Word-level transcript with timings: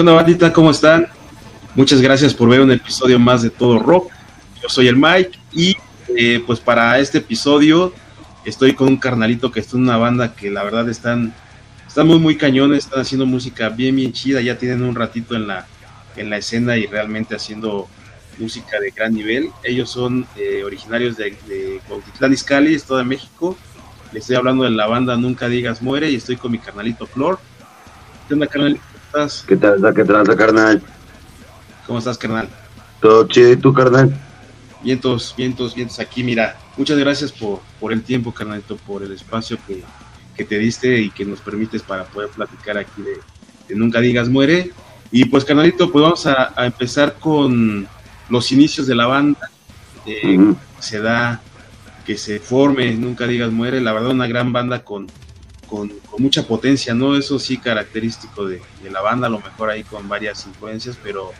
¿Qué 0.00 0.02
onda, 0.02 0.14
bandita? 0.14 0.50
¿Cómo 0.50 0.70
están? 0.70 1.08
Muchas 1.74 2.00
gracias 2.00 2.32
por 2.32 2.48
ver 2.48 2.62
un 2.62 2.72
episodio 2.72 3.18
más 3.18 3.42
de 3.42 3.50
Todo 3.50 3.78
Rock. 3.78 4.10
Yo 4.62 4.70
soy 4.70 4.88
el 4.88 4.96
Mike 4.96 5.38
y 5.52 5.76
eh, 6.16 6.42
pues 6.46 6.58
para 6.58 6.98
este 6.98 7.18
episodio 7.18 7.92
estoy 8.46 8.72
con 8.72 8.88
un 8.88 8.96
carnalito 8.96 9.52
que 9.52 9.60
está 9.60 9.76
en 9.76 9.82
una 9.82 9.98
banda 9.98 10.34
que 10.34 10.50
la 10.50 10.64
verdad 10.64 10.88
están, 10.88 11.34
están 11.86 12.06
muy 12.06 12.18
muy 12.18 12.38
cañones, 12.38 12.86
están 12.86 13.00
haciendo 13.00 13.26
música 13.26 13.68
bien 13.68 13.94
bien 13.94 14.14
chida, 14.14 14.40
ya 14.40 14.56
tienen 14.56 14.84
un 14.84 14.94
ratito 14.94 15.34
en 15.34 15.46
la, 15.46 15.66
en 16.16 16.30
la 16.30 16.38
escena 16.38 16.78
y 16.78 16.86
realmente 16.86 17.36
haciendo 17.36 17.86
música 18.38 18.80
de 18.80 18.92
gran 18.92 19.12
nivel. 19.12 19.50
Ellos 19.62 19.90
son 19.90 20.26
eh, 20.34 20.62
originarios 20.64 21.18
de, 21.18 21.36
de 21.46 21.78
Cuautitlán 21.86 22.32
Izcalli, 22.32 22.74
Estado 22.74 23.00
de 23.00 23.04
México. 23.04 23.54
Les 24.14 24.22
estoy 24.22 24.36
hablando 24.36 24.64
de 24.64 24.70
la 24.70 24.86
banda 24.86 25.18
Nunca 25.18 25.46
Digas 25.46 25.82
Muere 25.82 26.10
y 26.10 26.14
estoy 26.14 26.36
con 26.36 26.52
mi 26.52 26.58
carnalito 26.58 27.06
Flor. 27.06 27.38
¿Qué 28.28 28.32
onda, 28.32 28.46
carnal? 28.46 28.80
¿Cómo 29.12 29.24
estás? 29.24 29.44
¿Qué 29.44 29.56
tal, 29.56 29.94
qué 29.94 30.04
tranza, 30.04 30.36
carnal? 30.36 30.82
¿Cómo 31.84 31.98
estás, 31.98 32.16
carnal? 32.16 32.48
Todo 33.00 33.26
chido, 33.26 33.50
¿y 33.50 33.56
tú, 33.56 33.72
carnal? 33.72 34.16
Vientos, 34.84 35.34
vientos, 35.36 35.74
vientos 35.74 35.98
aquí, 35.98 36.22
mira. 36.22 36.56
Muchas 36.76 36.96
gracias 36.96 37.32
por, 37.32 37.60
por 37.80 37.92
el 37.92 38.02
tiempo, 38.02 38.32
carnalito, 38.32 38.76
por 38.76 39.02
el 39.02 39.10
espacio 39.10 39.58
que, 39.66 39.82
que 40.36 40.44
te 40.44 40.58
diste 40.58 41.00
y 41.00 41.10
que 41.10 41.24
nos 41.24 41.40
permites 41.40 41.82
para 41.82 42.04
poder 42.04 42.28
platicar 42.30 42.78
aquí 42.78 43.02
de, 43.02 43.18
de 43.68 43.74
Nunca 43.74 44.00
Digas 44.00 44.28
Muere. 44.28 44.70
Y 45.10 45.24
pues, 45.24 45.44
carnalito, 45.44 45.90
pues 45.90 46.02
vamos 46.04 46.26
a, 46.26 46.52
a 46.54 46.66
empezar 46.66 47.14
con 47.14 47.88
los 48.28 48.52
inicios 48.52 48.86
de 48.86 48.94
la 48.94 49.06
banda. 49.06 49.50
Eh. 50.06 50.54
Se 50.78 51.00
da 51.00 51.40
que 52.06 52.16
se 52.16 52.38
forme, 52.38 52.94
Nunca 52.94 53.26
Digas 53.26 53.50
Muere. 53.50 53.80
La 53.80 53.92
verdad, 53.92 54.10
una 54.10 54.28
gran 54.28 54.52
banda 54.52 54.84
con, 54.84 55.08
con, 55.70 55.88
con 55.88 56.22
mucha 56.22 56.42
potencia, 56.42 56.92
¿no? 56.92 57.16
Eso 57.16 57.38
sí, 57.38 57.56
característico 57.56 58.44
de, 58.44 58.60
de 58.82 58.90
la 58.90 59.00
banda, 59.00 59.28
a 59.28 59.30
lo 59.30 59.38
mejor 59.38 59.70
ahí 59.70 59.84
con 59.84 60.08
varias 60.08 60.44
influencias, 60.46 60.98
pero, 61.02 61.30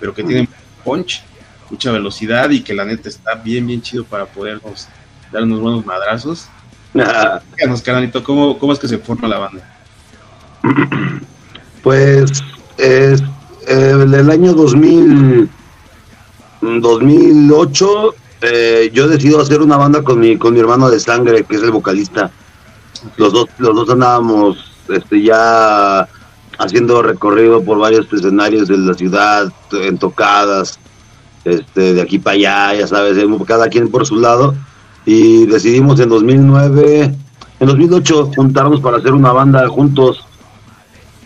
pero 0.00 0.14
que 0.14 0.24
tiene 0.24 0.48
punch, 0.82 1.22
mucha 1.70 1.92
velocidad 1.92 2.48
y 2.50 2.62
que 2.62 2.74
la 2.74 2.86
neta 2.86 3.10
está 3.10 3.34
bien, 3.34 3.66
bien 3.66 3.82
chido 3.82 4.04
para 4.04 4.24
podernos 4.24 4.88
dar 5.30 5.42
unos 5.42 5.60
buenos 5.60 5.84
madrazos. 5.84 6.48
Ah, 6.94 7.40
Díganos, 7.56 7.82
canalito, 7.82 8.24
¿cómo, 8.24 8.58
¿cómo 8.58 8.72
es 8.72 8.78
que 8.78 8.88
se 8.88 8.98
forma 8.98 9.28
la 9.28 9.38
banda? 9.38 9.78
Pues 11.82 12.42
es, 12.78 13.20
eh, 13.68 13.90
en 14.00 14.14
el 14.14 14.30
año 14.30 14.54
2000, 14.54 15.50
2008 16.80 18.14
eh, 18.40 18.90
yo 18.92 19.06
decido 19.06 19.38
hacer 19.38 19.60
una 19.60 19.76
banda 19.76 20.02
con 20.02 20.18
mi, 20.18 20.38
con 20.38 20.54
mi 20.54 20.60
hermano 20.60 20.88
de 20.88 20.98
sangre, 20.98 21.44
que 21.44 21.56
es 21.56 21.62
el 21.62 21.72
vocalista. 21.72 22.30
Los 23.16 23.32
dos, 23.32 23.46
los 23.58 23.74
dos 23.74 23.90
andábamos 23.90 24.72
este, 24.88 25.22
ya 25.22 26.08
haciendo 26.58 27.02
recorrido 27.02 27.62
por 27.62 27.78
varios 27.78 28.12
escenarios 28.12 28.68
de 28.68 28.78
la 28.78 28.94
ciudad, 28.94 29.52
en 29.72 29.98
tocadas, 29.98 30.78
este, 31.44 31.94
de 31.94 32.02
aquí 32.02 32.18
para 32.18 32.34
allá, 32.34 32.80
ya 32.80 32.86
sabes, 32.86 33.18
cada 33.46 33.68
quien 33.68 33.90
por 33.90 34.06
su 34.06 34.16
lado. 34.16 34.54
Y 35.06 35.46
decidimos 35.46 36.00
en 36.00 36.08
2009, 36.08 37.14
en 37.60 37.66
2008 37.66 38.32
juntarnos 38.34 38.80
para 38.80 38.98
hacer 38.98 39.12
una 39.12 39.32
banda 39.32 39.66
juntos. 39.68 40.24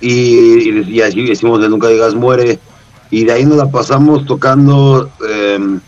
Y, 0.00 0.70
y, 0.70 0.84
y 0.88 1.00
así 1.00 1.24
decimos 1.24 1.60
de 1.60 1.68
Nunca 1.68 1.88
Digas 1.88 2.14
Muere. 2.14 2.58
Y 3.10 3.24
de 3.24 3.32
ahí 3.32 3.44
nos 3.44 3.56
la 3.56 3.70
pasamos 3.70 4.26
tocando, 4.26 5.10
eh, 5.26 5.78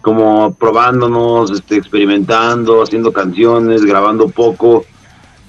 como 0.00 0.54
probándonos, 0.54 1.50
este, 1.50 1.76
experimentando, 1.76 2.82
haciendo 2.82 3.12
canciones, 3.12 3.84
grabando 3.84 4.28
poco. 4.28 4.84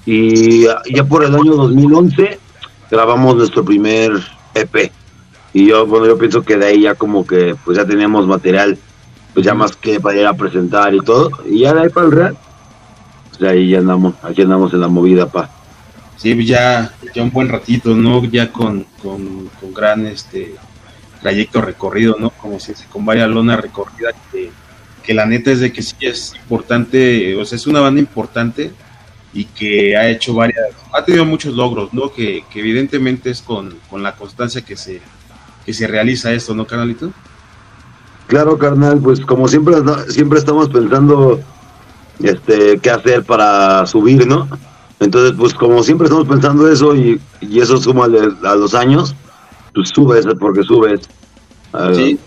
Y 0.06 0.62
ya 0.62 1.04
por 1.08 1.24
el 1.24 1.34
año 1.34 1.56
2011 1.56 2.38
grabamos 2.88 3.34
nuestro 3.34 3.64
primer 3.64 4.12
EP. 4.54 4.92
Y 5.52 5.66
yo, 5.66 5.84
bueno, 5.86 6.06
yo 6.06 6.16
pienso 6.16 6.42
que 6.42 6.56
de 6.56 6.66
ahí 6.66 6.82
ya 6.82 6.94
como 6.94 7.26
que 7.26 7.56
pues 7.64 7.76
ya 7.76 7.84
teníamos 7.84 8.26
material, 8.26 8.78
pues 9.34 9.44
ya 9.44 9.54
más 9.54 9.76
que 9.76 9.98
para 9.98 10.20
ir 10.20 10.26
a 10.26 10.34
presentar 10.34 10.94
y 10.94 11.00
todo. 11.00 11.30
Y 11.44 11.60
ya 11.60 11.74
de 11.74 11.82
ahí 11.82 11.88
para 11.88 12.06
el 12.06 12.12
real, 12.12 12.36
pues 13.30 13.50
ahí 13.50 13.70
ya 13.70 13.78
andamos, 13.78 14.14
aquí 14.22 14.42
andamos 14.42 14.72
en 14.72 14.80
la 14.80 14.88
movida, 14.88 15.26
pa. 15.26 15.50
Sí, 16.16 16.34
pues 16.34 16.46
ya, 16.46 16.94
ya 17.14 17.22
un 17.22 17.32
buen 17.32 17.48
ratito, 17.48 17.94
¿no? 17.94 18.24
Ya 18.24 18.52
con, 18.52 18.86
con, 19.02 19.50
con 19.60 19.74
gran 19.74 20.06
este 20.06 20.54
trayecto 21.20 21.60
recorrido, 21.60 22.16
¿no? 22.18 22.30
Como 22.30 22.60
si 22.60 22.72
con 22.90 23.04
varias 23.04 23.28
lonas 23.28 23.60
recorridas 23.60 24.14
que, 24.30 24.50
que 25.02 25.14
la 25.14 25.26
neta 25.26 25.50
es 25.50 25.60
de 25.60 25.72
que 25.72 25.82
sí 25.82 25.96
es 26.00 26.34
importante, 26.36 27.34
o 27.36 27.44
sea, 27.44 27.56
es 27.56 27.66
una 27.66 27.80
banda 27.80 28.00
importante 28.00 28.72
y 29.32 29.44
que 29.44 29.96
ha 29.96 30.08
hecho 30.08 30.34
varias, 30.34 30.64
ha 30.92 31.04
tenido 31.04 31.24
muchos 31.24 31.54
logros, 31.54 31.92
¿no? 31.92 32.12
Que, 32.12 32.44
que 32.50 32.60
evidentemente 32.60 33.30
es 33.30 33.42
con, 33.42 33.76
con, 33.90 34.02
la 34.02 34.16
constancia 34.16 34.62
que 34.62 34.76
se, 34.76 35.00
que 35.64 35.74
se 35.74 35.86
realiza 35.86 36.32
esto, 36.32 36.54
¿no, 36.54 36.66
canalito? 36.66 37.12
Claro, 38.26 38.58
carnal, 38.58 38.98
pues 38.98 39.20
como 39.20 39.46
siempre, 39.46 39.76
siempre 40.08 40.38
estamos 40.38 40.68
pensando 40.68 41.40
este 42.22 42.78
qué 42.80 42.90
hacer 42.90 43.24
para 43.24 43.86
subir, 43.86 44.26
¿no? 44.26 44.48
Entonces, 44.98 45.34
pues 45.36 45.52
como 45.52 45.82
siempre 45.82 46.06
estamos 46.06 46.26
pensando 46.26 46.70
eso 46.70 46.94
y, 46.96 47.20
y 47.40 47.60
eso 47.60 47.76
suma 47.76 48.06
a 48.06 48.54
los 48.54 48.74
años, 48.74 49.14
pues 49.74 49.90
subes 49.90 50.26
porque 50.40 50.62
subes. 50.62 51.02
Uh, 51.72 51.94
sí. 51.94 52.18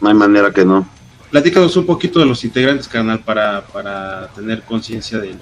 No 0.00 0.08
hay 0.08 0.14
manera 0.14 0.50
que 0.52 0.64
no. 0.64 0.86
Platícanos 1.30 1.76
un 1.76 1.86
poquito 1.86 2.18
de 2.18 2.26
los 2.26 2.42
integrantes, 2.44 2.88
canal, 2.88 3.20
para, 3.20 3.64
para 3.66 4.28
tener 4.34 4.62
conciencia 4.62 5.18
de, 5.18 5.28
de, 5.28 5.36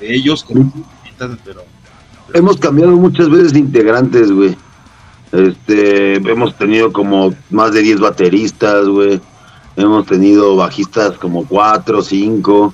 de, 0.00 0.14
ellos, 0.14 0.44
como 0.44 0.72
pero, 1.18 1.36
pero, 1.44 1.62
Hemos 2.34 2.58
cambiado 2.58 2.92
muchas 2.92 3.30
veces 3.30 3.52
de 3.52 3.60
integrantes, 3.60 4.30
güey. 4.30 4.56
Este, 5.32 6.14
hemos 6.16 6.56
tenido 6.56 6.92
como 6.92 7.34
más 7.50 7.72
de 7.72 7.82
10 7.82 8.00
bateristas, 8.00 8.86
güey. 8.86 9.20
Hemos 9.76 10.06
tenido 10.06 10.56
bajistas 10.56 11.16
como 11.18 11.46
4, 11.46 12.02
5. 12.02 12.52
Uh 12.52 12.72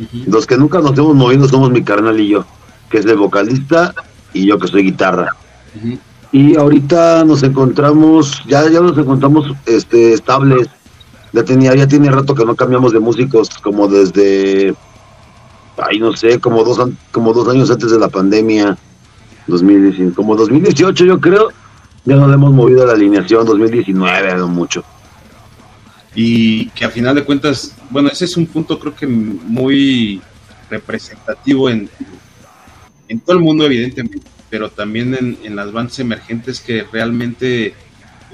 -huh. 0.00 0.26
Los 0.26 0.46
que 0.46 0.56
nunca 0.56 0.80
nos 0.80 0.96
hemos 0.98 1.14
movido 1.14 1.48
somos 1.48 1.70
mi 1.70 1.82
carnal 1.82 2.20
y 2.20 2.28
yo, 2.28 2.44
que 2.90 2.98
es 2.98 3.06
el 3.06 3.16
vocalista, 3.16 3.94
y 4.32 4.46
yo 4.46 4.58
que 4.58 4.68
soy 4.68 4.84
guitarra. 4.84 5.28
Uh 5.74 5.86
-huh. 5.86 5.98
Y 6.32 6.56
ahorita 6.56 7.24
nos 7.24 7.42
encontramos, 7.42 8.42
ya, 8.46 8.68
ya 8.70 8.80
nos 8.80 8.96
encontramos 8.96 9.52
este, 9.66 10.14
estables. 10.14 10.68
Ya 11.34 11.44
tenía, 11.44 11.74
ya 11.74 11.86
tiene 11.86 12.10
rato 12.10 12.34
que 12.34 12.44
no 12.44 12.54
cambiamos 12.54 12.92
de 12.92 13.00
músicos, 13.00 13.48
como 13.62 13.86
desde, 13.86 14.74
ay 15.76 15.98
no 15.98 16.14
sé, 16.16 16.38
como 16.38 16.64
dos, 16.64 16.80
como 17.10 17.32
dos 17.32 17.48
años 17.48 17.70
antes 17.70 17.90
de 17.90 17.98
la 17.98 18.08
pandemia, 18.08 18.76
2019, 19.46 20.14
como 20.14 20.36
2018 20.36 21.04
yo 21.04 21.20
creo, 21.20 21.48
ya 22.04 22.16
nos 22.16 22.32
hemos 22.32 22.52
movido 22.52 22.82
a 22.82 22.86
la 22.86 22.92
alineación, 22.92 23.46
2019 23.46 24.34
no 24.36 24.48
mucho. 24.48 24.84
Y 26.14 26.68
que 26.70 26.84
a 26.84 26.90
final 26.90 27.14
de 27.14 27.24
cuentas, 27.24 27.74
bueno, 27.90 28.08
ese 28.10 28.26
es 28.26 28.36
un 28.36 28.46
punto 28.46 28.78
creo 28.78 28.94
que 28.94 29.06
muy 29.06 30.20
representativo 30.68 31.70
en, 31.70 31.88
en 33.08 33.20
todo 33.20 33.36
el 33.36 33.42
mundo 33.42 33.64
evidentemente, 33.64 34.20
pero 34.50 34.70
también 34.70 35.14
en, 35.14 35.38
en 35.42 35.56
las 35.56 35.72
bandas 35.72 35.98
emergentes 35.98 36.60
que 36.60 36.84
realmente 36.92 37.74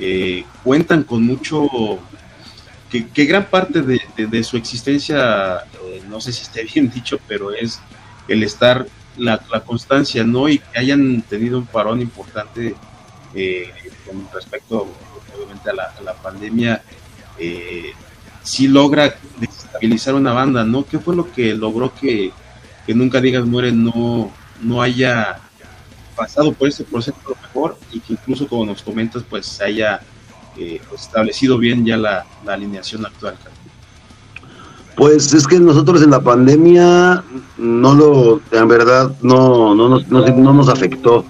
eh, 0.01 0.45
cuentan 0.63 1.03
con 1.03 1.25
mucho 1.25 1.99
que, 2.91 3.25
gran 3.27 3.47
parte 3.47 3.83
de, 3.83 4.01
de, 4.17 4.45
su 4.45 4.57
existencia, 4.57 5.65
eh, 5.85 6.03
no 6.09 6.21
sé 6.21 6.33
si 6.33 6.43
esté 6.43 6.65
bien 6.75 6.91
dicho, 6.91 7.19
pero 7.29 7.53
es 7.53 7.81
el 8.27 8.43
estar, 8.43 8.87
la, 9.17 9.39
constancia, 9.67 10.25
¿no? 10.25 10.49
Y 10.49 10.59
que 10.59 10.79
hayan 10.79 11.23
tenido 11.23 11.59
un 11.59 11.67
parón 11.67 12.01
importante 12.01 12.75
eh, 13.35 13.71
con 14.07 14.29
respecto, 14.33 14.89
obviamente, 15.37 15.71
a 15.71 15.75
la, 15.75 15.85
a 15.99 16.03
la 16.03 16.15
pandemia, 16.15 16.83
eh, 17.39 17.93
sí 18.43 18.69
logra 18.69 19.15
desestabilizar 19.39 20.15
una 20.15 20.33
banda, 20.33 20.65
¿no? 20.65 20.87
¿Qué 20.87 20.99
fue 20.99 21.15
lo 21.15 21.31
que 21.33 21.55
logró 21.55 21.95
que, 21.95 22.33
que 22.87 22.95
Nunca 22.95 23.21
Digas 23.21 23.45
Muere 23.45 23.73
no, 23.73 24.33
no 24.63 24.81
haya 24.81 25.41
pasado 26.17 26.53
por 26.53 26.69
ese 26.69 26.85
proceso 26.85 27.17
lo 27.29 27.37
mejor 27.37 27.79
y 27.93 28.01
que 28.01 28.15
incluso, 28.15 28.49
como 28.49 28.67
nos 28.67 28.83
comentas, 28.83 29.23
pues 29.29 29.61
haya 29.61 30.01
eh, 30.59 30.81
establecido 30.95 31.59
bien 31.59 31.85
ya 31.87 31.97
la, 31.97 32.27
la 32.45 32.55
alineación 32.55 33.07
actual. 33.07 33.37
Pues 34.97 35.33
es 35.33 35.47
que 35.47 35.61
nosotros 35.61 36.03
en 36.03 36.11
la 36.11 36.21
pandemia 36.21 37.23
no 37.57 37.95
lo, 37.95 38.41
en 38.51 38.67
verdad, 38.67 39.13
no, 39.23 39.73
no, 39.75 39.89
nos, 39.89 40.09
no, 40.09 40.27
no 40.27 40.53
nos 40.53 40.69
afectó. 40.69 41.25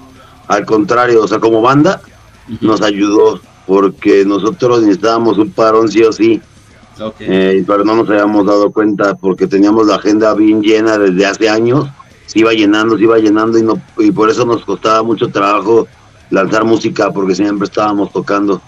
Al 0.47 0.65
contrario, 0.65 1.23
o 1.23 1.29
sea, 1.29 1.39
como 1.39 1.61
banda, 1.61 2.01
nos 2.63 2.81
ayudó 2.81 3.41
porque 3.67 4.25
nosotros 4.25 4.81
necesitábamos 4.81 5.37
un 5.37 5.51
parón 5.51 5.91
sí 5.91 6.03
o 6.03 6.11
sí. 6.11 6.41
Okay. 6.99 7.27
Eh, 7.31 7.65
pero 7.67 7.85
no 7.85 7.95
nos 7.95 8.09
habíamos 8.09 8.47
dado 8.47 8.73
cuenta 8.73 9.15
porque 9.15 9.47
teníamos 9.47 9.87
la 9.87 9.97
agenda 9.97 10.33
bien 10.33 10.63
llena 10.63 10.97
desde 10.97 11.27
hace 11.27 11.51
años. 11.51 11.87
Se 12.25 12.39
iba 12.39 12.53
llenando, 12.55 12.97
se 12.97 13.03
iba 13.03 13.19
llenando 13.19 13.59
y, 13.59 13.63
no, 13.63 13.81
y 13.99 14.11
por 14.11 14.31
eso 14.31 14.47
nos 14.47 14.65
costaba 14.65 15.03
mucho 15.03 15.29
trabajo 15.29 15.87
lanzar 16.31 16.65
música 16.65 17.11
porque 17.13 17.35
siempre 17.35 17.67
estábamos 17.67 18.11
tocando. 18.11 18.63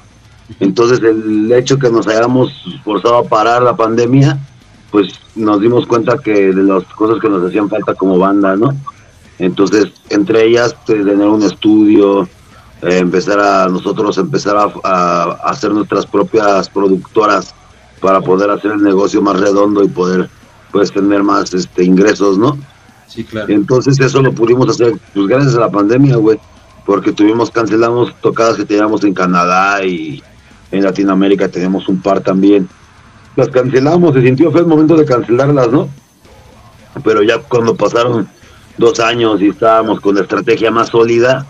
Entonces 0.58 1.00
el 1.00 1.50
hecho 1.52 1.79
que 1.79 1.91
nos 1.91 2.08
hayamos 2.08 2.52
forzado 2.85 3.19
a 3.19 3.25
parar 3.25 3.62
la 3.62 3.76
pandemia, 3.76 4.38
pues 4.91 5.20
nos 5.37 5.61
dimos 5.61 5.87
cuenta 5.87 6.19
que 6.19 6.52
de 6.52 6.62
las 6.62 6.85
cosas 6.94 7.20
que 7.20 7.29
nos 7.29 7.44
hacían 7.44 7.69
falta 7.69 7.94
como 7.94 8.19
banda, 8.19 8.56
¿no? 8.56 8.75
Entonces, 9.38 9.93
entre 10.11 10.47
ellas, 10.47 10.76
pues, 10.87 11.05
tener 11.05 11.26
un 11.26 11.43
estudio, 11.43 12.25
eh, 12.82 12.99
empezar 12.99 13.41
a 13.41 13.69
nosotros 13.69 14.19
empezar 14.19 14.56
a, 14.56 14.73
a, 14.85 15.23
hacer 15.44 15.73
nuestras 15.73 16.06
propias 16.06 16.69
productoras 16.69 17.55
para 18.00 18.20
poder 18.20 18.50
hacer 18.50 18.73
el 18.73 18.82
negocio 18.82 19.23
más 19.23 19.38
redondo 19.38 19.85
y 19.85 19.88
poder 19.88 20.29
pues 20.73 20.93
tener 20.93 21.23
más 21.23 21.52
este 21.52 21.85
ingresos, 21.85 22.38
¿no? 22.38 22.58
Sí, 23.06 23.25
claro. 23.25 23.52
Entonces 23.52 23.99
eso 24.00 24.23
lo 24.23 24.32
pudimos 24.32 24.69
hacer 24.69 24.94
pues 25.14 25.26
gracias 25.26 25.56
a 25.56 25.61
la 25.61 25.70
pandemia, 25.70 26.17
güey, 26.17 26.38
porque 26.87 27.12
tuvimos 27.12 27.50
cancelamos 27.50 28.14
tocadas 28.20 28.56
que 28.56 28.64
teníamos 28.64 29.05
en 29.05 29.14
Canadá 29.14 29.85
y 29.85 30.23
en 30.70 30.84
Latinoamérica 30.84 31.49
tenemos 31.49 31.88
un 31.88 32.00
par 32.00 32.20
también. 32.20 32.69
Las 33.37 33.49
cancelamos, 33.49 34.14
se 34.14 34.22
sintió 34.22 34.50
fue 34.50 34.61
el 34.61 34.67
momento 34.67 34.96
de 34.96 35.05
cancelarlas, 35.05 35.70
¿no? 35.70 35.88
Pero 37.05 37.22
ya 37.22 37.38
cuando 37.38 37.75
pasaron 37.75 38.28
dos 38.76 39.00
años 39.00 39.40
y 39.40 39.49
estábamos 39.49 40.00
con 40.00 40.14
la 40.14 40.22
estrategia 40.22 40.70
más 40.70 40.88
sólida, 40.88 41.46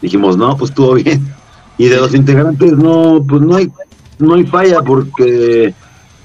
dijimos, 0.00 0.36
no, 0.36 0.56
pues 0.56 0.70
estuvo 0.70 0.94
bien. 0.94 1.34
Y 1.78 1.86
de 1.86 1.96
los 1.96 2.14
integrantes, 2.14 2.72
no, 2.72 3.24
pues 3.26 3.40
no 3.40 3.56
hay, 3.56 3.70
no 4.18 4.34
hay 4.34 4.44
falla 4.44 4.82
porque 4.82 5.74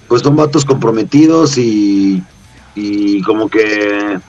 pues 0.08 0.22
son 0.22 0.36
vatos 0.36 0.66
comprometidos 0.66 1.58
y, 1.58 2.24
y 2.76 3.22
como 3.24 3.50
que 3.50 4.20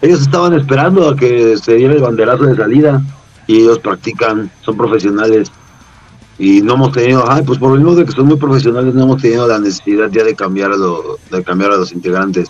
ellos 0.00 0.20
estaban 0.20 0.54
esperando 0.54 1.08
a 1.08 1.16
que 1.16 1.56
se 1.56 1.74
diera 1.74 1.94
el 1.94 2.02
banderazo 2.02 2.44
de 2.44 2.56
salida 2.56 3.02
y 3.46 3.60
ellos 3.60 3.78
practican, 3.78 4.50
son 4.62 4.76
profesionales 4.76 5.50
y 6.38 6.60
no 6.62 6.74
hemos 6.74 6.92
tenido, 6.92 7.30
ay, 7.30 7.42
pues 7.44 7.58
por 7.58 7.70
lo 7.70 7.76
mismo 7.76 7.94
de 7.94 8.04
que 8.04 8.12
son 8.12 8.26
muy 8.26 8.36
profesionales 8.36 8.94
no 8.94 9.02
hemos 9.04 9.20
tenido 9.22 9.46
la 9.46 9.58
necesidad 9.58 10.10
ya 10.10 10.24
de 10.24 10.34
cambiar 10.34 10.72
a, 10.72 10.76
lo, 10.76 11.18
de 11.30 11.42
cambiar 11.44 11.72
a 11.72 11.76
los 11.76 11.92
integrantes. 11.92 12.48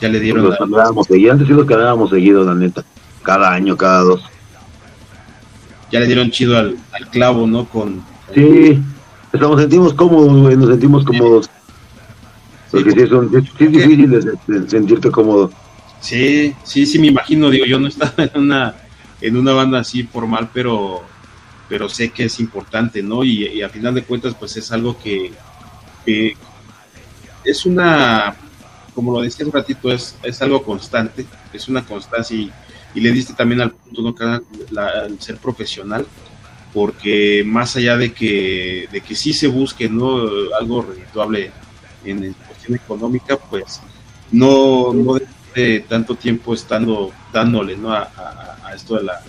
Ya 0.00 0.08
le 0.08 0.20
dieron 0.20 0.44
los 0.44 0.58
cambiábamos 0.58 1.06
seguido, 1.06 1.32
antes 1.32 1.46
sí 1.48 1.54
los 1.54 1.66
cambiábamos 1.66 2.10
seguido, 2.10 2.44
la 2.44 2.54
neta, 2.54 2.84
cada 3.22 3.52
año, 3.52 3.76
cada 3.76 4.00
dos. 4.02 4.22
Ya 5.90 6.00
le 6.00 6.06
dieron 6.06 6.30
chido 6.30 6.58
al, 6.58 6.76
al 6.92 7.08
clavo, 7.08 7.46
¿no? 7.46 7.64
Con, 7.66 8.02
Sí, 8.34 8.78
estamos 9.32 9.60
sentimos 9.60 9.94
cómodos, 9.94 10.42
güey, 10.42 10.56
nos 10.56 10.68
sentimos 10.68 11.04
cómodos. 11.04 11.48
Porque 12.70 12.90
sí, 12.90 13.06
sí 13.58 13.64
es 13.64 13.72
difícil 13.72 14.10
de- 14.10 14.58
de 14.58 14.68
sentirte 14.70 15.10
cómodo. 15.10 15.50
Sí, 16.00 16.52
sí, 16.64 16.84
sí, 16.86 16.98
me 16.98 17.06
imagino, 17.06 17.48
digo, 17.50 17.64
yo 17.64 17.78
no 17.78 17.86
estaba 17.86 18.12
en 18.24 18.30
una, 18.34 18.74
en 19.20 19.36
una 19.36 19.52
banda 19.52 19.78
así 19.80 20.02
formal, 20.02 20.50
pero, 20.52 21.02
pero 21.68 21.88
sé 21.88 22.10
que 22.10 22.24
es 22.24 22.40
importante, 22.40 23.02
¿no? 23.02 23.24
Y, 23.24 23.62
a 23.62 23.68
final 23.68 23.94
de 23.94 24.04
cuentas, 24.04 24.34
pues 24.34 24.56
es 24.56 24.70
algo 24.72 24.98
que, 24.98 25.32
es 27.44 27.66
una, 27.66 28.34
como 28.94 29.12
lo 29.12 29.20
decía 29.22 29.46
un 29.46 29.52
ratito, 29.52 29.90
es, 29.90 30.16
es 30.22 30.40
algo 30.42 30.62
constante, 30.62 31.26
es 31.52 31.68
una 31.68 31.84
constancia 31.84 32.36
y, 32.36 32.52
le 32.94 33.10
diste 33.10 33.34
también 33.34 33.60
al 33.60 33.72
punto, 33.72 34.02
¿no? 34.02 34.40
La- 34.70 35.08
ser 35.18 35.36
profesional, 35.38 36.06
porque 36.72 37.42
más 37.44 37.74
allá 37.76 37.96
de 37.96 38.12
que, 38.12 38.88
de 38.92 39.00
que 39.00 39.16
sí 39.16 39.32
se 39.32 39.48
busque, 39.48 39.88
¿no? 39.88 40.20
Algo 40.58 40.82
redituable 40.82 41.50
en, 42.04 42.34
cuestión 42.46 42.76
económica, 42.76 43.36
pues 43.36 43.80
no, 44.30 44.92
no 44.92 45.18
de 45.54 45.80
tanto 45.80 46.14
tiempo 46.14 46.54
estando 46.54 47.12
dándole 47.32 47.76
¿no? 47.76 47.92
a- 47.92 48.10
a 48.64 48.74
esto 48.74 48.96
de 48.96 49.04
la, 49.04 49.20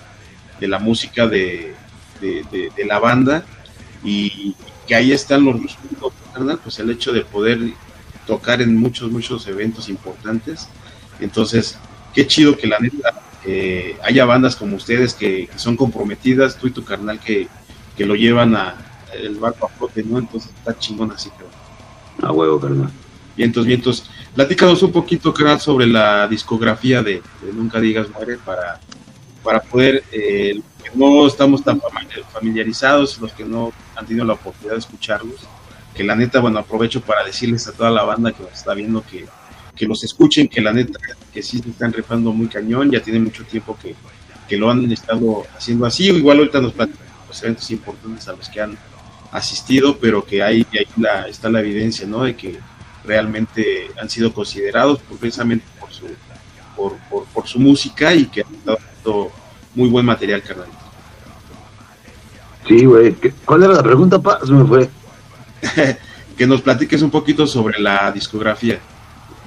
de 0.60 0.68
la 0.68 0.80
música 0.80 1.28
de, 1.28 1.76
de, 2.22 2.44
de- 2.52 2.72
de 2.76 2.86
la 2.86 3.00
banda 3.00 3.46
y 4.04 4.56
que 4.88 4.96
ahí 4.96 5.12
están 5.12 5.44
los 5.46 5.62
resultados, 5.62 6.14
carnal, 6.34 6.60
pues 6.64 6.78
el 6.80 6.90
hecho 6.92 7.12
de 7.12 7.22
poder 7.26 7.60
tocar 8.28 8.62
en 8.62 8.76
muchos, 8.76 9.12
muchos 9.12 9.48
eventos 9.48 9.90
importantes. 9.90 10.68
Entonces, 11.20 11.78
qué 12.14 12.28
chido 12.28 12.58
que 12.58 12.68
la 12.68 12.80
neta 12.80 13.22
eh, 13.46 13.98
haya 14.04 14.26
bandas 14.26 14.56
como 14.56 14.76
ustedes 14.76 15.14
que, 15.14 15.48
que 15.48 15.60
son 15.60 15.76
comprometidas, 15.78 16.58
tú 16.58 16.68
y 16.68 16.72
tu 16.72 16.84
carnal 16.84 17.20
que, 17.20 17.48
que 17.98 18.06
lo 18.06 18.16
llevan 18.16 18.56
a 18.56 18.76
el 19.14 19.36
barco 19.36 19.68
a 19.68 19.70
flote, 19.70 20.04
¿no? 20.04 20.20
Entonces 20.20 20.52
está 20.58 20.78
chingón 20.78 21.12
así, 21.12 21.30
cabrón. 21.30 21.50
A 22.22 22.32
huevo, 22.32 22.60
carnal. 22.60 22.90
Vientos, 23.38 23.66
vientos. 23.66 24.10
Platícanos 24.34 24.84
un 24.84 24.92
poquito, 24.92 25.34
canal, 25.34 25.60
sobre 25.62 25.88
la 25.88 26.28
discografía 26.28 27.02
de, 27.02 27.22
de 27.42 27.54
Nunca 27.54 27.80
Digas 27.80 28.10
Muere 28.10 28.38
para, 28.38 28.80
para 29.44 29.62
poder, 29.62 30.04
eh, 30.12 30.60
que 30.92 30.98
no 30.98 31.28
estamos 31.28 31.64
tan 31.64 31.80
fami- 31.82 32.24
familiarizados, 32.32 33.20
los 33.20 33.32
que 33.34 33.44
no 33.44 33.74
han 33.96 34.06
tenido 34.06 34.26
la 34.26 34.34
oportunidad 34.34 34.74
de 34.74 34.80
escucharlos, 34.80 35.36
que 35.94 36.04
la 36.04 36.16
neta, 36.16 36.40
bueno, 36.40 36.60
aprovecho 36.60 37.02
para 37.02 37.24
decirles 37.24 37.68
a 37.68 37.72
toda 37.74 37.90
la 37.90 38.04
banda 38.04 38.32
que 38.32 38.44
nos 38.44 38.54
está 38.54 38.74
viendo 38.74 39.04
que, 39.06 39.26
que 39.76 39.86
los 39.86 40.04
escuchen, 40.04 40.48
que 40.48 40.62
la 40.62 40.74
neta, 40.74 41.00
que 41.34 41.42
sí 41.42 41.60
se 41.60 41.70
están 41.70 41.92
rifando 41.94 42.32
muy 42.32 42.48
cañón, 42.48 42.92
ya 42.92 43.02
tiene 43.02 43.20
mucho 43.20 43.44
tiempo 43.44 43.78
que, 43.82 43.96
que 44.48 44.58
lo 44.58 44.70
han 44.70 44.92
estado 44.92 45.44
haciendo 45.58 45.86
así, 45.86 46.10
igual 46.10 46.40
ahorita 46.40 46.62
nos 46.62 46.74
platican 46.74 47.06
los 47.28 47.44
eventos 47.44 47.72
importantes 47.72 48.28
a 48.28 48.34
los 48.34 48.48
que 48.50 48.62
han 48.62 48.78
asistido, 49.32 49.98
pero 49.98 50.24
que 50.24 50.42
ahí, 50.44 50.66
ahí 50.74 50.88
la, 50.98 51.28
está 51.28 51.50
la 51.50 51.60
evidencia, 51.60 52.06
¿no? 52.08 52.24
De 52.24 52.36
que 52.36 52.60
realmente 53.04 53.92
han 54.00 54.10
sido 54.10 54.34
considerados 54.34 55.00
precisamente 55.20 55.66
por 55.80 55.92
su, 55.94 56.06
por, 56.76 56.98
por, 57.34 57.48
su 57.48 57.60
música 57.60 58.14
y 58.14 58.26
que 58.26 58.42
han 58.42 58.56
estado 58.56 59.32
muy 59.76 59.90
buen 59.90 60.06
material, 60.06 60.42
carnal. 60.42 60.68
Sí, 62.68 62.86
güey. 62.86 63.14
¿Qué- 63.14 63.34
¿Cuál 63.46 63.64
era 63.64 63.74
la 63.74 63.84
pregunta, 63.84 64.20
pa? 64.20 64.40
Se 64.46 64.52
me 64.52 64.66
fue. 64.66 64.90
que 66.38 66.48
nos 66.48 66.62
platiques 66.62 67.02
un 67.02 67.12
poquito 67.12 67.46
sobre 67.48 67.80
la 67.80 68.12
discografía. 68.12 68.80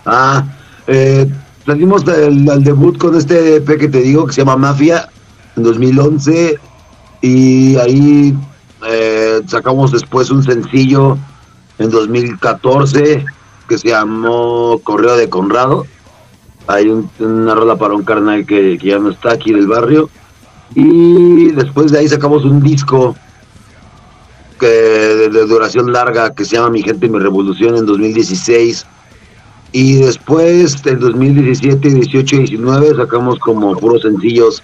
Ah, 0.07 0.45
eh, 0.87 1.29
salimos 1.67 2.05
del, 2.05 2.49
al 2.49 2.63
debut 2.65 2.97
con 2.99 3.17
este 3.17 3.57
EP 3.57 3.79
que 3.79 3.89
te 3.89 4.01
digo 4.01 4.27
que 4.27 4.33
se 4.33 4.41
llama 4.41 4.57
Mafia 4.57 5.09
en 5.57 5.63
2011 5.65 6.59
y 7.21 7.77
ahí 7.77 8.35
eh, 8.87 9.41
sacamos 9.47 9.93
después 9.93 10.31
un 10.31 10.43
sencillo 10.45 11.19
en 11.79 11.91
2014 11.91 13.25
que 13.69 13.77
se 13.79 13.89
llamó 13.89 14.81
Correo 14.83 15.17
de 15.17 15.29
Conrado. 15.29 15.87
Hay 16.69 16.87
un- 16.89 17.11
una 17.19 17.55
rola 17.55 17.77
para 17.77 17.95
un 17.95 18.05
carnal 18.05 18.45
que, 18.45 18.79
ya 18.79 18.99
no 18.99 19.09
está 19.11 19.33
aquí 19.33 19.53
del 19.53 19.67
barrio. 19.67 20.11
Y 20.75 21.51
después 21.53 21.91
de 21.91 21.99
ahí 22.01 22.09
sacamos 22.09 22.45
un 22.45 22.63
disco 22.63 23.17
que 24.61 24.67
de, 24.67 25.47
duración 25.47 25.93
larga 25.93 26.35
que 26.35 26.45
se 26.45 26.57
llama 26.57 26.69
Mi 26.69 26.83
Gente 26.83 27.07
y 27.07 27.09
Mi 27.09 27.19
Revolución 27.19 27.75
en 27.77 27.87
2016. 27.87 28.87
Y 29.73 29.95
después, 29.95 30.85
en 30.85 30.99
2017, 31.01 31.89
18 31.89 32.37
y 32.37 32.39
19, 32.41 32.95
sacamos 32.97 33.39
como 33.39 33.75
puros 33.77 34.03
sencillos. 34.03 34.63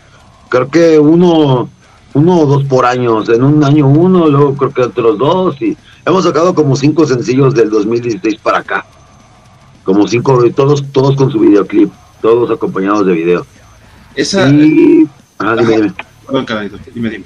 Creo 0.50 0.68
que 0.68 0.98
uno, 0.98 1.70
uno 2.12 2.38
o 2.38 2.46
dos 2.46 2.64
por 2.64 2.84
año. 2.84 3.22
En 3.32 3.42
un 3.42 3.64
año 3.64 3.86
uno, 3.86 4.28
luego 4.28 4.54
creo 4.56 4.72
que 4.72 4.82
otros 4.82 5.16
dos. 5.18 5.60
Y 5.62 5.74
hemos 6.04 6.24
sacado 6.24 6.54
como 6.54 6.76
cinco 6.76 7.06
sencillos 7.06 7.54
del 7.54 7.70
2016 7.70 8.36
para 8.42 8.58
acá. 8.58 8.84
Como 9.84 10.08
cinco, 10.08 10.42
todos, 10.54 10.84
todos 10.92 11.14
con 11.16 11.30
su 11.30 11.38
videoclip. 11.38 11.92
Todos 12.20 12.50
acompañados 12.50 13.06
de 13.06 13.12
video. 13.12 13.46
Esa, 14.14 14.48
Y... 14.48 15.06
Ah, 15.38 15.54
dime, 15.58 15.76
dime. 15.76 15.94
perdón, 16.26 16.44
carnalito, 16.46 16.78
dime, 16.94 17.10
dime. 17.10 17.24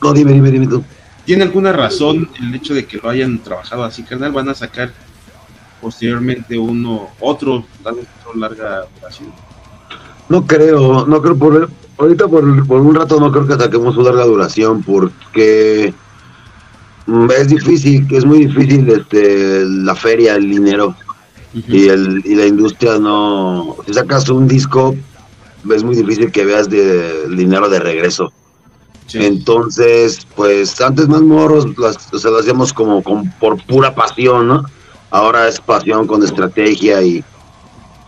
No, 0.00 0.12
dime, 0.12 0.32
dime, 0.32 0.50
dime 0.50 0.66
tú. 0.68 0.84
¿Tiene 1.24 1.42
alguna 1.42 1.72
razón 1.72 2.28
el 2.38 2.54
hecho 2.54 2.74
de 2.74 2.84
que 2.84 2.98
lo 2.98 3.08
hayan 3.08 3.38
trabajado 3.38 3.82
así, 3.82 4.02
carnal? 4.02 4.32
¿Van 4.32 4.48
a 4.48 4.54
sacar 4.54 4.92
posteriormente 5.80 6.56
uno, 6.58 7.08
otro, 7.18 7.64
otro 7.82 8.34
larga 8.38 8.84
duración? 8.94 9.32
No 10.28 10.46
creo, 10.46 11.06
no 11.06 11.20
creo 11.20 11.36
por 11.36 11.70
ahorita 11.98 12.28
por, 12.28 12.66
por 12.66 12.80
un 12.80 12.94
rato 12.94 13.20
no 13.20 13.30
creo 13.30 13.46
que 13.46 13.62
saquemos 13.62 13.94
su 13.94 14.02
larga 14.02 14.24
duración 14.24 14.82
porque 14.82 15.94
mm, 17.06 17.30
es 17.30 17.48
difícil, 17.48 18.06
es 18.10 18.24
muy 18.24 18.46
difícil 18.46 18.88
este 18.88 19.64
la 19.64 19.94
feria, 19.94 20.34
el 20.34 20.50
dinero 20.50 20.96
y 21.54 21.88
el 21.88 22.22
y 22.24 22.34
la 22.34 22.46
industria 22.46 22.98
no 22.98 23.76
si 23.86 23.94
sacas 23.94 24.28
un 24.28 24.48
disco 24.48 24.94
es 25.72 25.82
muy 25.84 25.96
difícil 25.96 26.30
que 26.30 26.44
veas 26.44 26.68
de, 26.68 27.24
el 27.24 27.36
dinero 27.36 27.68
de 27.68 27.78
regreso. 27.78 28.32
Sí. 29.06 29.18
Entonces, 29.24 30.26
pues 30.34 30.80
antes 30.80 31.08
más 31.08 31.22
morros, 31.22 31.66
las, 31.78 32.12
o 32.12 32.18
sea, 32.18 32.30
lo 32.30 32.38
hacíamos 32.38 32.72
como 32.72 33.02
con, 33.02 33.30
por 33.40 33.62
pura 33.64 33.94
pasión, 33.94 34.48
¿no? 34.48 34.64
Ahora 35.10 35.48
es 35.48 35.60
pasión 35.60 36.06
con 36.06 36.22
estrategia 36.22 37.02
y 37.02 37.24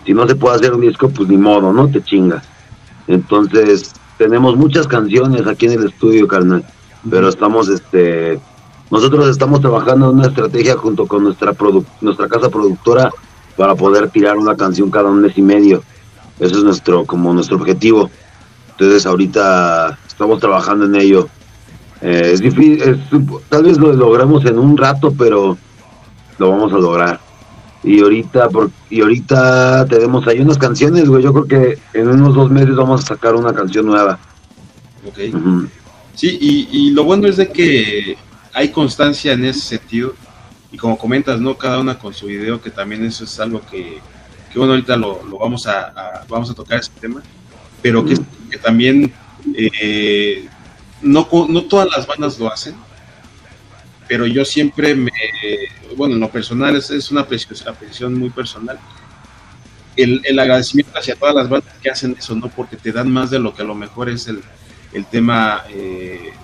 si 0.05 0.13
no 0.13 0.27
se 0.27 0.35
puede 0.35 0.57
hacer 0.57 0.75
un 0.75 0.81
disco, 0.83 1.09
pues 1.09 1.29
ni 1.29 1.37
modo, 1.37 1.73
¿no? 1.73 1.89
Te 1.89 2.03
chingas. 2.03 2.45
Entonces, 3.07 3.93
tenemos 4.19 4.57
muchas 4.57 4.87
canciones 4.87 5.47
aquí 5.47 5.67
en 5.67 5.73
el 5.73 5.87
estudio, 5.87 6.27
carnal, 6.27 6.65
pero 7.09 7.29
estamos, 7.29 7.69
este, 7.69 8.41
nosotros 8.91 9.29
estamos 9.29 9.61
trabajando 9.61 10.11
en 10.11 10.17
una 10.17 10.29
estrategia 10.29 10.77
junto 10.77 11.07
con 11.07 11.25
nuestra 11.25 11.53
produ- 11.53 11.85
nuestra 12.01 12.29
casa 12.29 12.49
productora 12.49 13.11
para 13.57 13.75
poder 13.75 14.11
tirar 14.11 14.37
una 14.37 14.57
canción 14.57 14.91
cada 14.91 15.09
un 15.11 15.21
mes 15.23 15.37
y 15.37 15.43
medio. 15.43 15.83
Eso 16.39 16.59
es 16.59 16.65
nuestro, 16.65 17.05
como 17.05 17.33
nuestro 17.33 17.57
objetivo. 17.57 18.11
Entonces 18.73 19.07
ahorita 19.07 19.99
estamos 20.07 20.39
trabajando 20.41 20.85
en 20.85 20.97
ello. 20.97 21.29
Eh, 22.03 22.31
es 22.35 22.41
difícil, 22.41 22.83
es- 22.83 22.99
tal 23.49 23.65
vez 23.65 23.79
lo 23.79 23.93
logremos 23.93 24.45
en 24.45 24.59
un 24.59 24.77
rato, 24.77 25.13
pero 25.17 25.57
lo 26.39 26.51
vamos 26.51 26.73
a 26.73 26.77
lograr. 26.77 27.21
Y 27.83 28.01
ahorita, 28.03 28.49
por, 28.49 28.71
y 28.91 29.01
ahorita 29.01 29.87
tenemos 29.87 30.27
ahí 30.27 30.41
unas 30.41 30.59
canciones, 30.59 31.09
güey. 31.09 31.23
Yo 31.23 31.33
creo 31.33 31.47
que 31.47 31.79
en 31.95 32.09
unos 32.09 32.35
dos 32.35 32.51
meses 32.51 32.75
vamos 32.75 33.05
a 33.05 33.07
sacar 33.07 33.35
una 33.35 33.53
canción 33.55 33.87
nueva. 33.87 34.19
Ok. 35.07 35.19
Sí, 36.15 36.39
y, 36.41 36.91
lo 36.91 37.05
bueno 37.05 37.29
es 37.29 37.37
de 37.37 37.49
que 37.49 38.17
hay 38.55 38.71
constancia 38.71 39.35
en 39.35 39.45
ese 39.45 39.61
sentido. 39.61 40.15
Y 40.77 40.79
como 40.79 40.99
comentas, 40.99 41.41
¿no? 41.41 41.57
Cada 41.57 41.81
una 41.81 41.99
con 41.99 42.13
su 42.13 42.27
video, 42.27 42.61
que 42.61 42.69
también 42.69 43.03
eso 43.03 43.25
es 43.25 43.41
algo 43.41 43.63
que, 43.63 43.99
que 44.53 44.59
bueno, 44.59 44.75
ahorita 44.75 44.95
lo, 44.95 45.39
vamos, 45.39 45.67
a, 45.67 46.23
vamos 46.29 46.51
a 46.51 46.55
tocar 46.55 46.81
ese 46.81 46.91
tema, 47.01 47.23
pero 47.81 48.05
que, 48.05 48.15
también 48.63 49.11
eh, 49.55 50.47
no, 51.01 51.27
no 51.49 51.63
todas 51.63 51.89
las 51.97 52.07
bandas 52.07 52.39
lo 52.39 52.53
hacen, 52.53 52.75
pero 54.07 54.27
yo 54.27 54.45
siempre 54.45 54.95
me, 54.95 55.13
bueno, 55.97 56.13
en 56.13 56.21
lo 56.21 56.31
personal 56.31 56.77
es, 56.77 56.91
es 56.91 57.11
una 57.11 57.23
apreciación 57.23 58.13
muy 58.13 58.29
personal. 58.29 58.79
El, 59.97 60.21
el, 60.25 60.39
agradecimiento 60.39 60.99
hacia 60.99 61.17
todas 61.17 61.35
las 61.35 61.49
bandas 61.49 61.73
que 61.83 61.89
hacen 61.89 62.15
eso, 62.19 62.35
¿no? 62.35 62.51
Porque 62.51 62.77
te 62.77 62.93
dan 62.93 63.11
más 63.11 63.31
de 63.31 63.39
lo 63.39 63.55
que 63.55 63.63
a 63.63 63.65
lo 63.65 63.75
mejor 63.75 64.11
es 64.11 64.29
el, 64.29 64.43
el 64.93 65.07
tema 65.07 65.65
eh, 65.71 66.35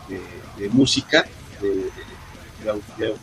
de, 0.57 0.71
música, 0.71 1.27
de, 1.61 3.15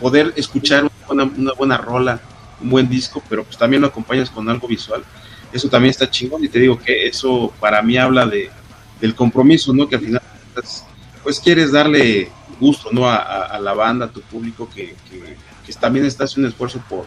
poder 0.00 0.32
escuchar 0.36 0.90
una, 1.08 1.24
una, 1.24 1.52
buena 1.52 1.76
rola, 1.76 2.20
un 2.60 2.70
buen 2.70 2.88
disco, 2.88 3.22
pero 3.28 3.44
pues 3.44 3.56
también 3.56 3.82
lo 3.82 3.88
acompañas 3.88 4.30
con 4.30 4.48
algo 4.48 4.68
visual. 4.68 5.02
Eso 5.52 5.68
también 5.68 5.90
está 5.90 6.10
chingón 6.10 6.44
y 6.44 6.48
te 6.48 6.58
digo 6.58 6.78
que 6.78 7.06
eso 7.06 7.52
para 7.60 7.82
mí 7.82 7.96
habla 7.96 8.26
de, 8.26 8.50
del 9.00 9.14
compromiso, 9.14 9.72
¿no? 9.72 9.88
Que 9.88 9.96
al 9.96 10.02
final 10.02 10.22
pues 11.22 11.40
quieres 11.40 11.72
darle 11.72 12.30
gusto, 12.58 12.90
¿no? 12.92 13.08
A, 13.08 13.58
la 13.60 13.74
banda, 13.74 14.06
a 14.06 14.08
tu 14.08 14.20
público, 14.22 14.68
que, 14.74 14.94
que, 15.10 15.72
también 15.80 16.04
estás 16.04 16.36
un 16.36 16.44
esfuerzo 16.44 16.82
por, 16.88 17.06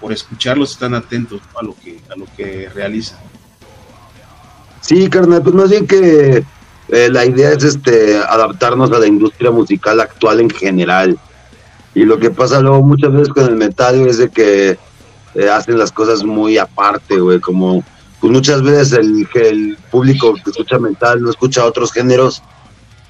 por 0.00 0.12
escucharlos, 0.12 0.72
están 0.72 0.94
atentos 0.94 1.42
a 1.54 1.62
lo 1.62 1.74
que 1.74 2.00
a 2.10 2.16
lo 2.16 2.26
que 2.36 2.68
realizan. 2.74 3.18
Sí, 4.80 5.08
carnal, 5.10 5.42
pues 5.42 5.54
más 5.54 5.70
bien 5.70 5.86
que 5.86 6.42
eh, 6.88 7.08
la 7.10 7.26
idea 7.26 7.52
es 7.52 7.62
este 7.62 8.16
adaptarnos 8.16 8.90
a 8.92 8.98
la 8.98 9.06
industria 9.06 9.50
musical 9.50 10.00
actual 10.00 10.40
en 10.40 10.50
general. 10.50 11.18
Y 11.98 12.04
lo 12.04 12.20
que 12.20 12.30
pasa 12.30 12.60
luego 12.60 12.80
muchas 12.84 13.12
veces 13.12 13.28
con 13.30 13.44
el 13.46 13.56
metal 13.56 14.06
es 14.06 14.18
de 14.18 14.28
que 14.28 14.78
eh, 15.34 15.48
hacen 15.50 15.76
las 15.76 15.90
cosas 15.90 16.22
muy 16.22 16.56
aparte, 16.56 17.18
güey, 17.18 17.40
como 17.40 17.82
pues 18.20 18.32
muchas 18.32 18.62
veces 18.62 18.92
el, 18.92 19.28
el 19.34 19.76
público 19.90 20.32
que 20.34 20.50
escucha 20.50 20.78
metal 20.78 21.20
no 21.20 21.28
escucha 21.28 21.64
otros 21.64 21.92
géneros. 21.92 22.40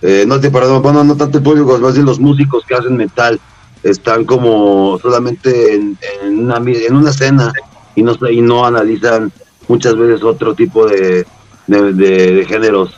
Eh, 0.00 0.24
no 0.26 0.40
te 0.40 0.50
perdón, 0.50 0.80
bueno, 0.80 1.04
no 1.04 1.18
tanto 1.18 1.36
el 1.36 1.44
público, 1.44 1.76
más 1.78 1.92
bien 1.92 2.06
los 2.06 2.18
músicos 2.18 2.64
que 2.64 2.76
hacen 2.76 2.96
metal 2.96 3.38
están 3.82 4.24
como 4.24 4.98
solamente 5.02 5.74
en, 5.74 5.98
una, 6.22 6.56
en 6.56 6.96
una 6.96 7.10
escena 7.10 7.52
y 7.94 8.02
no, 8.02 8.14
y 8.30 8.40
no 8.40 8.64
analizan 8.64 9.30
muchas 9.68 9.96
veces 9.96 10.22
otro 10.22 10.54
tipo 10.54 10.86
de, 10.86 11.26
de 11.66 12.46
géneros. 12.48 12.94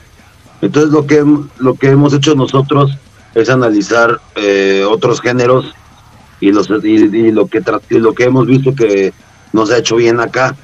Entonces 0.63 0.93
lo 0.93 1.05
que, 1.05 1.27
lo 1.59 1.75
que 1.75 1.89
hemos 1.89 2.15
hecho 2.15 2.37
nosotros 2.37 2.97
es 3.35 3.49
analizar 3.49 4.21
eh, 4.35 4.85
otros 4.89 5.21
géneros 5.21 5.75
y, 6.41 6.53
los, 6.53 6.69
y, 6.83 7.31
lo 7.31 7.47
que 7.47 7.63
lo 7.91 8.15
que 8.15 8.25
hemos 8.25 8.47
visto 8.47 8.75
que 8.75 9.13
nos 9.53 9.71
ha 9.71 9.79
hecho 9.79 9.97
bien 9.97 10.21
acá, 10.21 10.57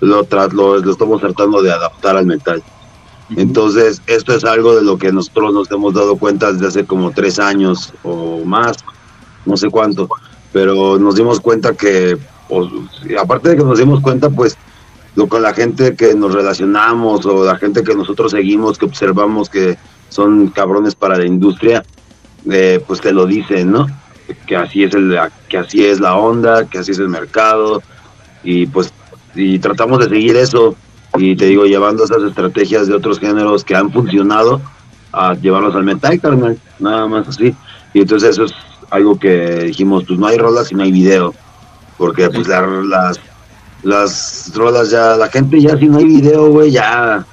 lo, 0.00 0.26
lo, 0.52 0.78
lo, 0.78 0.90
estamos 0.90 1.20
tratando 1.20 1.62
de 1.62 1.72
adaptar 1.72 2.16
al 2.16 2.26
metal. 2.26 2.62
Entonces, 3.36 4.02
esto 4.06 4.34
es 4.34 4.44
algo 4.44 4.76
de 4.76 4.82
lo 4.82 4.98
que 4.98 5.10
nosotros 5.12 5.54
nos 5.54 5.70
hemos 5.70 5.94
dado 5.94 6.16
cuenta 6.16 6.52
desde 6.52 6.66
hace 6.66 6.84
como 6.84 7.10
tres 7.10 7.38
años 7.38 7.92
o 8.02 8.44
más, 8.44 8.76
no 9.46 9.56
sé 9.56 9.70
cuánto, 9.70 10.08
pero 10.52 10.98
nos 10.98 11.14
dimos 11.14 11.40
cuenta 11.40 11.74
que, 11.74 12.18
pues, 12.48 12.68
aparte 13.18 13.50
de 13.50 13.56
que 13.56 13.64
nos 13.64 13.78
dimos 13.78 14.00
cuenta, 14.00 14.28
pues 14.28 14.58
lo 15.16 15.28
con 15.28 15.42
la 15.42 15.54
gente 15.54 15.94
que 15.94 16.14
nos 16.14 16.34
relacionamos 16.34 17.24
o 17.24 17.44
la 17.44 17.56
gente 17.56 17.82
que 17.82 17.94
nosotros 17.94 18.32
seguimos, 18.32 18.78
que 18.78 18.86
observamos 18.86 19.48
que 19.48 19.78
son 20.08 20.48
cabrones 20.48 20.94
para 20.94 21.16
la 21.16 21.24
industria, 21.24 21.82
eh, 22.50 22.82
pues 22.86 23.00
te 23.00 23.12
lo 23.12 23.26
dicen, 23.26 23.72
¿no? 23.72 23.86
Que 24.46 24.56
así 24.56 24.84
es 24.84 24.94
el, 24.94 25.18
que 25.48 25.58
así 25.58 25.84
es 25.84 26.00
la 26.00 26.16
onda, 26.16 26.66
que 26.66 26.78
así 26.78 26.92
es 26.92 26.98
el 26.98 27.08
mercado 27.08 27.82
y 28.42 28.66
pues 28.66 28.92
y 29.34 29.58
tratamos 29.58 29.98
de 29.98 30.08
seguir 30.08 30.36
eso 30.36 30.76
y 31.16 31.36
te 31.36 31.46
digo 31.46 31.64
llevando 31.64 32.04
esas 32.04 32.22
estrategias 32.22 32.86
de 32.86 32.94
otros 32.94 33.18
géneros 33.18 33.64
que 33.64 33.76
han 33.76 33.90
funcionado 33.92 34.60
a 35.12 35.34
llevarlos 35.34 35.74
al 35.74 35.84
metal, 35.84 36.20
carnal, 36.20 36.58
nada 36.78 37.06
más 37.06 37.28
así. 37.28 37.54
Y 37.92 38.00
entonces 38.00 38.30
eso 38.30 38.44
es 38.44 38.52
algo 38.90 39.18
que 39.18 39.64
dijimos, 39.64 40.04
pues 40.06 40.18
no 40.18 40.26
hay 40.26 40.38
rolas 40.38 40.72
y 40.72 40.74
no 40.74 40.82
hay 40.82 40.92
video, 40.92 41.34
porque 41.96 42.28
pues 42.30 42.48
las 42.48 43.20
las 43.84 44.50
rolas 44.54 44.90
ya, 44.90 45.16
la 45.16 45.28
gente 45.28 45.60
ya 45.60 45.76
si 45.76 45.86
no 45.86 45.98
hay 45.98 46.04
video, 46.04 46.48
güey, 46.48 46.70
ya, 46.70 47.24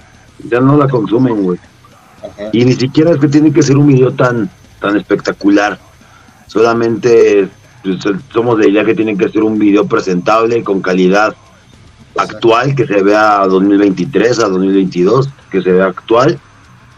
ya 0.49 0.59
no 0.59 0.77
la 0.77 0.87
consumen, 0.87 1.41
güey. 1.41 1.59
Y 2.51 2.65
ni 2.65 2.73
siquiera 2.73 3.11
es 3.11 3.17
que 3.17 3.27
tiene 3.27 3.51
que 3.51 3.63
ser 3.63 3.77
un 3.77 3.87
video 3.87 4.11
tan, 4.11 4.49
tan 4.81 4.97
espectacular. 4.97 5.79
Solamente 6.47 7.47
pues, 7.81 7.99
somos 8.33 8.57
de 8.57 8.69
idea 8.69 8.83
que 8.83 8.95
tiene 8.95 9.15
que 9.15 9.29
ser 9.29 9.43
un 9.43 9.57
video 9.57 9.85
presentable 9.85 10.63
con 10.63 10.81
calidad 10.81 11.33
actual, 12.17 12.75
que 12.75 12.85
se 12.85 13.01
vea 13.01 13.41
a 13.41 13.47
2023, 13.47 14.39
a 14.39 14.49
2022, 14.49 15.29
que 15.49 15.61
se 15.61 15.71
vea 15.71 15.85
actual 15.85 16.37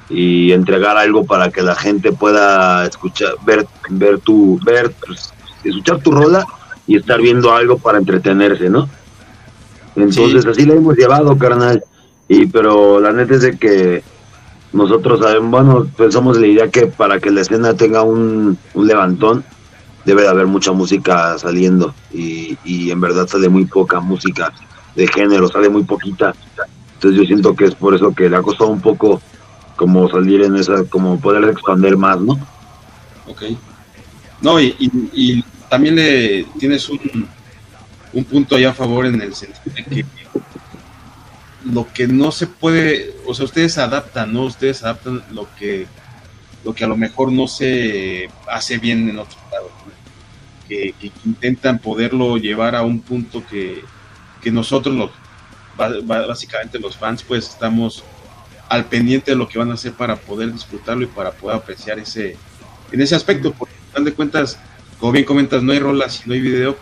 y 0.10 0.52
entregar 0.52 0.98
algo 0.98 1.26
para 1.26 1.50
que 1.52 1.62
la 1.62 1.76
gente 1.76 2.12
pueda 2.12 2.86
escuchar, 2.86 3.34
ver, 3.46 3.68
ver 3.90 4.20
tu, 4.20 4.60
ver, 4.66 4.92
pues, 5.06 5.34
escuchar 5.64 6.00
tu 6.02 6.12
rola 6.12 6.46
y 6.88 6.98
estar 6.98 7.22
viendo 7.22 7.54
algo 7.54 7.78
para 7.78 8.00
entretenerse, 8.00 8.70
¿no? 8.70 8.90
Entonces 9.96 10.46
así 10.46 10.66
la 10.66 10.74
hemos 10.74 10.98
llevado, 10.98 11.38
carnal. 11.38 11.84
Y 12.28 12.48
pero 12.48 13.00
la 13.00 13.12
neta 13.12 13.36
es 13.36 13.42
de 13.42 13.58
que 13.58 14.04
nosotros 14.74 15.20
sabemos, 15.20 15.52
bueno, 15.52 15.88
pensamos 15.96 16.38
la 16.38 16.48
idea 16.48 16.70
que 16.70 16.88
para 16.88 17.20
que 17.20 17.32
la 17.32 17.42
escena 17.42 17.74
tenga 17.76 18.02
un, 18.02 18.58
levantón, 18.76 19.44
debe 20.06 20.24
de 20.24 20.30
haber 20.30 20.48
mucha 20.48 20.72
música 20.72 21.38
saliendo. 21.38 21.94
Y, 22.12 22.58
y 22.66 22.92
en 22.92 23.00
verdad 23.00 23.28
sale 23.28 23.50
muy 23.50 23.66
poca 23.66 24.00
música 24.00 24.52
de 24.96 25.08
género, 25.08 25.48
sale 25.48 25.70
muy 25.70 25.84
poquita. 25.84 26.34
Entonces 26.96 27.22
yo 27.22 27.26
siento 27.26 27.56
que 27.56 27.66
es 27.66 27.76
por 27.76 27.96
eso 27.96 28.14
que 28.14 28.30
le 28.30 28.36
ha 28.36 28.42
costado 28.42 28.70
un 28.70 28.82
poco 28.82 29.22
como 29.76 30.10
salir 30.10 30.44
en 30.44 30.56
esa, 30.56 30.84
como 30.86 31.20
poder 31.20 31.50
expandir 31.50 31.98
más, 31.98 32.20
¿no? 32.20 32.34
Ok. 33.28 33.44
No, 34.42 34.60
y, 34.60 34.76
y 35.14 35.44
también 35.70 35.96
le 35.96 36.46
tienes 36.60 36.90
un, 36.90 37.28
un 38.14 38.24
punto 38.24 38.56
ahí 38.56 38.64
a 38.64 38.74
favor 38.74 39.06
en 39.06 39.20
el 39.22 39.34
sentido 39.34 39.76
de 39.76 39.84
que 39.84 40.06
lo 41.66 41.92
que 41.94 42.08
no 42.08 42.32
se 42.32 42.48
puede, 42.48 43.16
o 43.26 43.34
sea, 43.34 43.46
ustedes 43.46 43.78
adaptan, 43.78 44.34
¿no? 44.34 44.44
Ustedes 44.44 44.84
adaptan 44.84 45.24
lo 45.32 45.48
que, 45.58 45.88
lo 46.64 46.74
que 46.74 46.84
a 46.84 46.88
lo 46.88 46.98
mejor 46.98 47.32
no 47.32 47.48
se 47.48 48.30
hace 48.48 48.78
bien 48.78 49.10
en 49.10 49.20
otros 49.20 49.42
lados, 49.52 49.72
que, 50.68 50.94
intentan 51.26 51.80
poderlo 51.80 52.38
llevar 52.38 52.76
a 52.76 52.82
un 52.82 53.02
punto 53.02 53.44
que, 53.46 53.84
que 54.42 54.52
nosotros, 54.52 54.96
los, 54.96 55.12
básicamente 56.06 56.80
los 56.80 56.98
fans, 56.98 57.24
pues 57.24 57.50
estamos 57.50 58.04
al 58.70 58.86
pendiente 58.86 59.32
de 59.32 59.38
lo 59.38 59.48
que 59.48 59.60
van 59.60 59.72
a 59.72 59.76
hacer 59.76 59.94
para 59.94 60.16
poder 60.16 60.52
disfrutarlo 60.52 61.04
y 61.04 61.08
para 61.08 61.32
poder 61.32 61.58
apreciar 61.58 62.00
ese, 62.00 62.38
en 62.92 63.02
ese 63.02 63.16
aspecto, 63.16 63.54
porque 63.54 63.76
al 63.76 63.88
final 63.88 64.06
de 64.06 64.14
cuentas, 64.14 64.60
como 65.00 65.12
bien 65.12 65.26
comentas, 65.26 65.64
no 65.64 65.72
hay 65.72 65.80
rolas 65.80 66.26
no 66.26 66.34
hay 66.34 66.42
video, 66.42 66.78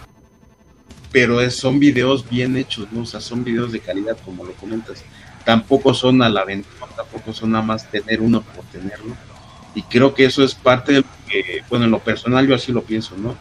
pero 1.11 1.49
son 1.51 1.79
videos 1.79 2.27
bien 2.29 2.55
hechos, 2.55 2.87
¿no? 2.91 3.01
O 3.01 3.05
sea, 3.05 3.19
son 3.19 3.43
videos 3.43 3.71
de 3.71 3.79
calidad, 3.79 4.17
como 4.23 4.45
lo 4.45 4.53
comentas. 4.53 5.03
Tampoco 5.43 5.93
son 5.93 6.21
a 6.21 6.29
la 6.29 6.45
venta, 6.45 6.69
tampoco 6.95 7.33
son 7.33 7.51
nada 7.51 7.63
más 7.63 7.89
tener 7.89 8.21
uno 8.21 8.41
por 8.41 8.63
tenerlo. 8.65 9.15
Y 9.75 9.83
creo 9.83 10.13
que 10.13 10.25
eso 10.25 10.43
es 10.43 10.55
parte 10.55 10.93
de 10.93 10.97
lo 10.99 11.07
que, 11.27 11.63
bueno, 11.69 11.85
en 11.85 11.91
lo 11.91 11.99
personal 11.99 12.47
yo 12.47 12.55
así 12.55 12.71
lo 12.71 12.83
pienso, 12.83 13.17
¿no? 13.17 13.35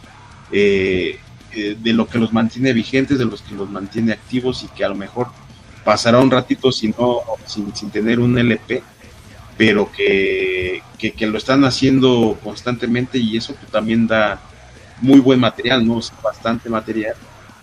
Eh, 0.50 1.18
eh, 1.52 1.76
de 1.78 1.92
lo 1.92 2.08
que 2.08 2.18
los 2.18 2.32
mantiene 2.32 2.72
vigentes, 2.72 3.18
de 3.18 3.24
los 3.24 3.42
que 3.42 3.54
los 3.54 3.70
mantiene 3.70 4.12
activos 4.12 4.64
y 4.64 4.68
que 4.68 4.84
a 4.84 4.88
lo 4.88 4.94
mejor 4.94 5.28
pasará 5.84 6.18
un 6.18 6.30
ratito 6.30 6.72
sin, 6.72 6.94
sin, 7.46 7.74
sin 7.74 7.90
tener 7.90 8.18
un 8.18 8.36
LP, 8.36 8.82
pero 9.56 9.90
que, 9.92 10.82
que, 10.98 11.26
lo 11.26 11.38
están 11.38 11.64
haciendo 11.64 12.38
constantemente 12.42 13.18
y 13.18 13.36
eso 13.36 13.54
pues, 13.54 13.70
también 13.70 14.06
da 14.06 14.40
muy 15.00 15.18
buen 15.20 15.40
material, 15.40 15.86
¿no? 15.86 16.00
bastante 16.22 16.68
material 16.68 17.16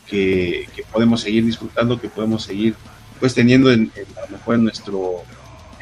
que, 0.07 0.67
podemos 0.91 1.21
seguir 1.21 1.45
disfrutando, 1.45 1.99
que 1.99 2.09
podemos 2.09 2.43
seguir 2.43 2.75
pues 3.19 3.33
teniendo 3.33 3.71
en, 3.71 3.91
a 4.15 4.21
lo 4.21 4.37
mejor 4.37 4.55
en, 4.55 4.63
nuestro, 4.63 5.23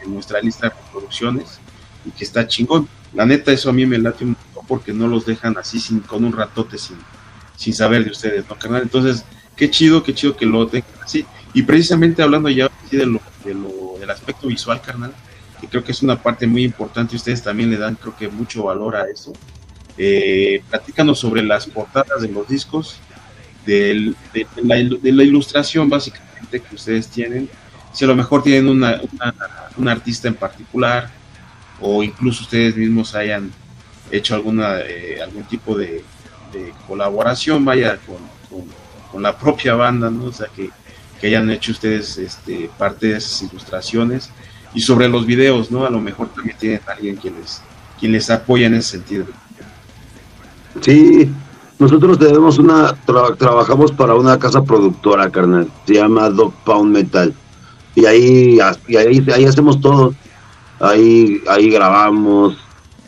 en 0.03 0.13
nuestra 0.13 0.41
lista 0.41 0.69
de 0.69 0.75
reproducciones 0.75 1.59
y 2.05 2.11
que 2.11 2.23
está 2.23 2.47
chingón. 2.47 2.87
La 3.13 3.25
neta, 3.25 3.51
eso 3.51 3.69
a 3.69 3.73
mí 3.73 3.85
me 3.85 3.97
late 3.97 4.23
un 4.23 4.35
poco 4.35 4.65
porque 4.67 4.93
no 4.93 5.07
los 5.07 5.25
dejan 5.25 5.57
así 5.57 5.79
sin, 5.79 5.99
con 6.01 6.23
un 6.23 6.33
ratote 6.33 6.77
sin, 6.77 6.97
sin 7.55 7.73
saber 7.73 8.03
de 8.03 8.11
ustedes, 8.11 8.45
¿no, 8.49 8.55
carnal? 8.55 8.83
Entonces, 8.83 9.23
qué 9.55 9.69
chido, 9.69 10.03
qué 10.03 10.13
chido 10.13 10.35
que 10.35 10.45
lo 10.45 10.67
tengan 10.67 10.89
así. 11.03 11.25
Y 11.53 11.63
precisamente 11.63 12.21
hablando 12.21 12.49
ya 12.49 12.69
de 12.91 13.05
lo, 13.05 13.21
de 13.43 13.53
lo, 13.53 13.97
del 13.99 14.09
aspecto 14.09 14.47
visual, 14.47 14.81
carnal, 14.81 15.13
que 15.59 15.67
creo 15.67 15.83
que 15.83 15.91
es 15.91 16.01
una 16.01 16.21
parte 16.21 16.47
muy 16.47 16.63
importante 16.63 17.15
ustedes 17.15 17.41
también 17.41 17.69
le 17.69 17.77
dan, 17.77 17.95
creo 17.95 18.15
que, 18.15 18.27
mucho 18.27 18.63
valor 18.63 18.95
a 18.95 19.09
eso. 19.09 19.33
Eh, 19.97 20.61
platícanos 20.69 21.19
sobre 21.19 21.41
las 21.41 21.67
portadas 21.67 22.21
de 22.21 22.27
los 22.27 22.47
discos, 22.47 22.97
de, 23.65 24.13
la, 24.63 25.23
ilustración 25.23 25.89
básicamente 25.89 26.61
que 26.61 26.75
ustedes 26.75 27.07
tienen. 27.07 27.49
Si 27.93 28.03
a 28.05 28.07
lo 28.07 28.15
mejor 28.15 28.43
tienen 28.43 28.67
una, 28.67 29.01
un 29.77 29.87
artista 29.87 30.27
en 30.27 30.35
particular 30.35 31.09
o 31.79 32.03
incluso 32.03 32.43
ustedes 32.43 32.75
mismos 32.75 33.15
hayan 33.15 33.51
hecho 34.11 34.35
alguna 34.35 34.79
eh, 34.79 35.19
algún 35.21 35.43
tipo 35.43 35.77
de, 35.77 36.03
colaboración, 36.87 37.65
vaya, 37.65 37.99
con, 38.05 39.21
la 39.21 39.37
propia 39.37 39.75
banda, 39.75 40.09
¿no? 40.09 40.25
O 40.25 40.31
sea, 40.31 40.47
que, 40.55 40.69
que 41.19 41.27
hayan 41.27 41.49
hecho 41.49 41.71
ustedes 41.73 42.17
este, 42.17 42.69
parte 42.77 43.07
de 43.07 43.17
esas 43.17 43.41
ilustraciones. 43.41 44.29
Y 44.73 44.81
sobre 44.81 45.07
los 45.07 45.25
videos, 45.25 45.71
¿no? 45.71 45.85
A 45.85 45.89
lo 45.89 45.99
mejor 45.99 46.29
también 46.33 46.57
tienen 46.57 46.81
alguien 46.85 47.17
que 47.17 47.29
les, 47.29 47.61
quien 47.99 48.11
les 48.11 48.29
apoya 48.29 48.67
en 48.67 48.75
ese 48.75 48.91
sentido. 48.91 49.25
Sí, 50.81 51.29
nosotros 51.79 52.17
tenemos 52.19 52.57
una, 52.57 52.95
trabajamos 53.37 53.91
para 53.91 54.15
una 54.15 54.39
casa 54.39 54.63
productora, 54.63 55.29
carnal, 55.29 55.69
se 55.85 55.95
llama 55.95 56.29
Dog 56.29 56.53
Pound 56.63 56.93
Metal. 56.93 57.33
Y 57.95 58.05
ahí, 58.05 58.59
y 58.87 58.95
ahí, 58.95 59.25
ahí 59.33 59.45
hacemos 59.45 59.79
todo. 59.79 60.13
Ahí, 60.79 61.41
ahí 61.47 61.69
grabamos, 61.69 62.57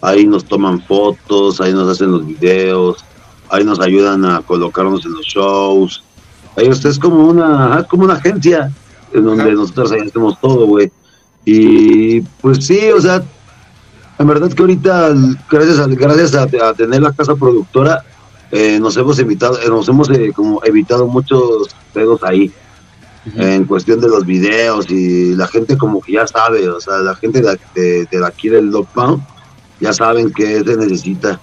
ahí 0.02 0.26
nos 0.26 0.46
toman 0.46 0.82
fotos, 0.82 1.60
ahí 1.60 1.74
nos 1.74 1.90
hacen 1.90 2.12
los 2.12 2.26
videos, 2.26 3.04
ahí 3.50 3.64
nos 3.64 3.80
ayudan 3.80 4.26
a 4.26 4.42
colocarnos 4.42 5.06
en 5.06 5.14
los 5.14 5.26
shows. 5.26 6.04
Ahí 6.56 6.68
es 6.68 7.00
como 7.00 7.28
una, 7.28 7.86
como 7.90 8.06
una 8.06 8.16
agencia 8.16 8.72
en 9.14 9.26
donde 9.26 9.52
nosotros 9.52 9.92
ahí 9.92 10.02
hacemos 10.08 10.40
todo, 10.40 10.66
güey. 10.66 10.92
Y 11.46 12.22
pues 12.42 12.66
sí, 12.66 12.90
o 12.92 13.00
sea, 13.00 13.24
en 14.20 14.28
verdad 14.28 14.52
que 14.52 14.62
ahorita, 14.62 15.14
gracias 15.50 15.80
a, 15.80 15.88
gracias 15.88 16.36
a, 16.36 16.74
tener 16.74 17.02
la 17.02 17.14
casa 17.14 17.36
productora, 17.36 18.04
eh, 18.52 18.80
nos 18.80 18.96
hemos 18.98 19.20
evitado, 19.20 19.60
eh, 19.60 19.70
nos 19.70 19.88
hemos 19.90 20.10
eh, 20.10 20.32
como 20.36 20.64
evitado 20.64 21.08
muchos 21.08 21.76
pedos 21.94 22.24
ahí. 22.24 22.52
En 23.36 23.66
cuestión 23.66 24.00
de 24.00 24.08
los 24.08 24.26
videos 24.26 24.90
y 24.90 25.36
la 25.36 25.48
gente 25.48 25.78
como 25.78 26.00
que 26.00 26.14
ya 26.14 26.26
sabe, 26.26 26.70
o 26.70 26.80
sea, 26.80 27.00
la 27.00 27.14
gente 27.14 27.42
de, 27.42 28.08
de, 28.10 28.26
aquí 28.26 28.48
del 28.48 28.72
Pound 28.94 29.22
ya 29.82 29.92
saben 29.92 30.32
que 30.32 30.64
se 30.64 30.78
necesita. 30.78 31.38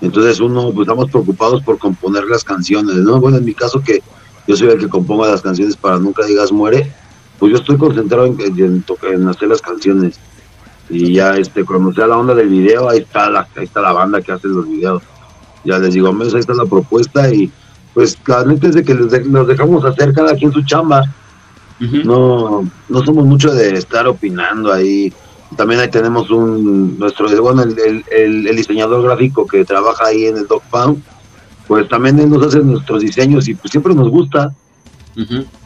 Entonces 0.00 0.38
uno, 0.38 0.70
pues 0.72 0.86
estamos 0.86 1.10
preocupados 1.10 1.64
por 1.64 1.78
componer 1.78 2.26
las 2.26 2.44
canciones, 2.44 2.94
¿no? 2.98 3.20
Bueno, 3.20 3.38
en 3.38 3.44
mi 3.44 3.54
caso 3.54 3.80
que 3.80 4.04
yo 4.46 4.56
soy 4.56 4.68
el 4.68 4.78
que 4.78 4.88
componga 4.88 5.26
las 5.26 5.42
canciones 5.42 5.76
para 5.76 5.98
Nunca 5.98 6.24
Digas 6.24 6.52
Muere, 6.52 6.92
pues 7.40 7.50
yo 7.50 7.58
estoy 7.58 7.76
concentrado 7.76 8.26
en, 8.26 8.40
en, 8.40 8.84
en 9.02 9.28
hacer 9.28 9.48
las 9.48 9.60
canciones. 9.60 10.20
Y 10.88 11.14
ya 11.14 11.36
este, 11.36 11.64
cuando 11.64 11.92
sea 11.92 12.06
la 12.06 12.18
onda 12.18 12.34
del 12.34 12.48
video, 12.48 12.88
ahí 12.88 12.98
está 12.98 13.28
la, 13.28 13.48
ahí 13.56 13.64
está 13.64 13.80
la 13.80 13.92
banda 13.92 14.22
que 14.22 14.30
hace 14.30 14.46
los 14.46 14.68
videos. 14.68 15.02
Ya 15.66 15.78
les 15.78 15.94
digo, 15.94 16.08
ahí 16.08 16.38
está 16.38 16.54
la 16.54 16.64
propuesta 16.64 17.32
y 17.32 17.50
pues 17.94 18.16
la 18.26 18.44
neta 18.44 18.68
es 18.68 18.74
de 18.74 18.84
que 18.84 18.94
nos 18.94 19.46
dejamos 19.46 19.84
hacer 19.84 20.12
cada 20.12 20.34
quien 20.34 20.52
su 20.52 20.62
chamba. 20.62 21.02
No, 21.78 22.66
no 22.88 23.04
somos 23.04 23.26
mucho 23.26 23.52
de 23.52 23.74
estar 23.74 24.06
opinando 24.06 24.72
ahí. 24.72 25.12
También 25.56 25.80
ahí 25.80 25.88
tenemos 25.88 26.30
un, 26.30 26.98
nuestro, 26.98 27.28
bueno, 27.42 27.62
el, 27.62 28.04
el, 28.10 28.56
diseñador 28.56 29.02
gráfico 29.02 29.46
que 29.46 29.64
trabaja 29.64 30.06
ahí 30.06 30.24
en 30.24 30.38
el 30.38 30.46
Dog 30.46 30.62
Pound, 30.70 31.02
pues 31.68 31.88
también 31.88 32.18
él 32.18 32.30
nos 32.30 32.46
hace 32.46 32.60
nuestros 32.60 33.02
diseños 33.02 33.46
y 33.48 33.54
pues 33.54 33.70
siempre 33.70 33.94
nos 33.94 34.08
gusta. 34.08 34.52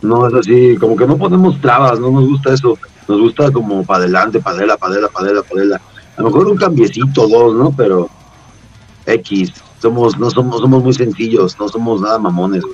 No 0.03 0.29
es 0.29 0.35
así, 0.35 0.77
como 0.77 0.97
que 0.97 1.07
no 1.07 1.17
ponemos 1.17 1.61
trabas, 1.61 1.99
no 1.99 2.11
nos 2.11 2.29
gusta 2.29 2.55
eso 2.55 2.79
nos 3.11 3.21
gusta 3.21 3.51
como 3.51 3.85
para 3.85 4.05
adelante, 4.05 4.41
padela, 4.41 4.77
padela, 4.77 5.09
padela, 5.09 5.43
padela. 5.43 5.81
A 6.17 6.23
lo 6.23 6.29
mejor 6.29 6.49
un 6.49 6.57
cambiecito, 6.57 7.27
dos, 7.27 7.55
¿no? 7.55 7.73
Pero 7.77 8.09
X, 9.07 9.53
somos, 9.81 10.19
no 10.19 10.31
somos, 10.31 10.61
somos 10.61 10.83
muy 10.83 10.95
sencillos, 10.95 11.59
no 11.59 11.69
somos 11.69 12.01
nada 12.01 12.19
mamones, 12.19 12.64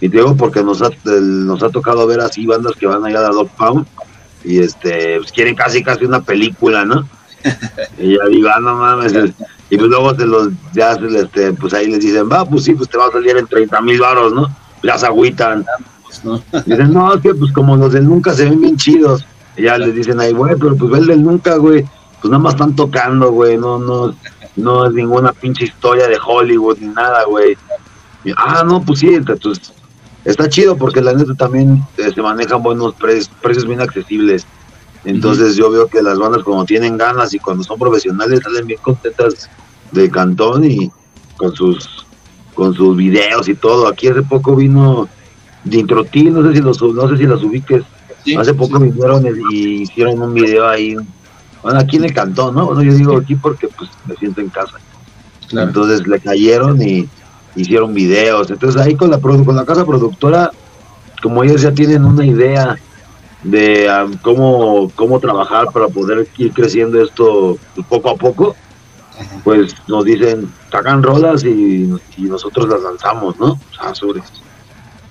Y 0.00 0.08
te 0.08 0.18
digo 0.18 0.36
porque 0.36 0.62
nos 0.62 0.82
ha, 0.82 0.90
nos 1.04 1.62
ha 1.62 1.70
tocado 1.70 2.06
ver 2.06 2.20
así 2.20 2.46
bandas 2.46 2.74
que 2.78 2.86
van 2.86 3.04
allá 3.04 3.20
a 3.20 3.30
Dog 3.30 3.50
Pound 3.56 3.86
y 4.44 4.58
este, 4.58 5.18
pues 5.18 5.32
quieren 5.32 5.54
casi 5.54 5.82
casi 5.82 6.04
una 6.04 6.22
película, 6.22 6.84
¿no? 6.84 7.08
y 7.98 8.16
ya 8.16 8.24
digo, 8.30 8.48
ah, 8.54 8.60
no 8.60 8.76
mames. 8.76 9.12
Y 9.68 9.76
pues 9.76 9.88
luego 9.88 10.14
se 10.14 10.26
los, 10.26 10.50
ya 10.72 10.92
este, 10.92 11.52
pues 11.54 11.74
ahí 11.74 11.88
les 11.88 12.00
dicen, 12.00 12.30
va, 12.30 12.44
pues 12.44 12.64
sí, 12.64 12.74
pues 12.74 12.88
te 12.88 12.96
va 12.96 13.06
a 13.06 13.12
salir 13.12 13.36
en 13.36 13.46
30 13.46 13.80
mil 13.80 14.00
baros, 14.00 14.32
¿no? 14.32 14.48
Ya 14.82 14.96
se 14.98 15.06
agüitan. 15.06 15.64
¿no? 16.22 16.40
Dicen, 16.64 16.92
no, 16.92 17.14
es 17.14 17.20
que 17.20 17.34
pues 17.34 17.52
como 17.52 17.76
los 17.76 17.92
de 17.92 18.00
nunca 18.00 18.32
se 18.32 18.44
ven 18.44 18.60
bien 18.60 18.76
chidos 18.76 19.26
ya 19.56 19.78
les 19.78 19.94
dicen 19.94 20.20
ahí, 20.20 20.32
güey, 20.32 20.54
pero 20.56 20.76
pues 20.76 21.00
el 21.00 21.06
del 21.06 21.22
nunca, 21.22 21.56
güey, 21.56 21.84
pues 22.20 22.30
nada 22.30 22.38
más 22.38 22.54
están 22.54 22.76
tocando, 22.76 23.32
güey, 23.32 23.56
no, 23.56 23.78
no, 23.78 24.14
no 24.56 24.86
es 24.86 24.92
ninguna 24.92 25.32
pinche 25.32 25.64
historia 25.64 26.08
de 26.08 26.18
Hollywood 26.24 26.78
ni 26.78 26.88
nada, 26.88 27.24
güey. 27.24 27.56
Ah, 28.36 28.64
no, 28.66 28.82
pues 28.82 29.00
sí, 29.00 29.08
entonces 29.08 29.72
está 30.24 30.48
chido 30.48 30.76
porque 30.76 31.00
la 31.00 31.12
neta 31.12 31.34
también 31.34 31.82
eh, 31.96 32.10
se 32.12 32.20
manejan 32.20 32.62
buenos 32.62 32.94
precios, 32.94 33.30
precios 33.40 33.66
bien 33.66 33.80
accesibles. 33.80 34.46
Entonces 35.04 35.54
yo 35.56 35.70
veo 35.70 35.86
que 35.86 36.02
las 36.02 36.18
bandas 36.18 36.42
cuando 36.42 36.64
tienen 36.64 36.98
ganas 36.98 37.32
y 37.32 37.38
cuando 37.38 37.62
son 37.62 37.78
profesionales 37.78 38.40
salen 38.42 38.66
bien 38.66 38.80
contentas 38.82 39.48
de 39.92 40.10
cantón 40.10 40.64
y 40.64 40.90
con 41.36 41.54
sus 41.54 42.04
con 42.54 42.74
sus 42.74 42.96
videos 42.96 43.48
y 43.48 43.54
todo. 43.54 43.86
Aquí 43.86 44.08
hace 44.08 44.22
poco 44.22 44.56
vino 44.56 45.08
Dintrotil, 45.62 46.32
no 46.32 46.42
sé 46.42 46.56
si 46.56 46.62
los 46.62 46.82
no 46.82 47.08
sé 47.08 47.18
si 47.18 47.26
las 47.26 47.42
ubiques. 47.42 47.84
Hace 48.36 48.54
poco 48.54 48.80
vinieron 48.80 49.24
y 49.52 49.82
hicieron 49.82 50.20
un 50.20 50.34
video 50.34 50.66
ahí, 50.66 50.96
bueno, 51.66 51.80
aquí 51.80 51.96
en 51.96 52.04
el 52.04 52.14
cantón, 52.14 52.54
¿no? 52.54 52.66
Bueno, 52.66 52.80
yo 52.84 52.94
digo 52.94 53.16
aquí 53.16 53.34
porque 53.34 53.66
pues 53.66 53.90
me 54.06 54.14
siento 54.14 54.40
en 54.40 54.50
casa. 54.50 54.76
Entonces 55.50 56.06
le 56.06 56.20
cayeron 56.20 56.80
y 56.80 57.08
hicieron 57.56 57.92
videos. 57.92 58.48
Entonces 58.52 58.80
ahí 58.80 58.94
con 58.94 59.10
la, 59.10 59.18
con 59.18 59.56
la 59.56 59.64
casa 59.64 59.84
productora, 59.84 60.52
como 61.20 61.42
ellos 61.42 61.62
ya 61.62 61.72
tienen 61.72 62.04
una 62.04 62.24
idea 62.24 62.76
de 63.42 63.90
um, 63.90 64.16
cómo, 64.18 64.92
cómo 64.94 65.18
trabajar 65.18 65.72
para 65.72 65.88
poder 65.88 66.28
ir 66.38 66.52
creciendo 66.52 67.02
esto 67.02 67.58
pues, 67.74 67.84
poco 67.88 68.10
a 68.10 68.14
poco, 68.14 68.54
pues 69.42 69.74
nos 69.88 70.04
dicen, 70.04 70.48
sacan 70.70 71.02
rolas 71.02 71.42
y, 71.42 71.92
nosotros 72.16 72.68
las 72.68 72.80
lanzamos, 72.80 73.40
¿no? 73.40 73.58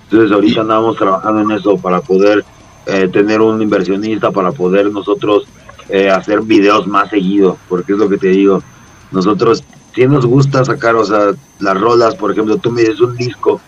Entonces 0.04 0.32
ahorita 0.32 0.62
andamos 0.62 0.96
trabajando 0.96 1.42
en 1.42 1.52
eso 1.52 1.76
para 1.76 2.00
poder 2.00 2.46
eh, 2.86 3.10
tener 3.10 3.42
un 3.42 3.62
inversionista 3.62 4.32
para 4.32 4.54
poder 4.54 4.90
nosotros 4.90 5.46
eh, 5.90 6.10
hacer 6.10 6.42
videos 6.42 6.88
más 6.88 7.10
seguido, 7.10 7.58
porque 7.70 7.94
es 7.94 8.00
lo 8.00 8.10
que 8.10 8.18
te 8.18 8.28
digo, 8.28 8.64
nosotros 9.12 9.64
si 9.96 10.06
nos 10.08 10.26
gusta 10.26 10.66
sacar, 10.66 10.96
o 10.96 11.06
sea, 11.06 11.32
las 11.60 11.80
rolas, 11.80 12.16
por 12.16 12.32
ejemplo, 12.32 12.58
tú 12.58 12.70
me 12.70 12.82
dices 12.82 13.00
un 13.00 13.16
disco, 13.16 13.62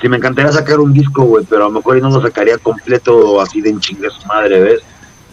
si 0.00 0.08
me 0.08 0.16
encantaría 0.16 0.50
sacar 0.50 0.80
un 0.80 0.92
disco, 0.92 1.22
güey, 1.24 1.44
pero 1.48 1.64
a 1.64 1.68
lo 1.68 1.74
mejor 1.74 2.00
no 2.00 2.10
lo 2.10 2.22
sacaría 2.22 2.56
completo 2.58 3.40
así 3.40 3.60
de 3.60 3.78
chingue 3.78 4.08
su 4.10 4.26
madre, 4.26 4.60
¿ves? 4.60 4.80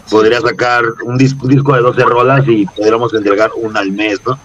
Podría 0.10 0.42
sacar 0.42 0.84
un 1.04 1.18
disco, 1.18 1.46
un 1.46 1.52
disco 1.52 1.74
de 1.74 1.82
12 1.82 2.04
rolas 2.04 2.48
y 2.48 2.66
podríamos 2.66 3.14
entregar 3.14 3.52
una 3.56 3.80
al 3.80 3.92
mes, 3.92 4.20
¿no? 4.26 4.38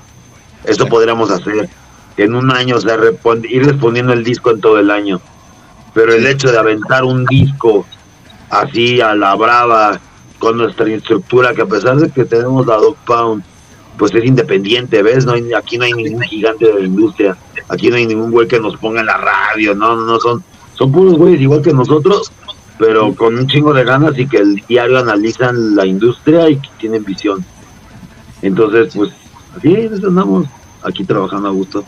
Esto 0.64 0.86
podríamos 0.86 1.30
hacer, 1.30 1.68
en 2.16 2.34
un 2.34 2.50
año, 2.50 2.76
o 2.76 2.80
sea, 2.80 2.96
ir 3.48 3.66
respondiendo 3.66 4.12
el 4.12 4.22
disco 4.22 4.50
en 4.50 4.60
todo 4.60 4.78
el 4.78 4.90
año. 4.90 5.20
Pero 5.94 6.14
el 6.14 6.26
hecho 6.26 6.50
de 6.50 6.58
aventar 6.58 7.04
un 7.04 7.24
disco 7.26 7.84
así 8.48 9.00
a 9.00 9.14
la 9.14 9.34
brava 9.34 10.00
con 10.42 10.56
nuestra 10.56 10.92
estructura, 10.92 11.54
que 11.54 11.62
a 11.62 11.66
pesar 11.66 11.98
de 11.98 12.10
que 12.10 12.24
tenemos 12.24 12.66
la 12.66 12.74
Dog 12.74 12.96
Pound, 13.06 13.44
pues 13.96 14.12
es 14.12 14.24
independiente, 14.24 15.00
¿ves? 15.00 15.24
No 15.24 15.34
hay, 15.34 15.52
aquí 15.52 15.78
no 15.78 15.84
hay 15.84 15.92
ningún 15.92 16.20
gigante 16.22 16.66
de 16.66 16.80
la 16.80 16.84
industria, 16.84 17.36
aquí 17.68 17.90
no 17.90 17.94
hay 17.94 18.08
ningún 18.08 18.32
güey 18.32 18.48
que 18.48 18.58
nos 18.58 18.76
ponga 18.76 18.98
en 18.98 19.06
la 19.06 19.18
radio, 19.18 19.72
no, 19.76 19.94
no, 19.94 20.04
no, 20.04 20.18
son, 20.18 20.42
son 20.74 20.90
puros 20.90 21.16
güeyes 21.16 21.40
igual 21.40 21.62
que 21.62 21.72
nosotros, 21.72 22.32
pero 22.76 23.14
con 23.14 23.38
un 23.38 23.46
chingo 23.46 23.72
de 23.72 23.84
ganas 23.84 24.18
y 24.18 24.26
que 24.26 24.38
el 24.38 24.56
diario 24.66 24.98
analizan 24.98 25.76
la 25.76 25.86
industria 25.86 26.50
y 26.50 26.56
que 26.56 26.70
tienen 26.76 27.04
visión. 27.04 27.44
Entonces, 28.42 28.92
pues, 28.96 29.12
así 29.56 29.88
andamos 30.04 30.48
aquí 30.82 31.04
trabajando 31.04 31.50
a 31.50 31.52
gusto. 31.52 31.84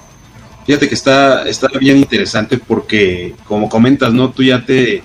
Fíjate 0.65 0.89
que 0.89 0.95
está, 0.95 1.43
está 1.49 1.67
bien 1.81 1.97
interesante 1.97 2.59
porque, 2.59 3.35
como 3.49 3.69
comentas, 3.69 4.15
¿no? 4.15 4.31
Tú 4.31 4.45
ya 4.45 4.65
te, 4.65 5.03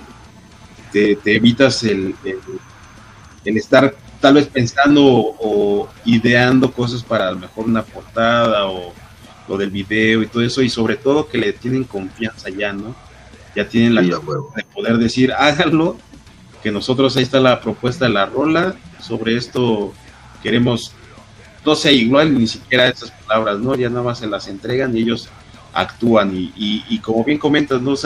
te, 0.92 1.18
evitas 1.26 1.82
el, 1.82 2.14
el, 2.24 2.38
estar 3.46 3.96
tal 4.20 4.34
vez 4.36 4.48
pensando 4.48 5.04
o 5.04 5.88
ideando 6.06 6.72
cosas 6.72 7.04
para 7.04 7.30
a 7.30 7.32
lo 7.32 7.40
mejor 7.40 7.66
una 7.66 7.84
portada 7.84 8.68
o 8.68 8.94
lo 9.48 9.58
del 9.58 9.72
video 9.72 10.22
y 10.22 10.28
todo 10.28 10.44
eso, 10.44 10.62
y 10.62 10.70
sobre 10.70 10.96
todo 10.96 11.28
que 11.28 11.38
le 11.38 11.54
tienen 11.54 11.84
confianza 11.84 12.50
ya, 12.50 12.72
¿no? 12.72 12.96
Ya 13.56 13.68
tienen 13.68 13.96
la 13.96 14.02
de 14.04 14.64
poder 14.74 14.98
decir, 14.98 15.34
háganlo, 15.34 15.98
que 16.62 16.72
nosotros 16.72 17.18
ahí 17.18 17.24
está 17.24 17.40
la 17.40 17.60
propuesta 17.60 18.06
de 18.06 18.12
la 18.12 18.28
rola, 18.28 18.76
sobre 19.02 19.36
esto 19.36 19.94
queremos, 20.44 20.94
no 21.66 21.76
sé, 21.76 21.94
igual 21.94 22.38
ni 22.38 22.48
siquiera 22.48 22.88
esas 22.88 23.12
palabras, 23.12 23.60
¿no? 23.60 23.76
Ya 23.76 23.90
nada 23.90 24.04
más 24.04 24.20
se 24.20 24.28
las 24.28 24.48
entregan 24.48 24.96
y 24.96 25.02
ellos 25.02 25.30
actúan, 25.74 26.36
y, 26.36 26.52
y, 26.88 27.00
como 27.00 27.24
bien 27.24 27.40
comentas, 27.40 27.82
¿no? 27.82 27.94
O 27.94 27.98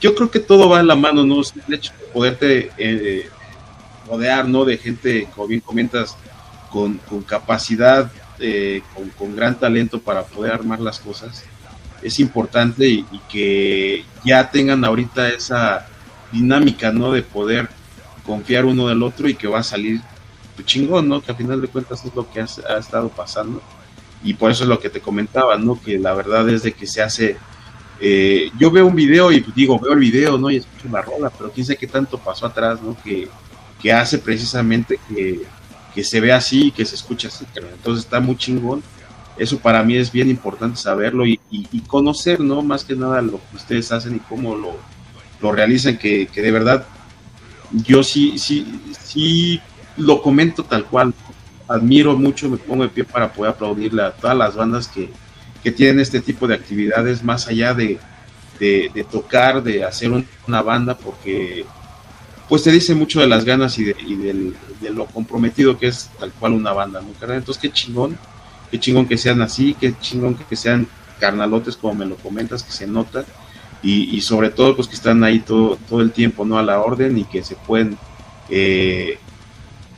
yo 0.00 0.14
creo 0.14 0.30
que 0.30 0.40
todo 0.40 0.68
va 0.68 0.80
en 0.80 0.88
la 0.88 0.96
mano, 0.96 1.24
¿no? 1.24 1.40
El 1.68 1.74
hecho 1.74 1.92
de 1.98 2.06
poderte 2.12 2.70
eh, 2.76 3.30
rodear, 4.06 4.48
¿no? 4.48 4.64
De 4.64 4.78
gente, 4.78 5.28
como 5.34 5.48
bien 5.48 5.60
comentas, 5.60 6.16
con, 6.70 6.98
capacidad, 7.26 8.10
eh, 8.38 8.82
con, 9.18 9.34
gran 9.34 9.58
talento 9.58 10.00
para 10.00 10.24
poder 10.24 10.52
armar 10.52 10.80
las 10.80 10.98
cosas, 11.00 11.44
es 12.02 12.20
importante 12.20 12.86
y, 12.86 13.04
que 13.30 14.04
ya 14.24 14.50
tengan 14.50 14.84
ahorita 14.84 15.28
esa 15.30 15.86
dinámica, 16.32 16.92
¿no? 16.92 17.12
De 17.12 17.22
poder 17.22 17.68
confiar 18.24 18.64
uno 18.64 18.88
del 18.88 19.02
otro 19.02 19.28
y 19.28 19.34
que 19.34 19.48
va 19.48 19.60
a 19.60 19.62
salir 19.62 20.00
chingón, 20.64 21.08
¿no? 21.08 21.20
Que 21.20 21.32
al 21.32 21.36
final 21.36 21.60
de 21.60 21.68
cuentas 21.68 22.04
es 22.04 22.14
lo 22.14 22.30
que 22.30 22.40
ha, 22.40 22.78
estado 22.78 23.08
pasando. 23.08 23.62
Y 24.22 24.34
por 24.34 24.50
eso 24.50 24.64
es 24.64 24.68
lo 24.68 24.78
que 24.78 24.90
te 24.90 25.00
comentaba, 25.00 25.56
¿no? 25.56 25.80
Que 25.80 25.98
la 25.98 26.14
verdad 26.14 26.48
es 26.48 26.62
de 26.62 26.72
que 26.72 26.86
se 26.86 27.02
hace... 27.02 27.36
Eh, 28.00 28.50
yo 28.58 28.70
veo 28.70 28.86
un 28.86 28.94
video 28.94 29.32
y 29.32 29.44
digo, 29.54 29.78
veo 29.78 29.92
el 29.92 30.00
video, 30.00 30.36
¿no? 30.38 30.50
Y 30.50 30.56
escucho 30.56 30.88
la 30.90 31.02
rola, 31.02 31.30
pero 31.30 31.50
quién 31.50 31.66
sabe 31.66 31.78
qué 31.78 31.86
tanto 31.86 32.18
pasó 32.18 32.46
atrás, 32.46 32.80
¿no? 32.82 32.96
Que, 33.02 33.28
que 33.80 33.92
hace 33.92 34.18
precisamente 34.18 34.98
que, 35.08 35.42
que 35.94 36.04
se 36.04 36.20
vea 36.20 36.36
así 36.36 36.66
y 36.66 36.70
que 36.70 36.84
se 36.84 36.94
escuche 36.94 37.28
así. 37.28 37.46
Entonces 37.54 38.04
está 38.04 38.20
muy 38.20 38.36
chingón. 38.36 38.82
Eso 39.36 39.58
para 39.58 39.82
mí 39.82 39.96
es 39.96 40.10
bien 40.10 40.30
importante 40.30 40.78
saberlo 40.78 41.26
y, 41.26 41.38
y, 41.50 41.80
conocer, 41.80 42.40
¿no? 42.40 42.62
Más 42.62 42.84
que 42.84 42.96
nada 42.96 43.20
lo 43.20 43.32
que 43.50 43.56
ustedes 43.56 43.92
hacen 43.92 44.16
y 44.16 44.18
cómo 44.18 44.56
lo, 44.56 44.76
lo 45.42 45.52
realizan, 45.52 45.98
que, 45.98 46.26
que 46.26 46.40
de 46.40 46.50
verdad 46.50 46.86
yo 47.72 48.02
sí, 48.02 48.38
sí, 48.38 48.80
sí 48.98 49.60
lo 49.96 50.22
comento 50.22 50.64
tal 50.64 50.84
cual. 50.84 51.12
Admiro 51.68 52.16
mucho, 52.16 52.48
me 52.48 52.58
pongo 52.58 52.84
de 52.84 52.90
pie 52.90 53.04
para 53.04 53.32
poder 53.32 53.52
aplaudirle 53.52 54.02
a 54.02 54.12
todas 54.12 54.36
las 54.36 54.54
bandas 54.54 54.86
que, 54.86 55.10
que 55.62 55.72
tienen 55.72 55.98
este 55.98 56.20
tipo 56.20 56.46
de 56.46 56.54
actividades, 56.54 57.24
más 57.24 57.48
allá 57.48 57.74
de, 57.74 57.98
de, 58.60 59.06
tocar, 59.10 59.62
de 59.62 59.84
hacer 59.84 60.12
una 60.46 60.62
banda, 60.62 60.96
porque 60.96 61.64
pues 62.48 62.62
te 62.62 62.70
dice 62.70 62.94
mucho 62.94 63.20
de 63.20 63.26
las 63.26 63.44
ganas 63.44 63.78
y, 63.78 63.84
de, 63.84 63.96
y 64.06 64.14
del, 64.14 64.54
de, 64.80 64.90
lo 64.90 65.06
comprometido 65.06 65.78
que 65.78 65.88
es 65.88 66.10
tal 66.18 66.32
cual 66.32 66.52
una 66.52 66.72
banda, 66.72 67.00
¿no? 67.00 67.08
Entonces, 67.32 67.58
qué 67.60 67.70
chingón, 67.70 68.16
qué 68.70 68.78
chingón 68.78 69.06
que 69.06 69.18
sean 69.18 69.42
así, 69.42 69.74
qué 69.78 69.94
chingón 70.00 70.36
que 70.36 70.56
sean 70.56 70.86
carnalotes, 71.18 71.76
como 71.76 71.94
me 71.94 72.06
lo 72.06 72.16
comentas, 72.16 72.62
que 72.62 72.72
se 72.72 72.86
nota, 72.86 73.24
y, 73.82 74.16
y 74.16 74.20
sobre 74.20 74.50
todo, 74.50 74.76
pues 74.76 74.86
que 74.88 74.94
están 74.94 75.24
ahí 75.24 75.40
todo, 75.40 75.76
todo 75.88 76.00
el 76.00 76.12
tiempo, 76.12 76.44
¿no? 76.44 76.58
A 76.58 76.62
la 76.62 76.80
orden 76.80 77.18
y 77.18 77.24
que 77.24 77.42
se 77.42 77.56
pueden 77.56 77.98
eh, 78.48 79.18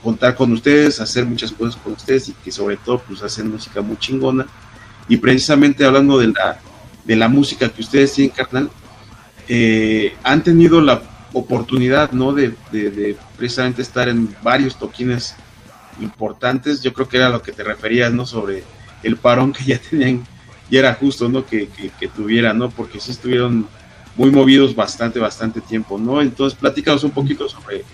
contar 0.02 0.34
con 0.34 0.52
ustedes, 0.52 1.00
hacer 1.00 1.26
muchas 1.26 1.52
cosas 1.52 1.80
con 1.82 1.92
ustedes 1.92 2.28
y 2.28 2.32
que 2.32 2.50
sobre 2.50 2.76
todo 2.76 3.00
pues 3.00 3.22
hacen 3.22 3.50
música 3.50 3.80
muy 3.82 3.96
chingona. 3.98 4.46
Y 5.08 5.16
precisamente 5.18 5.84
hablando 5.84 6.18
de 6.18 6.28
la, 6.28 6.60
de 7.04 7.16
la 7.16 7.28
música 7.28 7.68
que 7.68 7.80
ustedes 7.80 8.12
tienen, 8.12 8.34
carnal, 8.34 8.70
eh, 9.48 10.14
han 10.22 10.42
tenido 10.42 10.80
la 10.80 11.02
oportunidad, 11.32 12.12
¿no? 12.12 12.32
De, 12.32 12.54
precisamente 13.36 13.82
estar 13.82 14.08
en 14.08 14.34
varios 14.42 14.78
toquines 14.78 15.34
importantes. 16.00 16.82
Yo 16.82 16.92
creo 16.92 17.08
que 17.08 17.16
era 17.16 17.28
lo 17.28 17.42
que 17.42 17.52
te 17.52 17.64
referías, 17.64 18.12
¿no? 18.12 18.26
Sobre 18.26 18.64
el 19.02 19.16
parón 19.16 19.52
que 19.52 19.64
ya 19.64 19.80
tenían 19.90 20.26
y 20.70 20.76
era 20.76 20.94
justo, 20.94 21.28
¿no? 21.28 21.46
Que, 21.46 21.68
que, 21.68 21.90
que 21.90 22.08
tuvieran, 22.08 22.58
¿no? 22.58 22.70
Porque 22.70 23.00
sí 23.00 23.10
estuvieron 23.10 23.66
muy 24.16 24.30
movidos 24.30 24.74
bastante, 24.74 25.18
bastante 25.18 25.60
tiempo, 25.60 25.98
¿no? 25.98 26.20
Entonces, 26.20 26.58
platícanos 26.58 27.04
un 27.04 27.12
poquito 27.12 27.48
sobre 27.48 27.84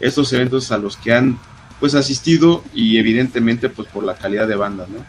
estos 0.00 0.32
eventos 0.32 0.70
a 0.72 0.78
los 0.78 0.96
que 0.96 1.12
han 1.12 1.38
pues 1.80 1.96
asistido 1.96 2.62
y 2.72 2.98
evidentemente 2.98 3.68
pues 3.68 3.88
por 3.88 4.04
la 4.04 4.14
calidad 4.14 4.46
de 4.46 4.54
banda, 4.54 4.86
¿no? 4.88 5.04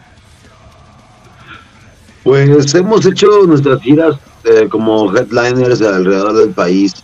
Pues 2.24 2.74
hemos 2.74 3.06
hecho 3.06 3.28
nuestras 3.46 3.80
giras 3.80 4.16
eh, 4.44 4.66
como 4.68 5.14
headliners 5.14 5.80
alrededor 5.82 6.32
del 6.32 6.50
país, 6.50 6.94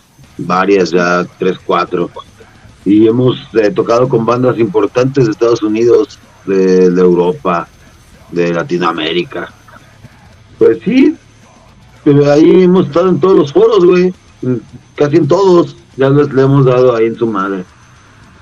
varias 0.45 0.91
ya, 0.91 1.25
tres, 1.37 1.57
cuatro, 1.65 2.09
y 2.85 3.07
hemos 3.07 3.37
eh, 3.53 3.71
tocado 3.71 4.09
con 4.09 4.25
bandas 4.25 4.57
importantes 4.57 5.25
de 5.25 5.31
Estados 5.31 5.61
Unidos, 5.61 6.19
de, 6.45 6.85
Europa, 6.85 7.67
de 8.31 8.53
Latinoamérica. 8.53 9.51
Pues 10.57 10.79
sí, 10.83 11.15
pero 12.03 12.31
ahí 12.31 12.63
hemos 12.63 12.87
estado 12.87 13.09
en 13.09 13.19
todos 13.19 13.37
los 13.37 13.53
foros, 13.53 13.85
güey, 13.85 14.13
casi 14.95 15.17
en 15.17 15.27
todos, 15.27 15.75
ya 15.97 16.09
les 16.09 16.31
le 16.33 16.41
hemos 16.41 16.65
dado 16.65 16.95
ahí 16.95 17.05
en 17.05 17.15
su 17.15 17.27
madre. 17.27 17.63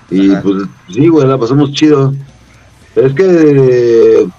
Y 0.09 0.29
pues 0.37 0.63
sí, 0.91 1.07
güey, 1.07 1.27
la 1.27 1.37
pasamos 1.37 1.71
chido. 1.73 2.13
Es 2.95 3.13
que 3.13 4.29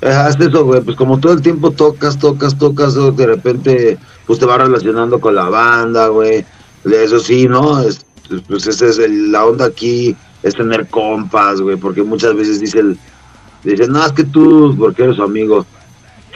eh, 0.00 0.08
haz 0.08 0.40
eso, 0.40 0.64
güey, 0.64 0.80
pues 0.80 0.96
como 0.96 1.18
todo 1.18 1.32
el 1.32 1.42
tiempo 1.42 1.72
tocas, 1.72 2.18
tocas, 2.18 2.56
tocas, 2.56 2.94
de 2.94 3.26
repente 3.26 3.98
pues 4.26 4.38
te 4.38 4.46
va 4.46 4.58
relacionando 4.58 5.20
con 5.20 5.34
la 5.34 5.48
banda, 5.48 6.08
güey. 6.08 6.44
Eso 6.92 7.18
sí, 7.20 7.48
¿no? 7.48 7.80
Es, 7.80 8.04
pues 8.48 8.66
esa 8.66 8.86
es 8.86 8.98
la 8.98 9.44
onda 9.46 9.66
aquí, 9.66 10.16
es 10.42 10.54
tener 10.54 10.88
compas, 10.88 11.60
güey, 11.60 11.76
porque 11.76 12.02
muchas 12.02 12.34
veces 12.34 12.60
dicen, 12.60 12.98
dicen, 13.64 13.92
no, 13.92 14.04
es 14.04 14.12
que 14.12 14.24
tú, 14.24 14.74
porque 14.78 15.04
eres 15.04 15.16
su 15.16 15.22
amigo. 15.22 15.66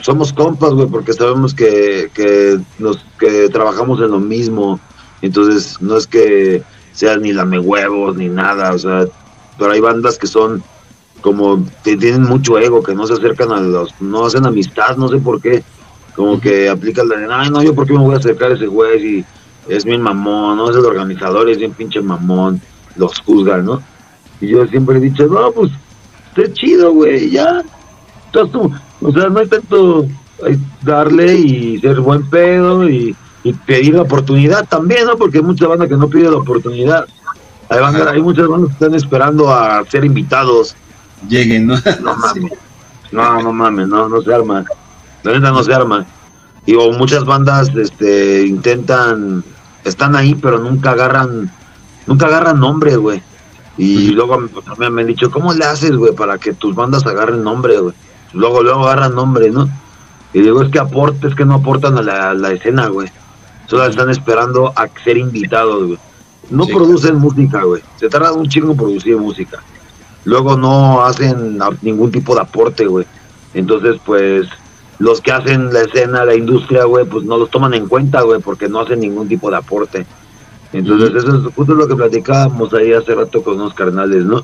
Somos 0.00 0.32
compas, 0.32 0.72
güey, 0.72 0.88
porque 0.88 1.12
sabemos 1.12 1.54
que, 1.54 2.10
que, 2.14 2.58
nos, 2.78 3.04
que 3.18 3.48
trabajamos 3.50 4.00
en 4.00 4.10
lo 4.10 4.18
mismo. 4.18 4.80
Entonces, 5.20 5.80
no 5.80 5.96
es 5.96 6.06
que 6.06 6.62
sea 6.92 7.16
ni 7.16 7.32
lame 7.32 7.58
huevos 7.58 8.16
ni 8.16 8.28
nada, 8.28 8.72
o 8.72 8.78
sea, 8.78 9.06
pero 9.58 9.72
hay 9.72 9.80
bandas 9.80 10.18
que 10.18 10.26
son 10.26 10.62
como 11.20 11.64
que 11.84 11.96
tienen 11.96 12.24
mucho 12.24 12.58
ego, 12.58 12.82
que 12.82 12.94
no 12.94 13.06
se 13.06 13.14
acercan 13.14 13.52
a 13.52 13.60
los, 13.60 13.94
no 14.00 14.26
hacen 14.26 14.44
amistad, 14.44 14.96
no 14.96 15.08
sé 15.08 15.18
por 15.18 15.40
qué, 15.40 15.62
como 16.14 16.40
que 16.40 16.68
aplican 16.68 17.08
la 17.08 17.16
de, 17.16 17.32
ay 17.32 17.48
no, 17.48 17.62
yo 17.62 17.74
por 17.74 17.86
qué 17.86 17.92
me 17.92 18.00
voy 18.00 18.14
a 18.14 18.18
acercar 18.18 18.50
a 18.50 18.54
ese 18.54 18.66
güey 18.66 19.00
si 19.00 19.24
es 19.68 19.84
bien 19.84 20.02
mamón, 20.02 20.56
no 20.56 20.70
es 20.70 20.76
el 20.76 20.84
organizador, 20.84 21.48
es 21.48 21.58
bien 21.58 21.72
pinche 21.72 22.00
mamón, 22.00 22.60
los 22.96 23.18
juzgan, 23.20 23.64
¿no? 23.64 23.82
Y 24.40 24.48
yo 24.48 24.66
siempre 24.66 24.98
he 24.98 25.00
dicho, 25.00 25.26
no, 25.26 25.50
pues, 25.52 25.70
está 26.34 26.52
chido, 26.52 26.92
güey, 26.92 27.30
ya, 27.30 27.62
entonces 28.26 28.52
tú, 28.52 28.72
o 29.00 29.12
sea, 29.12 29.28
no 29.28 29.40
hay 29.40 29.46
tanto 29.46 30.06
hay 30.44 30.58
darle 30.82 31.34
y 31.34 31.78
ser 31.78 32.00
buen 32.00 32.28
pedo 32.28 32.88
y 32.88 33.14
y 33.44 33.52
pedir 33.52 33.94
la 33.94 34.02
oportunidad 34.02 34.66
también, 34.68 35.06
¿no? 35.06 35.16
Porque 35.16 35.38
hay 35.38 35.44
mucha 35.44 35.66
banda 35.66 35.88
que 35.88 35.96
no 35.96 36.08
pide 36.08 36.30
la 36.30 36.36
oportunidad. 36.36 37.06
Hay, 37.68 37.78
hay 37.80 38.22
muchas 38.22 38.46
bandas 38.46 38.68
que 38.68 38.84
están 38.84 38.94
esperando 38.94 39.52
a 39.52 39.84
ser 39.86 40.04
invitados. 40.04 40.76
Lleguen, 41.28 41.66
¿no? 41.66 41.76
No 42.00 42.16
mames. 42.16 42.52
No, 43.10 43.42
no 43.42 43.52
mames, 43.52 43.88
no, 43.88 44.08
no 44.08 44.22
se 44.22 44.32
arma. 44.32 44.64
La 45.22 45.32
neta 45.32 45.50
no 45.50 45.62
se 45.62 45.74
arma. 45.74 46.06
Digo, 46.66 46.92
muchas 46.92 47.24
bandas 47.24 47.70
este, 47.74 48.46
intentan, 48.46 49.42
están 49.84 50.14
ahí, 50.14 50.34
pero 50.34 50.58
nunca 50.58 50.92
agarran, 50.92 51.50
nunca 52.06 52.26
agarran 52.26 52.60
nombre, 52.60 52.96
güey. 52.96 53.22
Y 53.78 54.10
luego 54.10 54.38
también 54.64 54.92
me 54.92 55.00
han 55.00 55.08
dicho, 55.08 55.30
¿cómo 55.30 55.52
le 55.52 55.64
haces, 55.64 55.96
güey, 55.96 56.14
para 56.14 56.38
que 56.38 56.52
tus 56.52 56.74
bandas 56.74 57.06
agarren 57.06 57.42
nombre, 57.42 57.78
güey? 57.78 57.94
Luego, 58.32 58.62
luego 58.62 58.84
agarran 58.84 59.14
nombre, 59.14 59.50
¿no? 59.50 59.68
Y 60.32 60.40
digo, 60.40 60.62
es 60.62 60.70
que 60.70 60.78
aportes 60.78 61.34
que 61.34 61.44
no 61.44 61.54
aportan 61.54 61.98
a 61.98 62.02
la, 62.02 62.34
la 62.34 62.52
escena, 62.52 62.86
güey. 62.86 63.08
Solo 63.66 63.86
están 63.86 64.10
esperando 64.10 64.72
a 64.76 64.88
ser 65.02 65.16
invitados, 65.16 65.86
güey. 65.86 65.98
No 66.50 66.66
producen 66.66 67.16
música, 67.16 67.62
güey. 67.62 67.82
Se 67.96 68.08
tarda 68.08 68.32
un 68.32 68.48
chingo 68.48 68.72
en 68.72 68.76
producir 68.76 69.16
música. 69.16 69.62
Luego 70.24 70.56
no 70.56 71.02
hacen 71.02 71.58
ningún 71.80 72.10
tipo 72.10 72.34
de 72.34 72.42
aporte, 72.42 72.86
güey. 72.86 73.06
Entonces, 73.54 73.96
pues, 74.04 74.48
los 74.98 75.20
que 75.20 75.32
hacen 75.32 75.72
la 75.72 75.80
escena, 75.80 76.24
la 76.24 76.34
industria, 76.34 76.84
güey, 76.84 77.04
pues 77.04 77.24
no 77.24 77.36
los 77.36 77.50
toman 77.50 77.74
en 77.74 77.88
cuenta, 77.88 78.22
güey, 78.22 78.40
porque 78.40 78.68
no 78.68 78.80
hacen 78.80 79.00
ningún 79.00 79.28
tipo 79.28 79.50
de 79.50 79.56
aporte. 79.56 80.06
Entonces, 80.72 81.10
eso 81.14 81.36
es 81.36 81.54
justo 81.54 81.74
lo 81.74 81.86
que 81.86 81.96
platicábamos 81.96 82.72
ahí 82.74 82.92
hace 82.92 83.14
rato 83.14 83.42
con 83.42 83.54
unos 83.54 83.74
carnales, 83.74 84.24
¿no? 84.24 84.42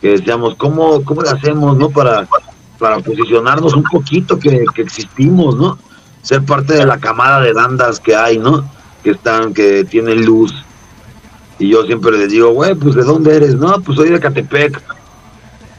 Que 0.00 0.10
decíamos, 0.10 0.54
¿cómo, 0.56 1.02
cómo 1.04 1.22
le 1.22 1.30
hacemos, 1.30 1.76
no? 1.76 1.90
Para, 1.90 2.26
para 2.78 2.98
posicionarnos 3.00 3.74
un 3.74 3.82
poquito 3.82 4.38
que, 4.38 4.64
que 4.74 4.82
existimos, 4.82 5.56
¿no? 5.56 5.78
ser 6.26 6.42
parte 6.42 6.74
de 6.74 6.84
la 6.84 6.98
camada 6.98 7.40
de 7.40 7.52
bandas 7.52 8.00
que 8.00 8.16
hay, 8.16 8.36
¿no? 8.36 8.68
Que 9.04 9.12
están, 9.12 9.54
que 9.54 9.84
tienen 9.84 10.26
luz. 10.26 10.52
Y 11.56 11.68
yo 11.68 11.84
siempre 11.84 12.18
les 12.18 12.32
digo, 12.32 12.50
güey, 12.50 12.74
pues 12.74 12.96
¿de 12.96 13.04
dónde 13.04 13.36
eres? 13.36 13.54
No, 13.54 13.80
pues 13.80 13.96
soy 13.96 14.10
de 14.10 14.18
Catepec. 14.18 14.82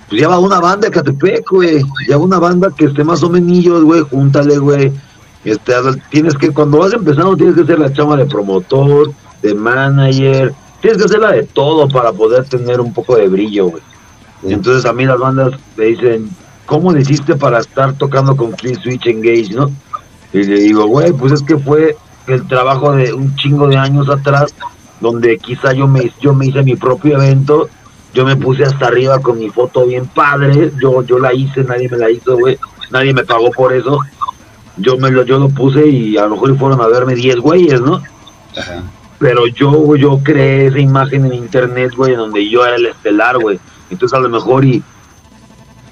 Pues 0.10 0.22
lleva 0.22 0.40
una 0.40 0.60
banda 0.60 0.88
de 0.88 0.94
Catepec, 0.94 1.50
güey. 1.50 1.84
Lleva 2.08 2.24
una 2.24 2.40
banda 2.40 2.72
que 2.76 2.86
esté 2.86 3.04
más 3.04 3.24
o 3.24 3.30
menos, 3.30 3.84
güey, 3.84 4.02
júntale, 4.02 4.58
güey. 4.58 4.92
Este, 5.44 5.74
tienes 6.10 6.36
que, 6.36 6.52
cuando 6.52 6.80
vas 6.80 6.94
empezando, 6.94 7.36
tienes 7.36 7.56
que 7.56 7.66
ser 7.66 7.80
la 7.80 7.92
chama 7.92 8.16
de 8.16 8.26
promotor, 8.26 9.12
de 9.42 9.54
manager. 9.54 10.54
Tienes 10.82 10.98
que 10.98 11.06
hacerla 11.06 11.32
de 11.32 11.44
todo 11.44 11.88
para 11.90 12.12
poder 12.14 12.46
tener 12.46 12.80
un 12.80 12.94
poco 12.94 13.16
de 13.16 13.28
brillo, 13.28 13.68
güey. 13.68 13.84
Entonces 14.44 14.86
a 14.86 14.94
mí 14.94 15.06
las 15.06 15.20
bandas 15.20 15.54
me 15.76 15.86
dicen, 15.86 16.30
¿cómo 16.66 16.92
le 16.92 17.02
hiciste 17.02 17.36
para 17.36 17.60
estar 17.60 17.94
tocando 17.94 18.36
con 18.36 18.52
Clean 18.52 18.76
Switch 18.82 19.08
Engage, 19.08 19.54
no? 19.54 19.72
Y 20.34 20.44
le 20.44 20.60
digo, 20.60 20.86
güey, 20.86 21.12
pues 21.14 21.34
es 21.34 21.42
que 21.42 21.58
fue 21.58 21.98
el 22.28 22.48
trabajo 22.48 22.92
de 22.92 23.14
un 23.14 23.36
chingo 23.36 23.68
de 23.68 23.78
años 23.78 24.10
atrás, 24.10 24.54
donde 25.00 25.38
quizá 25.38 25.74
yo 25.74 25.88
me, 25.88 26.12
yo 26.22 26.34
me 26.34 26.48
hice 26.48 26.62
mi 26.64 26.76
propio 26.76 27.16
evento, 27.16 27.70
yo 28.18 28.26
me 28.26 28.36
puse 28.36 28.64
hasta 28.64 28.88
arriba 28.88 29.20
con 29.20 29.38
mi 29.38 29.48
foto 29.52 29.86
bien 29.86 30.08
padre, 30.08 30.72
yo, 30.82 31.04
yo 31.04 31.20
la 31.20 31.36
hice, 31.36 31.64
nadie 31.64 31.88
me 31.88 31.98
la 31.98 32.10
hizo, 32.10 32.36
güey, 32.36 32.58
nadie 32.90 33.14
me 33.14 33.24
pagó 33.24 33.52
por 33.52 33.72
eso, 33.72 34.00
yo 34.76 34.98
me 34.98 35.12
lo, 35.12 35.24
yo 35.24 35.38
lo 35.38 35.50
puse 35.50 35.88
y 35.88 36.18
a 36.18 36.24
lo 36.24 36.32
mejor 36.32 36.58
fueron 36.58 36.82
a 36.82 36.88
verme 36.88 37.14
10 37.14 37.38
güeyes, 37.38 37.80
¿no? 37.80 38.02
Pero 39.20 39.46
yo, 39.46 39.96
yo 39.98 40.20
creé 40.24 40.66
esa 40.66 40.80
imagen 40.80 41.28
en 41.28 41.34
internet, 41.36 41.94
güey, 41.96 42.16
donde 42.16 42.50
yo 42.50 42.66
era 42.66 42.78
el 42.78 42.88
estelar, 42.88 43.38
güey. 43.38 43.60
Entonces 43.92 44.18
a 44.18 44.22
lo 44.22 44.30
mejor 44.30 44.66
y 44.66 44.82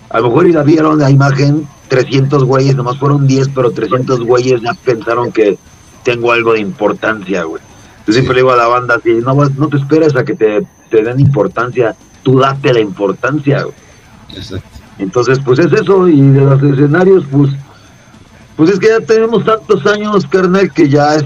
a 0.10 0.20
lo 0.20 0.30
mejor 0.30 0.48
y 0.48 0.54
la 0.54 0.64
vieron 0.64 0.98
la 0.98 1.12
imagen 1.12 1.68
300 1.90 2.44
güeyes, 2.44 2.76
nomás 2.76 2.98
fueron 2.98 3.28
10, 3.28 3.50
pero 3.50 3.70
300 3.70 4.22
güeyes 4.22 4.62
ya 4.62 4.74
pensaron 4.74 5.32
que 5.32 5.60
tengo 6.02 6.32
algo 6.32 6.54
de 6.54 6.60
importancia, 6.60 7.44
güey. 7.44 7.62
Yo 8.08 8.14
siempre 8.14 8.34
le 8.34 8.42
digo 8.42 8.52
a 8.52 8.56
la 8.56 8.68
banda, 8.68 9.00
si 9.04 9.14
no, 9.14 9.36
no 9.36 9.68
te 9.70 9.78
esperes 9.78 10.16
a 10.16 10.26
que 10.26 10.34
te, 10.34 10.66
den 10.90 11.20
importancia, 11.20 11.96
tú 12.26 12.40
date 12.40 12.74
la 12.74 12.80
importancia. 12.82 13.66
Entonces, 14.98 15.40
pues 15.46 15.60
es 15.60 15.72
eso, 15.72 16.08
y 16.08 16.20
de 16.22 16.42
los 16.42 16.62
escenarios, 16.64 17.24
pues, 17.32 17.52
pues 18.58 18.72
es 18.72 18.80
que 18.80 18.88
ya 18.88 19.00
tenemos 19.00 19.46
tantos 19.46 19.86
años, 19.86 20.26
carnal, 20.26 20.72
que 20.74 20.90
ya 20.90 21.16
es 21.16 21.24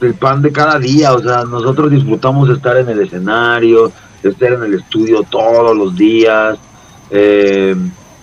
el 0.00 0.14
pan 0.14 0.40
de 0.40 0.52
cada 0.52 0.78
día, 0.78 1.12
o 1.12 1.20
sea, 1.20 1.42
nosotros 1.44 1.90
disfrutamos 1.90 2.48
estar 2.50 2.76
en 2.76 2.88
el 2.88 3.00
escenario, 3.00 3.90
estar 4.22 4.52
en 4.52 4.62
el 4.62 4.74
estudio 4.74 5.24
todos 5.24 5.76
los 5.76 5.96
días, 5.96 6.56
eh, 7.10 7.74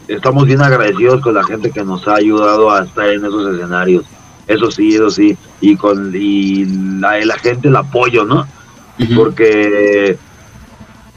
estamos 0.08 0.46
bien 0.46 0.62
agradecidos 0.62 1.22
con 1.22 1.34
la 1.34 1.44
gente 1.44 1.70
que 1.72 1.84
nos 1.84 2.08
ha 2.08 2.16
ayudado 2.16 2.72
a 2.72 2.84
estar 2.84 3.10
en 3.10 3.26
esos 3.26 3.54
escenarios, 3.54 4.06
eso 4.48 4.72
sí, 4.72 4.96
eso 4.96 5.10
sí, 5.10 5.38
y 5.60 5.76
con 5.76 6.14
y 6.16 6.64
la, 7.00 7.26
la 7.26 7.38
gente 7.40 7.68
el 7.68 7.76
apoyo, 7.76 8.24
¿no? 8.24 8.48
Porque 9.18 10.18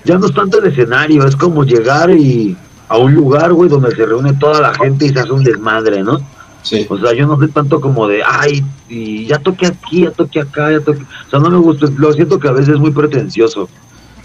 ya 0.09 0.19
no 0.19 0.27
es 0.27 0.33
tanto 0.33 0.59
el 0.59 0.73
escenario, 0.73 1.27
es 1.27 1.37
como 1.37 1.65
llegar 1.65 2.11
y 2.11 2.57
a 2.89 2.97
un 2.97 3.15
lugar, 3.15 3.53
güey, 3.53 3.69
donde 3.69 3.95
se 3.95 4.07
reúne 4.07 4.33
toda 4.33 4.63
la 4.63 4.75
gente 4.75 5.05
y 5.05 5.11
se 5.11 5.21
hace 5.21 5.33
un 5.33 5.45
desmadre, 5.45 6.03
¿no? 6.03 6.19
Sí. 6.63 6.87
O 6.89 6.99
sea, 6.99 7.13
yo 7.13 7.27
no 7.27 7.39
sé 7.39 7.49
tanto 7.49 7.79
como 7.79 8.09
de, 8.09 8.23
ay, 8.25 8.65
y 8.89 9.27
ya 9.27 9.39
toqué 9.39 9.67
aquí, 9.67 10.05
ya 10.05 10.11
toqué 10.11 10.41
acá, 10.41 10.73
ya 10.73 10.81
toqué. 10.81 11.03
O 11.03 11.31
sea, 11.31 11.41
no 11.41 11.51
me 11.51 11.59
gusta, 11.59 11.87
lo 11.99 12.13
siento 12.15 12.39
que 12.39 12.49
a 12.49 12.53
veces 12.53 12.71
es 12.71 12.81
muy 12.81 12.91
pretencioso. 12.91 13.69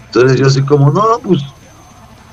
Entonces 0.06 0.38
yo 0.38 0.46
así 0.46 0.62
como, 0.62 0.90
no, 0.90 1.18
pues, 1.22 1.42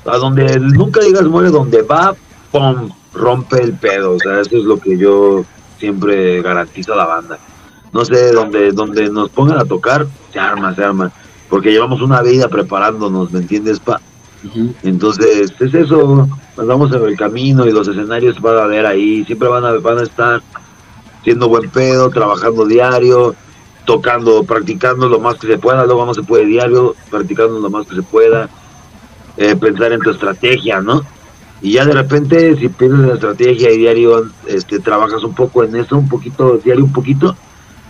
a 0.06 0.16
donde 0.16 0.58
nunca 0.58 1.00
digas 1.00 1.24
muere, 1.24 1.50
donde 1.50 1.82
va, 1.82 2.14
pum, 2.50 2.88
rompe 3.12 3.62
el 3.62 3.74
pedo. 3.74 4.14
O 4.14 4.18
sea, 4.18 4.40
eso 4.40 4.56
es 4.56 4.64
lo 4.64 4.78
que 4.78 4.96
yo 4.96 5.44
siempre 5.78 6.40
garantizo 6.40 6.94
a 6.94 6.96
la 6.96 7.04
banda. 7.04 7.38
No 7.92 8.02
sé, 8.06 8.32
donde, 8.32 8.72
donde 8.72 9.10
nos 9.10 9.28
pongan 9.28 9.58
a 9.58 9.66
tocar, 9.66 10.06
se 10.32 10.38
arma, 10.38 10.74
se 10.74 10.82
arma. 10.82 11.12
Porque 11.52 11.70
llevamos 11.70 12.00
una 12.00 12.22
vida 12.22 12.48
preparándonos, 12.48 13.30
¿me 13.30 13.40
entiendes, 13.40 13.78
pa? 13.78 14.00
Entonces, 14.82 15.52
es 15.60 15.74
eso, 15.74 16.26
andamos 16.56 16.90
en 16.94 17.04
el 17.04 17.14
camino 17.14 17.66
y 17.66 17.72
los 17.72 17.86
escenarios 17.86 18.40
van 18.40 18.56
a 18.56 18.64
ver 18.64 18.86
ahí, 18.86 19.22
siempre 19.26 19.48
van 19.48 19.66
a, 19.66 19.72
van 19.72 19.98
a 19.98 20.02
estar 20.02 20.40
siendo 21.22 21.48
buen 21.50 21.68
pedo, 21.68 22.08
trabajando 22.08 22.64
diario, 22.64 23.34
tocando, 23.84 24.44
practicando 24.44 25.10
lo 25.10 25.20
más 25.20 25.34
que 25.34 25.46
se 25.46 25.58
pueda, 25.58 25.84
luego 25.84 26.06
no 26.06 26.14
se 26.14 26.22
puede 26.22 26.46
diario, 26.46 26.94
practicando 27.10 27.60
lo 27.60 27.68
más 27.68 27.86
que 27.86 27.96
se 27.96 28.02
pueda, 28.02 28.48
eh, 29.36 29.54
pensar 29.54 29.92
en 29.92 30.00
tu 30.00 30.08
estrategia, 30.08 30.80
¿no? 30.80 31.02
Y 31.60 31.72
ya 31.72 31.84
de 31.84 31.92
repente, 31.92 32.56
si 32.56 32.70
piensas 32.70 33.00
la 33.00 33.14
estrategia 33.16 33.70
y 33.70 33.76
diario 33.76 34.24
este, 34.46 34.78
trabajas 34.78 35.22
un 35.22 35.34
poco 35.34 35.64
en 35.64 35.76
eso, 35.76 35.98
un 35.98 36.08
poquito, 36.08 36.56
diario 36.64 36.82
un 36.82 36.94
poquito, 36.94 37.36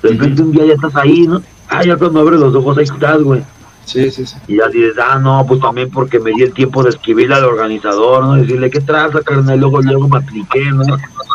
de 0.02 0.08
repente 0.08 0.42
un 0.42 0.50
día 0.50 0.66
ya 0.66 0.74
estás 0.74 0.96
ahí, 0.96 1.28
¿no? 1.28 1.40
Ah, 1.68 1.82
ya 1.84 1.96
cuando 1.96 2.20
abres 2.20 2.38
los 2.38 2.54
ojos 2.54 2.76
ahí 2.76 2.84
estás, 2.84 3.22
güey. 3.22 3.42
Sí, 3.84 4.10
sí, 4.10 4.26
sí. 4.26 4.36
Y 4.46 4.56
ya 4.58 4.68
dices, 4.68 4.94
ah, 4.98 5.18
no, 5.18 5.44
pues 5.46 5.60
también 5.60 5.90
porque 5.90 6.18
me 6.18 6.30
di 6.30 6.42
el 6.42 6.52
tiempo 6.52 6.82
de 6.82 6.90
escribirle 6.90 7.34
al 7.34 7.44
organizador, 7.44 8.24
¿no? 8.24 8.34
Decirle, 8.34 8.70
¿qué 8.70 8.80
traza, 8.80 9.20
carnal? 9.22 9.58
Luego, 9.58 9.82
luego 9.82 10.08
me 10.08 10.18
apliqué, 10.18 10.64
¿no? 10.70 10.82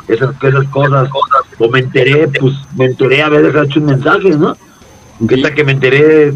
Esas, 0.08 0.32
esas 0.42 0.68
cosas. 0.70 1.10
O 1.60 1.70
me 1.70 1.80
enteré, 1.80 2.28
pues 2.28 2.54
me 2.76 2.86
enteré 2.86 3.22
a 3.22 3.28
haber 3.28 3.56
hecho 3.56 3.80
un 3.80 3.88
mensaje, 3.88 4.30
¿no? 4.30 4.56
Que 5.28 5.42
que 5.42 5.64
me 5.64 5.74
enteré 5.74 6.34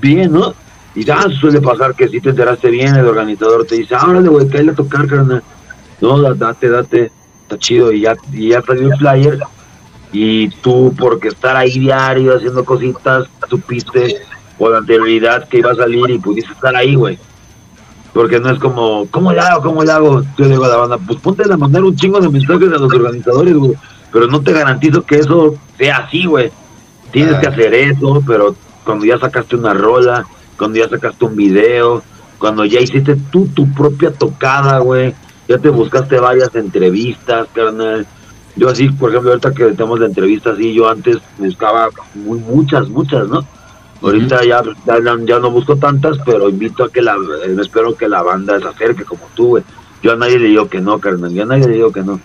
bien, 0.00 0.32
¿no? 0.32 0.54
Y 0.94 1.04
ya 1.04 1.22
suele 1.40 1.60
pasar 1.60 1.94
que 1.94 2.08
si 2.08 2.20
te 2.20 2.30
enteraste 2.30 2.70
bien, 2.70 2.96
el 2.96 3.06
organizador 3.06 3.64
te 3.64 3.76
dice, 3.76 3.94
órale, 3.94 4.28
güey, 4.28 4.48
cae 4.48 4.68
a 4.68 4.74
tocar, 4.74 5.06
carnal. 5.06 5.42
No, 6.00 6.34
date, 6.34 6.68
date, 6.68 7.12
está 7.42 7.58
chido. 7.58 7.92
Y 7.92 8.00
ya, 8.02 8.16
y 8.32 8.48
ya 8.48 8.62
salió 8.62 8.88
el 8.88 8.98
flyer. 8.98 9.38
Y 10.12 10.48
tú, 10.48 10.92
porque 10.98 11.28
estar 11.28 11.56
ahí 11.56 11.78
diario 11.78 12.36
haciendo 12.36 12.64
cositas, 12.64 13.28
supiste 13.48 14.16
o 14.60 14.68
la 14.68 14.78
anterioridad 14.78 15.48
que 15.48 15.58
iba 15.58 15.72
a 15.72 15.74
salir 15.74 16.10
y 16.10 16.18
pudiste 16.18 16.52
estar 16.52 16.76
ahí, 16.76 16.94
güey. 16.94 17.18
Porque 18.12 18.38
no 18.38 18.50
es 18.50 18.58
como, 18.58 19.06
¿cómo 19.10 19.32
le 19.32 19.40
hago? 19.40 19.62
¿Cómo 19.62 19.82
le 19.82 19.90
hago? 19.90 20.22
Yo 20.36 20.48
digo 20.48 20.64
a 20.64 20.68
la 20.68 20.76
banda, 20.76 20.98
pues 20.98 21.18
ponte 21.18 21.50
a 21.50 21.56
mandar 21.56 21.82
un 21.82 21.96
chingo 21.96 22.20
de 22.20 22.28
mensajes 22.28 22.68
a 22.68 22.78
los 22.78 22.92
organizadores, 22.92 23.54
güey. 23.54 23.72
Pero 24.12 24.26
no 24.26 24.42
te 24.42 24.52
garantizo 24.52 25.02
que 25.02 25.16
eso 25.16 25.54
sea 25.78 25.98
así, 25.98 26.26
güey. 26.26 26.50
Tienes 27.10 27.36
que 27.38 27.46
hacer 27.46 27.72
eso, 27.72 28.22
pero 28.26 28.54
cuando 28.84 29.06
ya 29.06 29.18
sacaste 29.18 29.56
una 29.56 29.72
rola, 29.72 30.26
cuando 30.58 30.78
ya 30.78 30.88
sacaste 30.88 31.24
un 31.24 31.36
video, 31.36 32.02
cuando 32.38 32.64
ya 32.66 32.80
hiciste 32.80 33.16
tú 33.30 33.48
tu 33.54 33.72
propia 33.72 34.12
tocada, 34.12 34.78
güey. 34.80 35.14
Ya 35.48 35.56
te 35.58 35.70
buscaste 35.70 36.20
varias 36.20 36.54
entrevistas, 36.54 37.48
carnal. 37.54 38.06
Yo 38.56 38.68
así, 38.68 38.90
por 38.90 39.10
ejemplo, 39.10 39.30
ahorita 39.30 39.54
que 39.54 39.64
tenemos 39.72 40.00
la 40.00 40.06
entrevista 40.06 40.50
así, 40.50 40.74
yo 40.74 40.88
antes 40.88 41.16
buscaba 41.38 41.88
muy, 42.14 42.40
muchas, 42.40 42.88
muchas, 42.88 43.26
¿no? 43.28 43.46
Ahorita 44.02 44.44
ya, 44.44 44.62
ya, 44.86 45.38
no 45.38 45.50
busco 45.50 45.76
tantas, 45.76 46.18
pero 46.24 46.48
invito 46.48 46.84
a 46.84 46.88
que 46.90 47.02
la, 47.02 47.14
eh, 47.14 47.56
espero 47.60 47.94
que 47.94 48.08
la 48.08 48.22
banda 48.22 48.58
se 48.58 48.66
acerque 48.66 49.04
como 49.04 49.22
tú, 49.34 49.48
güey. 49.48 49.64
Yo 50.02 50.12
a 50.12 50.16
nadie 50.16 50.38
le 50.38 50.48
digo 50.48 50.68
que 50.68 50.80
no, 50.80 50.98
carnal, 50.98 51.32
yo 51.32 51.42
a 51.42 51.46
nadie 51.46 51.68
le 51.68 51.74
digo 51.74 51.92
que 51.92 52.02
no. 52.02 52.18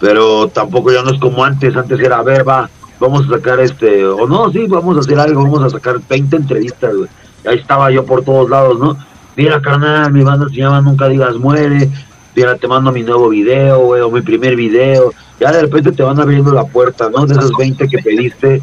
Pero 0.00 0.48
tampoco 0.48 0.90
ya 0.90 1.02
no 1.02 1.10
es 1.10 1.20
como 1.20 1.44
antes, 1.44 1.76
antes 1.76 2.00
era, 2.00 2.18
a 2.18 2.22
ver, 2.22 2.48
va, 2.48 2.70
vamos 2.98 3.26
a 3.26 3.36
sacar 3.36 3.60
este, 3.60 4.06
o 4.06 4.26
no, 4.26 4.50
sí, 4.50 4.66
vamos 4.66 4.96
a 4.96 5.00
hacer 5.00 5.18
algo, 5.18 5.42
vamos 5.42 5.62
a 5.62 5.70
sacar 5.70 6.00
20 6.08 6.36
entrevistas, 6.36 6.96
güey. 6.96 7.08
Ahí 7.46 7.58
estaba 7.58 7.90
yo 7.90 8.06
por 8.06 8.24
todos 8.24 8.48
lados, 8.48 8.78
¿no? 8.78 8.96
Mira, 9.36 9.60
carnal, 9.60 10.12
mi 10.12 10.22
banda 10.22 10.48
se 10.48 10.56
llama 10.56 10.80
Nunca 10.80 11.08
Digas 11.08 11.36
Muere, 11.36 11.90
mira, 12.34 12.56
te 12.56 12.66
mando 12.66 12.92
mi 12.92 13.02
nuevo 13.02 13.28
video, 13.28 13.80
güey, 13.80 14.00
o 14.00 14.10
mi 14.10 14.22
primer 14.22 14.56
video. 14.56 15.12
Ya 15.38 15.52
de 15.52 15.62
repente 15.62 15.92
te 15.92 16.02
van 16.02 16.18
abriendo 16.18 16.52
la 16.52 16.64
puerta, 16.64 17.10
¿no? 17.10 17.26
De 17.26 17.34
esos 17.34 17.52
20 17.56 17.88
que 17.88 17.98
pediste, 17.98 18.62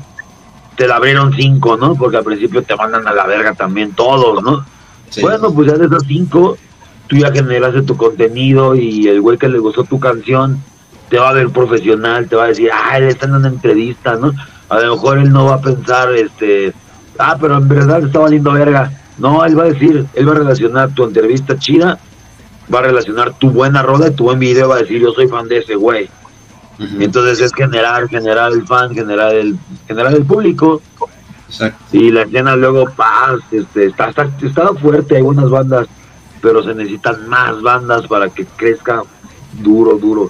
te 0.78 0.88
la 0.88 0.98
abrieron 0.98 1.34
cinco, 1.34 1.76
¿no? 1.76 1.96
Porque 1.96 2.18
al 2.18 2.24
principio 2.24 2.62
te 2.62 2.76
mandan 2.76 3.08
a 3.08 3.14
la 3.14 3.26
verga 3.26 3.54
también 3.54 3.94
todos, 3.94 4.42
¿no? 4.44 4.64
Bueno, 5.22 5.52
pues 5.52 5.72
ya 5.72 5.78
de 5.78 5.88
esas 5.88 6.04
cinco, 6.08 6.56
tú 7.08 7.18
ya 7.18 7.32
generaste 7.32 7.82
tu 7.82 7.98
contenido 7.98 8.76
y 8.76 9.08
el 9.08 9.20
güey 9.20 9.40
que 9.40 9.50
le 9.50 9.58
gustó 9.58 9.84
tu 9.84 10.00
canción 10.00 10.62
te 11.10 11.18
va 11.18 11.30
a 11.30 11.34
ver 11.34 11.50
profesional, 11.50 12.28
te 12.28 12.36
va 12.36 12.46
a 12.46 12.48
decir, 12.48 12.70
ah, 12.72 12.98
él 12.98 13.06
está 13.06 13.26
en 13.26 13.36
una 13.36 13.48
entrevista, 13.48 14.16
¿no? 14.18 14.34
A 14.70 14.80
lo 14.80 14.96
mejor 14.96 15.18
él 15.18 15.32
no 15.32 15.46
va 15.46 15.56
a 15.56 15.62
pensar, 15.62 16.14
este, 16.14 16.74
ah, 17.18 17.38
pero 17.40 17.58
en 17.58 17.68
verdad 17.68 18.04
está 18.04 18.20
valiendo 18.20 18.52
verga. 18.52 18.92
No, 19.18 19.44
él 19.46 19.58
va 19.58 19.64
a 19.64 19.68
decir, 19.68 20.06
él 20.14 20.28
va 20.28 20.34
a 20.34 20.36
relacionar 20.36 20.94
tu 20.94 21.06
entrevista 21.06 21.58
chida, 21.58 21.98
va 22.74 22.80
a 22.80 22.84
relacionar 22.84 23.34
tu 23.40 23.50
buena 23.50 23.82
rola 23.82 24.10
y 24.10 24.12
tu 24.12 24.26
buen 24.26 24.38
video, 24.38 24.70
va 24.70 24.76
a 24.76 24.80
decir, 24.80 25.02
yo 25.02 25.12
soy 25.12 25.28
fan 25.28 25.48
de 25.48 25.60
ese 25.60 25.76
güey. 25.76 26.10
Entonces 26.80 27.42
es 27.42 27.54
generar, 27.54 28.08
generar 28.08 28.52
el 28.52 28.66
fan, 28.68 28.94
generar 28.94 29.34
el, 29.34 29.58
generar 29.88 30.14
el 30.14 30.26
público. 30.26 30.82
Y 31.92 32.12
la 32.12 32.24
escena 32.24 32.56
luego, 32.56 32.90
paz, 32.90 33.40
este, 33.52 33.86
está, 33.86 34.10
está, 34.10 34.74
fuerte, 34.76 35.16
hay 35.16 35.22
buenas 35.22 35.50
bandas, 35.50 35.88
pero 36.42 36.62
se 36.62 36.76
necesitan 36.76 37.28
más 37.30 37.62
bandas 37.62 38.06
para 38.08 38.30
que 38.30 38.46
crezca 38.46 39.02
duro, 39.62 39.98
duro. 39.98 40.30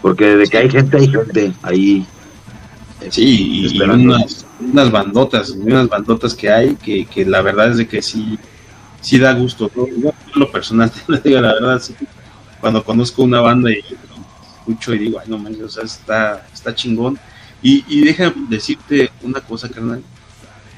Porque 0.00 0.36
de 0.36 0.46
que 0.46 0.58
hay 0.58 0.70
gente, 0.70 0.96
hay 0.96 1.08
gente 1.08 1.52
ahí. 1.62 2.06
Sí, 3.10 3.70
y 3.72 3.82
unas, 3.82 4.46
unas, 4.60 4.90
bandotas, 4.90 5.50
unas 5.50 5.88
bandotas 5.88 6.34
que 6.34 6.50
hay, 6.50 6.76
que, 6.76 7.06
que 7.06 7.24
la 7.24 7.42
verdad 7.42 7.70
es 7.70 7.78
de 7.78 7.88
que 7.88 8.00
sí, 8.00 8.38
sí 9.00 9.18
da 9.18 9.32
gusto. 9.32 9.70
lo 10.34 10.52
personal, 10.52 10.90
te 11.06 11.28
digo 11.28 11.40
la 11.40 11.54
verdad, 11.54 11.82
cuando 12.60 12.84
conozco 12.84 13.22
una 13.22 13.40
banda 13.40 13.70
y 13.70 13.82
y 14.66 14.98
digo, 14.98 15.18
ay, 15.20 15.28
no 15.28 15.38
manches, 15.38 15.62
o 15.62 15.68
sea, 15.68 15.84
está, 15.84 16.46
está 16.52 16.74
chingón. 16.74 17.18
Y, 17.62 17.84
y 17.88 18.04
deja 18.04 18.32
decirte 18.48 19.10
una 19.22 19.40
cosa, 19.40 19.68
carnal. 19.68 20.02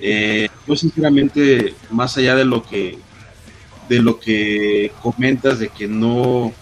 Eh, 0.00 0.48
yo 0.66 0.74
sinceramente, 0.74 1.74
más 1.90 2.16
allá 2.16 2.34
de 2.34 2.44
lo 2.44 2.62
que 2.62 2.98
de 3.88 4.00
lo 4.00 4.18
que 4.18 4.92
comentas 5.02 5.58
de 5.58 5.68
que 5.68 5.86
no, 5.86 6.52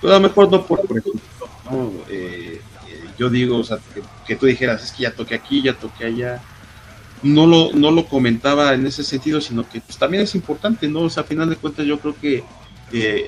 pues 0.00 0.12
a 0.12 0.16
lo 0.16 0.28
mejor 0.28 0.50
no 0.50 0.66
por, 0.66 0.80
ejemplo, 0.80 1.12
eh, 2.10 2.60
eh, 2.88 3.04
yo 3.18 3.30
digo, 3.30 3.58
o 3.58 3.64
sea, 3.64 3.78
que, 4.26 4.36
tú 4.36 4.46
dijeras, 4.46 4.82
es 4.82 4.92
que 4.92 5.04
ya 5.04 5.14
toqué 5.14 5.34
aquí, 5.34 5.62
ya 5.62 5.74
toqué 5.74 6.04
allá, 6.04 6.42
no 7.22 7.46
lo, 7.46 7.72
no 7.72 7.90
lo 7.90 8.06
comentaba 8.06 8.74
en 8.74 8.86
ese 8.86 9.02
sentido, 9.04 9.40
sino 9.40 9.68
que 9.68 9.80
pues, 9.80 9.96
también 9.96 10.22
es 10.22 10.34
importante, 10.34 10.86
¿no? 10.86 11.00
O 11.00 11.10
sea, 11.10 11.22
a 11.22 11.26
final 11.26 11.48
de 11.48 11.56
cuentas 11.56 11.86
yo 11.86 11.98
creo 11.98 12.14
que 12.20 12.44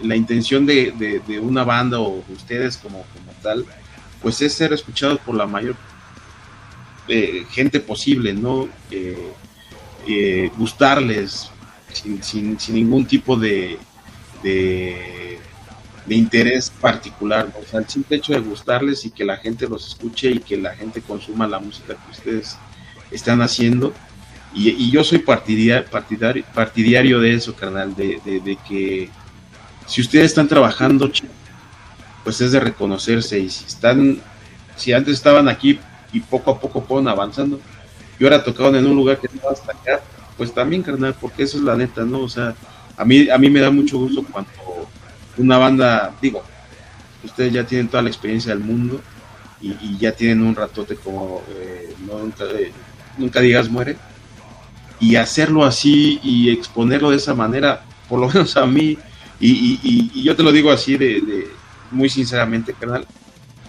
la 0.03 0.15
intención 0.15 0.65
de, 0.65 1.23
una 1.43 1.65
banda 1.65 1.99
o 1.99 2.23
de 2.27 2.35
ustedes 2.35 2.77
como, 2.77 3.03
como 3.03 3.33
tal, 3.43 3.65
pues 4.23 4.41
es 4.41 4.53
ser 4.53 4.73
escuchados 4.73 5.19
por 5.21 5.35
la 5.35 5.47
mayor 5.47 5.77
eh, 7.09 7.45
gente 7.51 7.81
posible, 7.81 8.33
¿no? 8.33 8.69
Eh, 8.91 9.33
eh, 10.09 10.51
gustarles 10.57 11.51
sin, 11.93 12.59
ningún 12.71 13.07
tipo 13.07 13.37
de, 13.37 13.79
de, 14.43 15.39
interés 16.09 16.71
particular, 16.71 17.53
o 17.61 17.65
sea, 17.65 17.81
el 17.81 17.89
simple 17.89 18.17
hecho 18.17 18.33
de 18.33 18.41
gustarles 18.41 19.05
y 19.05 19.11
que 19.11 19.25
la 19.25 19.37
gente 19.37 19.69
los 19.69 19.87
escuche 19.89 20.31
y 20.31 20.39
que 20.39 20.57
la 20.57 20.75
gente 20.75 21.01
consuma 21.01 21.47
la 21.47 21.59
música 21.59 21.95
que 21.95 22.11
ustedes 22.11 22.57
están 23.11 23.43
haciendo. 23.43 23.93
Y, 24.55 24.91
yo 24.91 25.05
soy 25.05 25.19
partidario, 25.19 25.89
partidario, 25.91 26.45
partidario 26.55 27.21
de 27.21 27.35
eso, 27.35 27.55
carnal, 27.55 27.95
de, 27.95 28.21
de 28.25 28.59
que 28.69 29.11
si 29.87 30.01
ustedes 30.01 30.27
están 30.27 30.49
trabajando, 30.49 31.11
pues 32.25 32.41
es 32.41 32.53
de 32.53 32.61
reconocerse 32.61 33.39
y 33.39 33.49
si 33.49 33.65
están, 33.65 34.21
si 34.77 34.93
antes 34.93 35.15
estaban 35.15 35.49
aquí 35.49 35.79
y 36.13 36.21
poco 36.21 36.51
a 36.51 36.61
poco 36.61 36.83
fueron 36.83 37.09
avanzando 37.09 37.61
y 38.19 38.25
ahora 38.25 38.43
tocaron 38.43 38.77
en 38.77 38.87
un 38.87 38.97
lugar 38.97 39.19
que 39.19 39.29
no 39.35 39.49
hasta 39.49 39.73
acá, 39.73 40.01
pues 40.37 40.53
también, 40.53 40.83
carnal, 40.83 41.15
porque 41.21 41.43
eso 41.43 41.59
es 41.59 41.63
la 41.63 41.77
neta, 41.77 42.05
¿no? 42.05 42.21
O 42.21 42.29
sea, 42.29 42.55
a 42.97 43.05
mí, 43.05 43.29
a 43.29 43.39
mí 43.39 43.51
me 43.51 43.61
da 43.61 43.71
mucho 43.71 43.99
gusto 43.99 44.25
cuando 44.31 44.51
una 45.37 45.59
banda, 45.59 46.15
digo, 46.21 46.43
ustedes 47.25 47.53
ya 47.53 47.65
tienen 47.65 47.89
toda 47.89 48.03
la 48.03 48.09
experiencia 48.09 48.55
del 48.55 48.65
mundo 48.65 49.01
y, 49.61 49.97
ya 49.99 50.13
tienen 50.13 50.43
un 50.43 50.55
ratote 50.55 50.97
como 50.97 51.43
eh, 51.49 51.95
eh, 51.95 52.73
nunca, 53.19 53.41
digas 53.41 53.69
muere. 53.69 53.97
Y 55.01 55.17
hacerlo 55.17 55.65
así 55.65 56.21
y 56.23 56.51
exponerlo 56.51 57.11
de 57.11 57.17
esa 57.17 57.35
manera, 57.35 57.85
por 58.09 58.21
lo 58.21 58.29
menos 58.29 58.57
a 58.57 58.67
mí, 58.67 58.97
y, 59.41 60.23
yo 60.23 60.35
te 60.35 60.43
lo 60.43 60.53
digo 60.53 60.71
así 60.71 60.97
de, 60.97 61.49
muy 61.91 62.09
sinceramente, 62.09 62.75
carnal, 62.75 63.07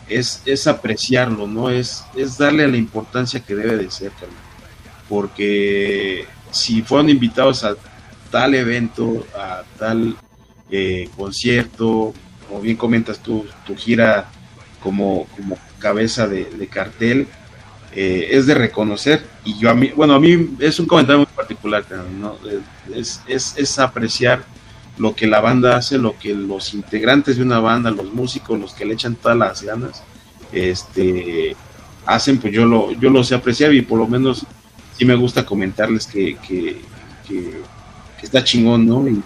es, 0.07 0.41
es 0.45 0.67
apreciarlo, 0.67 1.47
¿no? 1.47 1.69
Es, 1.69 2.03
es 2.15 2.37
darle 2.37 2.67
la 2.67 2.77
importancia 2.77 3.41
que 3.41 3.55
debe 3.55 3.77
de 3.77 3.91
ser, 3.91 4.11
carnal. 4.11 4.37
Porque 5.09 6.25
si 6.51 6.81
fueron 6.81 7.09
invitados 7.09 7.63
a 7.63 7.75
tal 8.31 8.55
evento, 8.55 9.25
a 9.37 9.63
tal 9.77 10.15
eh, 10.69 11.09
concierto, 11.15 12.13
como 12.47 12.61
bien 12.61 12.77
comentas 12.77 13.19
tú, 13.19 13.45
tu 13.65 13.75
gira 13.75 14.29
como, 14.81 15.27
como 15.35 15.57
cabeza 15.79 16.27
de, 16.27 16.67
cartel, 16.71 17.27
eh, 17.93 18.29
es 18.31 18.45
de 18.45 18.53
reconocer. 18.53 19.25
Y 19.43 19.57
yo 19.59 19.69
a 19.69 19.73
mí, 19.73 19.91
bueno, 19.95 20.13
a 20.13 20.19
mí 20.19 20.55
es 20.59 20.79
un 20.79 20.85
comentario 20.85 21.19
muy 21.19 21.27
particular, 21.27 21.85
¿no? 22.19 22.37
es, 22.93 23.21
es, 23.27 23.79
apreciar 23.79 24.43
lo 24.97 25.15
que 25.15 25.27
la 25.27 25.41
banda 25.41 25.77
hace, 25.77 25.97
lo 25.97 26.17
que 26.17 26.33
los 26.33 26.73
integrantes 26.73 27.37
de 27.37 27.43
una 27.43 27.59
banda, 27.59 27.91
los 27.91 28.13
músicos, 28.13 28.59
los 28.59 28.73
que 28.73 28.85
le 28.85 28.93
echan 28.93 29.15
todas 29.15 29.37
las 29.37 29.61
ganas, 29.61 30.03
este, 30.51 31.55
hacen, 32.05 32.39
pues 32.39 32.53
yo 32.53 32.65
lo, 32.65 32.91
yo 32.93 33.09
lo 33.09 33.23
sé 33.23 33.35
apreciar 33.35 33.73
y 33.73 33.81
por 33.81 33.99
lo 33.99 34.07
menos 34.07 34.45
sí 34.97 35.05
me 35.05 35.15
gusta 35.15 35.45
comentarles 35.45 36.07
que, 36.07 36.37
que, 36.47 36.81
está 38.21 38.43
chingón, 38.43 38.85
¿no? 38.85 39.07
Y, 39.07 39.21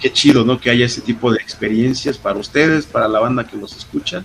qué 0.00 0.12
chido, 0.12 0.44
¿no? 0.44 0.60
Que 0.60 0.70
haya 0.70 0.86
ese 0.86 1.00
tipo 1.00 1.32
de 1.32 1.38
experiencias 1.38 2.16
para 2.16 2.38
ustedes, 2.38 2.86
para 2.86 3.08
la 3.08 3.18
banda 3.20 3.46
que 3.46 3.56
los 3.56 3.76
escucha 3.76 4.22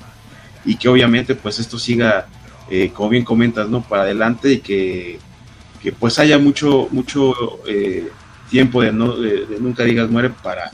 y 0.64 0.78
que 0.78 0.88
obviamente 0.88 1.36
pues 1.36 1.60
esto 1.60 1.78
siga, 1.78 2.28
eh, 2.70 2.92
como 2.94 3.10
bien 3.10 3.26
comentas, 3.26 3.68
¿no? 3.68 3.82
Para 3.82 4.04
adelante 4.04 4.54
y 4.54 4.60
que, 4.60 5.20
pues 6.00 6.20
haya 6.20 6.38
mucho, 6.38 6.88
mucho 6.92 7.34
eh, 7.68 8.10
tiempo 8.50 8.82
de, 8.82 8.94
no, 8.94 9.18
de, 9.18 9.58
nunca 9.60 9.84
digas 9.84 10.10
muere 10.10 10.30
para 10.30 10.72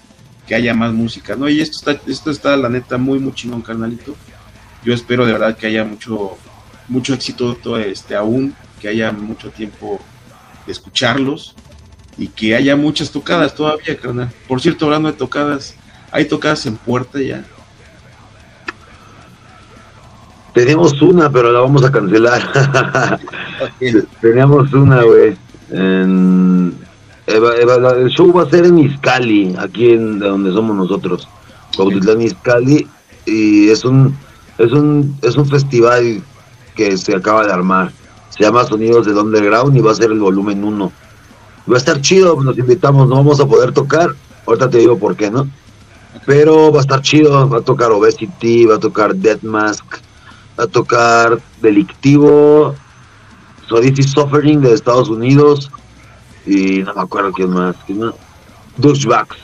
que 0.50 0.56
haya 0.56 0.74
más 0.74 0.92
música, 0.92 1.36
¿no? 1.36 1.48
Y 1.48 1.62
esto 1.62 1.78
está, 1.78 2.02
esto 2.10 2.32
está 2.32 2.58
la 2.58 2.70
neta 2.70 2.98
muy, 2.98 3.20
muy 3.20 3.34
chingón, 3.34 3.62
carnalito. 3.62 4.16
Yo 4.84 4.96
espero 4.96 5.24
de 5.24 5.34
verdad 5.34 5.56
que 5.56 5.68
haya 5.68 5.84
mucho, 5.84 6.40
mucho 6.88 7.14
éxito 7.14 7.54
todo 7.54 7.78
este 7.78 8.16
aún, 8.16 8.56
que 8.82 8.88
haya 8.88 9.12
mucho 9.12 9.52
tiempo 9.52 10.00
de 10.66 10.72
escucharlos 10.72 11.54
y 12.18 12.30
que 12.30 12.56
haya 12.56 12.76
muchas 12.76 13.12
tocadas 13.12 13.54
todavía, 13.54 13.96
carnal. 13.96 14.32
Por 14.48 14.60
cierto, 14.60 14.86
hablando 14.86 15.12
de 15.12 15.20
tocadas, 15.20 15.76
hay 16.10 16.26
tocadas 16.26 16.66
en 16.66 16.78
puerta 16.78 17.22
ya. 17.22 17.46
Tenemos 20.56 21.00
una, 21.00 21.32
pero 21.32 21.52
la 21.52 21.60
vamos 21.60 21.86
a 21.86 21.92
cancelar. 21.92 23.20
Teníamos 24.20 24.74
una, 24.74 25.04
güey. 25.04 25.38
En... 25.70 26.89
el 27.30 28.10
show 28.10 28.34
va 28.34 28.44
a 28.44 28.50
ser 28.50 28.66
en 28.66 28.80
Iscali, 28.80 29.56
aquí 29.58 29.92
en 29.92 30.20
donde 30.20 30.52
somos 30.52 30.76
nosotros. 30.76 31.28
Cuautitlán 31.76 32.22
Iscali. 32.22 32.88
Y 33.26 33.70
es 33.70 33.86
un, 33.86 34.18
es 34.58 34.72
un, 34.72 35.16
es 35.22 35.36
un 35.36 35.46
festival 35.46 36.24
que 36.76 36.98
se 36.98 37.16
acaba 37.16 37.46
de 37.46 37.54
armar. 37.54 37.92
Se 38.30 38.44
llama 38.44 38.66
Sonidos 38.66 39.06
del 39.06 39.18
Underground 39.18 39.76
y 39.78 39.82
va 39.82 39.92
a 39.92 39.96
ser 39.96 40.12
el 40.12 40.20
volumen 40.20 40.64
1. 40.64 40.92
Va 41.72 41.76
a 41.76 41.78
estar 41.78 42.02
chido, 42.02 42.42
nos 42.42 42.58
invitamos, 42.58 43.08
no 43.08 43.16
vamos 43.16 43.40
a 43.40 43.46
poder 43.46 43.74
tocar. 43.74 44.10
Ahorita 44.48 44.70
te 44.70 44.80
digo 44.80 44.98
por 44.98 45.16
qué, 45.16 45.30
¿no? 45.30 45.48
Pero 46.26 46.72
va 46.72 46.80
a 46.80 46.82
estar 46.82 47.02
chido, 47.02 47.48
va 47.48 47.60
a 47.60 47.62
tocar 47.62 47.92
Obesity, 47.92 48.66
va 48.66 48.76
a 48.76 48.80
tocar 48.80 49.14
Dead 49.14 49.42
Mask, 49.44 49.86
va 50.60 50.64
a 50.64 50.68
tocar 50.68 51.40
Delictivo, 51.62 52.74
Sodity 53.68 54.02
Suffering 54.02 54.62
de 54.62 54.74
Estados 54.74 55.10
Unidos 55.10 55.70
y 56.50 56.84
no 56.84 56.94
me 56.94 57.02
acuerdo 57.02 57.32
quién 57.32 57.52
más, 57.52 57.76
quién 57.86 58.00
más. 58.00 58.14
Douchebags. 58.78 59.38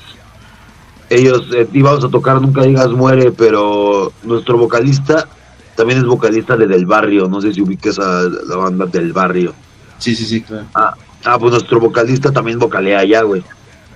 Ellos 1.09 1.47
eh, 1.53 1.67
íbamos 1.71 2.03
a 2.03 2.09
tocar 2.09 2.41
Nunca 2.41 2.63
Digas 2.63 2.89
Muere, 2.89 3.31
pero 3.31 4.11
nuestro 4.23 4.57
vocalista 4.57 5.27
también 5.75 5.99
es 5.99 6.05
vocalista 6.05 6.57
de 6.57 6.67
Del 6.67 6.85
Barrio, 6.85 7.27
no 7.27 7.41
sé 7.41 7.53
si 7.53 7.61
ubiques 7.61 7.99
a 7.99 8.23
la 8.47 8.55
banda 8.55 8.85
Del 8.87 9.13
Barrio. 9.13 9.53
Sí, 9.99 10.15
sí, 10.15 10.25
sí, 10.25 10.41
claro. 10.41 10.65
Ah, 10.73 10.95
ah 11.25 11.37
pues 11.37 11.51
nuestro 11.51 11.79
vocalista 11.79 12.31
también 12.31 12.57
vocalea 12.57 12.99
allá, 12.99 13.21
güey. 13.21 13.43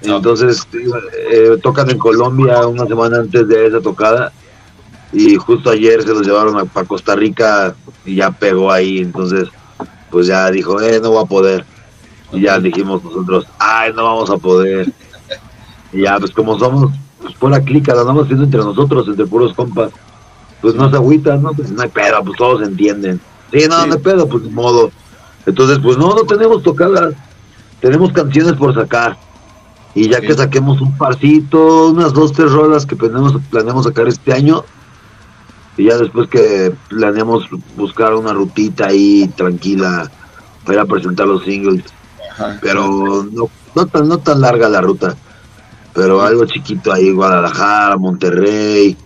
Entonces, 0.01 0.65
eh, 1.31 1.57
tocan 1.61 1.89
en 1.89 1.97
Colombia 1.97 2.65
una 2.67 2.85
semana 2.85 3.17
antes 3.17 3.47
de 3.47 3.67
esa 3.67 3.81
tocada 3.81 4.31
y 5.11 5.35
justo 5.35 5.71
ayer 5.71 6.03
se 6.03 6.09
los 6.09 6.25
llevaron 6.25 6.57
a, 6.57 6.65
para 6.65 6.87
Costa 6.87 7.15
Rica 7.15 7.75
y 8.05 8.15
ya 8.15 8.31
pegó 8.31 8.71
ahí, 8.71 8.99
entonces 8.99 9.49
pues 10.09 10.27
ya 10.27 10.49
dijo, 10.51 10.79
eh, 10.81 10.99
no 11.01 11.13
va 11.13 11.21
a 11.21 11.25
poder. 11.25 11.65
Y 12.31 12.41
ya 12.41 12.59
dijimos 12.59 13.03
nosotros, 13.03 13.45
ay, 13.57 13.91
no 13.93 14.03
vamos 14.03 14.29
a 14.29 14.37
poder. 14.37 14.91
Y 15.91 16.03
ya, 16.03 16.19
pues 16.19 16.31
como 16.31 16.57
somos, 16.59 16.91
pues 17.21 17.33
por 17.35 17.51
la 17.51 17.61
clica, 17.61 17.93
la 17.93 18.01
andamos 18.01 18.25
haciendo 18.25 18.45
entre 18.45 18.59
nosotros, 18.61 19.07
entre 19.07 19.25
puros 19.25 19.53
compas 19.53 19.91
pues 20.61 20.75
no 20.75 20.89
se 20.89 20.95
agüita, 20.95 21.37
¿no? 21.37 21.53
Pues 21.53 21.71
no 21.71 21.81
hay 21.81 21.89
pedo, 21.89 22.23
pues 22.23 22.37
todos 22.37 22.67
entienden. 22.67 23.19
Sí, 23.51 23.65
no, 23.69 23.85
no 23.85 23.93
hay 23.93 23.99
pedo, 23.99 24.27
pues 24.27 24.43
de 24.43 24.49
modo. 24.49 24.91
Entonces, 25.45 25.79
pues 25.79 25.97
no, 25.97 26.13
no 26.13 26.23
tenemos 26.23 26.63
tocadas, 26.63 27.13
tenemos 27.79 28.11
canciones 28.11 28.53
por 28.53 28.73
sacar. 28.73 29.17
Y 29.95 30.09
ya 30.09 30.21
que 30.21 30.33
saquemos 30.33 30.81
un 30.81 30.95
parcito, 30.97 31.87
unas 31.87 32.13
dos, 32.13 32.31
tres 32.33 32.51
rolas 32.51 32.85
que 32.85 32.95
planeamos, 32.95 33.35
planeamos 33.49 33.85
sacar 33.85 34.07
este 34.07 34.33
año, 34.33 34.63
y 35.77 35.85
ya 35.85 35.97
después 35.97 36.29
que 36.29 36.73
planeamos 36.89 37.47
buscar 37.75 38.13
una 38.13 38.33
rutita 38.33 38.87
ahí 38.87 39.31
tranquila 39.35 40.11
para 40.63 40.73
ir 40.75 40.79
a 40.81 40.85
presentar 40.85 41.25
los 41.25 41.43
singles. 41.43 41.83
Pero 42.61 43.27
no, 43.31 43.49
no, 43.75 43.85
tan, 43.87 44.07
no 44.07 44.19
tan 44.19 44.41
larga 44.41 44.69
la 44.69 44.81
ruta, 44.81 45.15
pero 45.93 46.21
algo 46.21 46.45
chiquito 46.45 46.91
ahí, 46.91 47.11
Guadalajara, 47.11 47.97
Monterrey, 47.97 48.97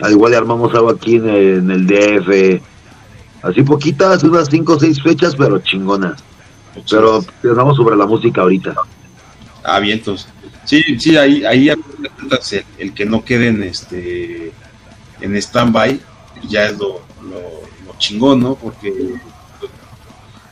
al 0.00 0.12
igual 0.12 0.32
le 0.32 0.38
armamos 0.38 0.74
algo 0.74 0.90
aquí 0.90 1.16
en 1.16 1.70
el, 1.70 1.86
DF. 1.86 2.62
Así 3.42 3.62
poquitas, 3.62 4.22
unas 4.22 4.48
cinco 4.48 4.74
o 4.74 4.80
seis 4.80 5.02
fechas, 5.02 5.34
pero 5.36 5.58
chingonas. 5.60 6.22
Pero 6.88 7.24
pensamos 7.42 7.76
sobre 7.76 7.96
la 7.96 8.06
música 8.06 8.42
ahorita. 8.42 8.74
Ah, 9.64 9.80
bien, 9.80 9.98
entonces. 9.98 10.28
Sí, 10.64 10.82
sí, 10.98 11.16
ahí, 11.16 11.44
ahí 11.44 11.68
el, 11.68 11.82
el, 12.78 12.94
que 12.94 13.04
no 13.04 13.24
quede 13.24 13.48
en 13.48 13.62
este 13.62 14.52
en 15.20 15.36
stand-by 15.36 16.00
ya 16.48 16.66
es 16.66 16.78
lo, 16.78 17.00
lo, 17.22 17.98
chingón, 17.98 18.40
¿no? 18.40 18.54
Porque 18.54 19.14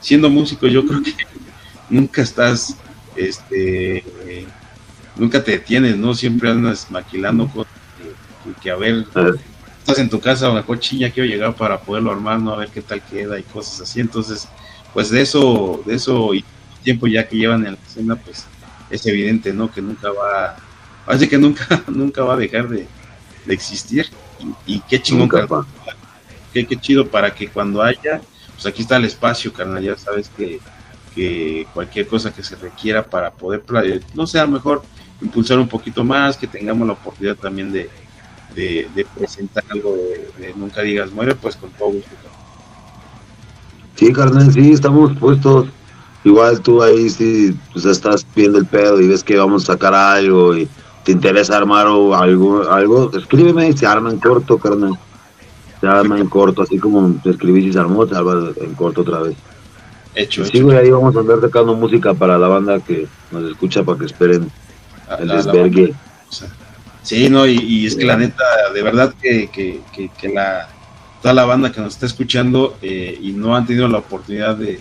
siendo 0.01 0.29
músico 0.29 0.67
yo 0.67 0.87
creo 0.87 1.03
que 1.03 1.15
nunca 1.91 2.23
estás, 2.23 2.77
este, 3.17 4.05
nunca 5.17 5.43
te 5.43 5.53
detienes, 5.53 5.97
¿no? 5.97 6.15
Siempre 6.15 6.51
andas 6.51 6.91
maquilando 6.91 7.49
cosas 7.49 7.73
que 8.63 8.71
a 8.71 8.77
ver, 8.77 9.07
estás 9.79 9.99
en 9.99 10.09
tu 10.09 10.21
casa, 10.21 10.51
mejor 10.51 10.81
chilla 10.81 11.11
quiero 11.11 11.29
llegar 11.29 11.55
para 11.55 11.81
poderlo 11.81 12.13
armar, 12.13 12.41
¿no? 12.41 12.53
A 12.53 12.57
ver 12.57 12.69
qué 12.69 12.81
tal 12.81 13.03
queda 13.03 13.39
y 13.39 13.43
cosas 13.43 13.81
así. 13.83 14.01
Entonces, 14.01 14.49
pues 14.95 15.11
de 15.11 15.21
eso, 15.21 15.83
de 15.85 15.95
eso 15.95 16.35
y 16.35 16.45
tiempo 16.83 17.07
ya 17.07 17.29
que 17.29 17.37
llevan 17.37 17.67
en 17.67 17.73
la 17.73 17.79
escena, 17.87 18.17
pues 18.17 18.47
es 18.91 19.07
evidente, 19.07 19.53
¿no? 19.53 19.71
Que 19.71 19.83
nunca 19.83 20.11
va, 20.11 20.57
parece 21.05 21.29
que 21.29 21.39
nunca, 21.39 21.85
nunca 21.89 22.23
va 22.23 22.35
a 22.35 22.39
dejar 22.39 22.69
de, 22.69 22.87
existir. 23.49 24.07
Y, 24.67 24.81
qué 24.81 25.03
chingón, 25.03 25.29
qué, 26.53 26.67
qué 26.67 26.77
chido 26.77 27.09
para 27.09 27.35
que 27.35 27.49
cuando 27.49 27.83
haya, 27.83 28.21
pues 28.55 28.67
aquí 28.67 28.83
está 28.83 28.97
el 28.97 29.07
espacio, 29.07 29.53
carnal, 29.53 29.83
ya 29.83 29.97
sabes 29.97 30.31
que, 30.37 30.61
que 31.19 31.67
cualquier 31.75 32.07
cosa 32.07 32.33
que 32.33 32.45
se 32.45 32.55
requiera 32.55 33.05
para 33.05 33.33
poder, 33.33 33.65
no 34.15 34.25
sé, 34.25 34.39
a 34.39 34.47
mejor 34.47 34.83
impulsar 35.21 35.59
un 35.59 35.67
poquito 35.67 36.05
más, 36.05 36.37
que 36.37 36.47
tengamos 36.47 36.87
la 36.87 36.93
oportunidad 36.93 37.35
también 37.35 37.73
de, 37.73 37.91
de, 38.55 39.07
presentar 39.17 39.65
algo 39.69 39.97
de, 39.97 40.55
Nunca 40.55 40.83
Digas 40.83 41.11
Muere, 41.11 41.35
pues 41.35 41.57
con 41.57 41.71
todo 41.71 41.89
gusto. 41.89 42.11
Sí, 43.97 44.13
carnal, 44.13 44.53
sí, 44.53 44.71
estamos 44.71 45.17
puestos. 45.19 45.67
Igual 46.23 46.61
tú 46.61 46.85
ahí 46.85 47.11
si 47.11 47.57
pues 47.73 47.85
estás 47.85 48.25
viendo 48.37 48.59
el 48.59 48.67
pedo 48.67 49.01
y 49.01 49.09
ves 49.09 49.25
que 49.25 49.37
vamos 49.37 49.65
a 49.65 49.73
sacar 49.73 49.95
algo 49.95 50.57
y 50.57 50.69
te 51.03 51.11
interesa 51.11 51.57
armar 51.57 51.89
o 51.89 52.15
algo, 52.15 52.63
algo, 52.71 53.11
escríbeme 53.13 53.71
y 53.71 53.77
se 53.77 53.87
arma 53.87 54.11
en 54.11 54.21
corto, 54.21 54.57
carnal. 54.57 54.97
Se 55.81 55.87
arma 55.89 56.21
en 56.21 56.29
corto, 56.29 56.63
así 56.63 56.79
como 56.79 57.13
te 57.25 57.31
escribís 57.31 57.67
y 57.67 57.73
se 57.73 57.81
armó, 57.81 58.07
se 58.07 58.15
arma 58.15 58.53
en 58.61 58.75
corto 58.75 59.01
otra 59.01 59.19
vez. 59.23 59.37
Hecho, 60.19 60.45
sí, 60.45 60.61
güey, 60.61 60.77
ahí 60.77 60.91
vamos 60.91 61.15
a 61.15 61.21
andar 61.21 61.41
sacando 61.41 61.77
música 61.77 62.13
para 62.13 62.37
la 62.37 62.49
banda 62.49 62.81
que 62.81 63.07
nos 63.31 63.49
escucha 63.53 63.85
para 63.85 64.01
que 64.01 64.07
esperen 64.07 64.51
el 65.17 65.29
desvergue. 65.29 65.95
Sí, 67.03 67.31
no, 67.31 67.47
y, 67.47 67.87
es 67.87 67.95
que 67.95 68.05
la 68.05 68.17
neta, 68.17 68.45
de 68.75 68.83
verdad 68.83 69.15
que, 69.23 69.49
que, 69.49 69.81
que, 70.21 70.29
la, 70.29 70.69
toda 71.23 71.35
la 71.35 71.45
banda 71.45 71.71
que 71.71 71.81
nos 71.81 71.95
está 71.95 72.07
escuchando 72.07 72.77
eh, 72.83 73.17
y 73.23 73.31
no 73.31 73.55
han 73.55 73.65
tenido 73.65 73.87
la 73.87 73.99
oportunidad 73.99 74.57
de, 74.57 74.81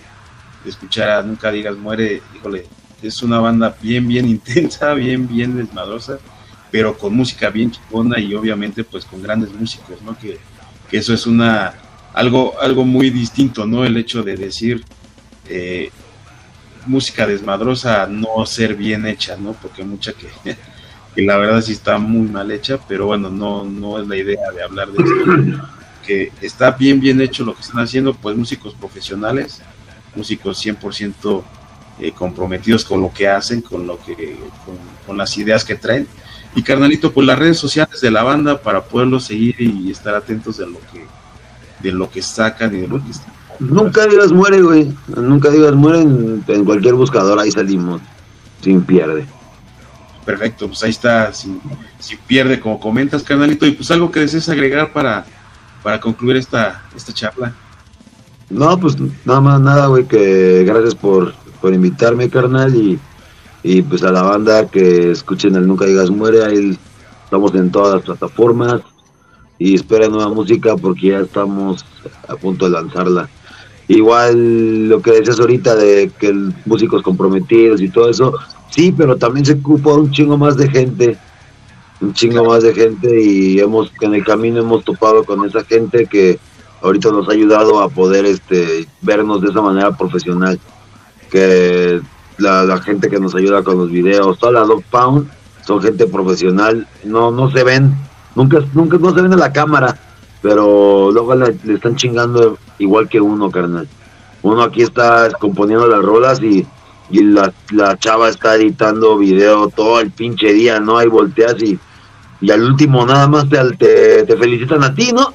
escuchar 0.66 1.08
a 1.10 1.22
Nunca 1.22 1.52
Digas 1.52 1.76
Muere, 1.76 2.20
híjole, 2.34 2.66
es 3.00 3.22
una 3.22 3.38
banda 3.38 3.76
bien, 3.80 4.08
bien 4.08 4.28
intensa, 4.28 4.92
bien, 4.94 5.28
bien 5.28 5.56
desmadrosa, 5.56 6.18
pero 6.72 6.98
con 6.98 7.14
música 7.14 7.48
bien 7.48 7.70
chingona 7.70 8.18
y 8.18 8.34
obviamente 8.34 8.82
pues 8.82 9.04
con 9.04 9.22
grandes 9.22 9.52
músicos, 9.52 10.02
¿no? 10.02 10.18
Que, 10.18 10.36
que 10.90 10.98
eso 10.98 11.14
es 11.14 11.28
una 11.28 11.74
algo, 12.12 12.60
algo 12.60 12.84
muy 12.84 13.10
distinto, 13.10 13.66
¿no? 13.66 13.84
El 13.84 13.96
hecho 13.96 14.24
de 14.24 14.36
decir 14.36 14.84
eh, 15.48 15.90
música 16.86 17.26
desmadrosa 17.26 18.06
no 18.06 18.44
ser 18.46 18.74
bien 18.74 19.06
hecha, 19.06 19.36
¿no? 19.36 19.52
Porque 19.52 19.84
mucha 19.84 20.12
que, 20.12 20.28
que, 21.14 21.22
la 21.22 21.36
verdad 21.36 21.60
sí 21.60 21.72
está 21.72 21.98
muy 21.98 22.28
mal 22.28 22.50
hecha, 22.50 22.78
pero 22.88 23.06
bueno, 23.06 23.30
no, 23.30 23.64
no 23.64 24.00
es 24.00 24.08
la 24.08 24.16
idea 24.16 24.50
de 24.50 24.62
hablar 24.62 24.88
de 24.88 25.02
esto. 25.02 25.68
Que 26.08 26.32
está 26.40 26.70
bien, 26.70 27.00
bien 27.00 27.20
hecho 27.20 27.44
lo 27.44 27.54
que 27.54 27.60
están 27.60 27.80
haciendo, 27.80 28.14
pues 28.14 28.34
músicos 28.34 28.72
profesionales, 28.72 29.60
músicos 30.14 30.64
100% 30.64 31.44
eh, 32.00 32.12
comprometidos 32.12 32.82
con 32.82 33.02
lo 33.02 33.12
que 33.12 33.28
hacen, 33.28 33.60
con 33.60 33.86
lo 33.86 33.98
que, 34.02 34.38
con, 35.04 35.18
las 35.18 35.36
ideas 35.36 35.66
que 35.66 35.74
traen. 35.74 36.08
Y 36.54 36.62
carnalito, 36.62 37.12
pues 37.12 37.26
las 37.26 37.38
redes 37.38 37.58
sociales 37.58 38.00
de 38.00 38.10
la 38.10 38.22
banda 38.22 38.62
para 38.62 38.84
poderlo 38.84 39.20
seguir 39.20 39.56
y 39.58 39.90
estar 39.90 40.14
atentos 40.14 40.56
de 40.56 40.66
lo 40.66 40.78
que, 40.90 41.04
de 41.80 41.92
lo 41.92 42.08
que 42.08 42.22
sacan 42.22 42.74
y 42.74 42.80
de 42.80 42.88
lo 42.88 43.04
que 43.04 43.10
están 43.10 43.37
Nunca 43.60 44.06
digas 44.06 44.32
muere, 44.32 44.62
güey. 44.62 44.94
Nunca 45.08 45.50
digas 45.50 45.74
muere 45.74 46.02
en, 46.02 46.64
cualquier 46.64 46.94
buscador, 46.94 47.38
ahí 47.38 47.50
salimos. 47.50 48.00
Sin 48.62 48.82
pierde. 48.82 49.26
Perfecto, 50.24 50.68
pues 50.68 50.82
ahí 50.82 50.90
está, 50.90 51.32
sin, 51.32 51.60
pierde, 52.26 52.60
como 52.60 52.78
comentas, 52.78 53.22
carnalito. 53.22 53.66
Y 53.66 53.72
pues 53.72 53.90
algo 53.90 54.10
que 54.10 54.20
desees 54.20 54.48
agregar 54.48 54.92
para, 54.92 55.24
para 55.82 56.00
concluir 56.00 56.36
esta, 56.36 56.84
esta 56.94 57.12
charla. 57.12 57.54
No, 58.50 58.78
pues 58.78 58.96
nada 59.24 59.40
más, 59.40 59.60
nada, 59.60 59.86
güey, 59.86 60.06
que 60.06 60.64
gracias 60.64 60.94
por, 60.94 61.34
por 61.60 61.72
invitarme, 61.74 62.30
carnal. 62.30 62.74
Y, 62.74 62.98
y 63.62 63.82
pues 63.82 64.02
a 64.02 64.12
la 64.12 64.22
banda 64.22 64.68
que 64.68 65.10
escuchen 65.10 65.56
el 65.56 65.66
Nunca 65.66 65.84
Digas 65.84 66.10
Muere, 66.10 66.44
ahí 66.44 66.78
estamos 67.24 67.54
en 67.54 67.70
todas 67.70 67.96
las 67.96 68.04
plataformas. 68.04 68.82
Y 69.58 69.74
esperen 69.74 70.12
nueva 70.12 70.32
música 70.32 70.76
porque 70.76 71.08
ya 71.08 71.18
estamos 71.20 71.84
a 72.28 72.36
punto 72.36 72.66
de 72.66 72.70
lanzarla. 72.70 73.28
Igual 73.88 74.88
lo 74.88 75.00
que 75.00 75.12
decías 75.12 75.40
ahorita 75.40 75.74
de 75.74 76.10
que 76.18 76.32
músicos 76.66 77.02
comprometidos 77.02 77.80
y 77.80 77.88
todo 77.88 78.10
eso, 78.10 78.34
sí, 78.68 78.92
pero 78.96 79.16
también 79.16 79.46
se 79.46 79.54
ocupa 79.54 79.94
un 79.94 80.10
chingo 80.10 80.36
más 80.36 80.58
de 80.58 80.68
gente, 80.68 81.16
un 82.00 82.12
chingo 82.12 82.44
más 82.44 82.62
de 82.62 82.74
gente 82.74 83.20
y 83.20 83.58
hemos 83.58 83.90
en 84.02 84.14
el 84.14 84.24
camino 84.24 84.60
hemos 84.60 84.84
topado 84.84 85.24
con 85.24 85.44
esa 85.46 85.64
gente 85.64 86.04
que 86.04 86.38
ahorita 86.82 87.10
nos 87.10 87.28
ha 87.28 87.32
ayudado 87.32 87.80
a 87.80 87.88
poder 87.88 88.26
este 88.26 88.86
vernos 89.00 89.40
de 89.40 89.48
esa 89.48 89.62
manera 89.62 89.96
profesional, 89.96 90.60
que 91.30 92.00
la, 92.36 92.80
gente 92.82 93.08
que 93.08 93.18
nos 93.18 93.34
ayuda 93.34 93.62
con 93.62 93.78
los 93.78 93.90
videos, 93.90 94.38
toda 94.38 94.52
la 94.52 94.64
Dog 94.64 94.82
Pound 94.90 95.30
son 95.66 95.80
gente 95.80 96.06
profesional, 96.06 96.86
no 97.04 97.30
no 97.30 97.50
se 97.50 97.64
ven, 97.64 97.94
nunca 98.34 98.58
nunca 98.74 98.98
no 98.98 99.14
se 99.14 99.22
ven 99.22 99.32
en 99.32 99.40
la 99.40 99.52
cámara 99.52 99.98
pero 100.42 101.10
luego 101.10 101.34
le, 101.34 101.56
están 101.74 101.96
chingando 101.96 102.58
igual 102.78 103.08
que 103.08 103.20
uno, 103.20 103.50
carnal. 103.50 103.88
Uno 104.42 104.62
aquí 104.62 104.82
está 104.82 105.30
componiendo 105.32 105.88
las 105.88 106.02
rolas 106.02 106.40
y, 106.40 106.66
y 107.10 107.22
la, 107.22 107.52
la, 107.72 107.98
chava 107.98 108.28
está 108.28 108.54
editando 108.54 109.18
video 109.18 109.68
todo 109.68 110.00
el 110.00 110.10
pinche 110.10 110.52
día, 110.52 110.78
¿no? 110.80 110.98
Ahí 110.98 111.08
volteas 111.08 111.60
y, 111.62 111.78
y 112.40 112.50
al 112.50 112.62
último 112.62 113.04
nada 113.04 113.26
más 113.26 113.46
te, 113.48 114.24
te, 114.24 114.36
felicitan 114.36 114.84
a 114.84 114.94
ti, 114.94 115.12
¿no? 115.12 115.32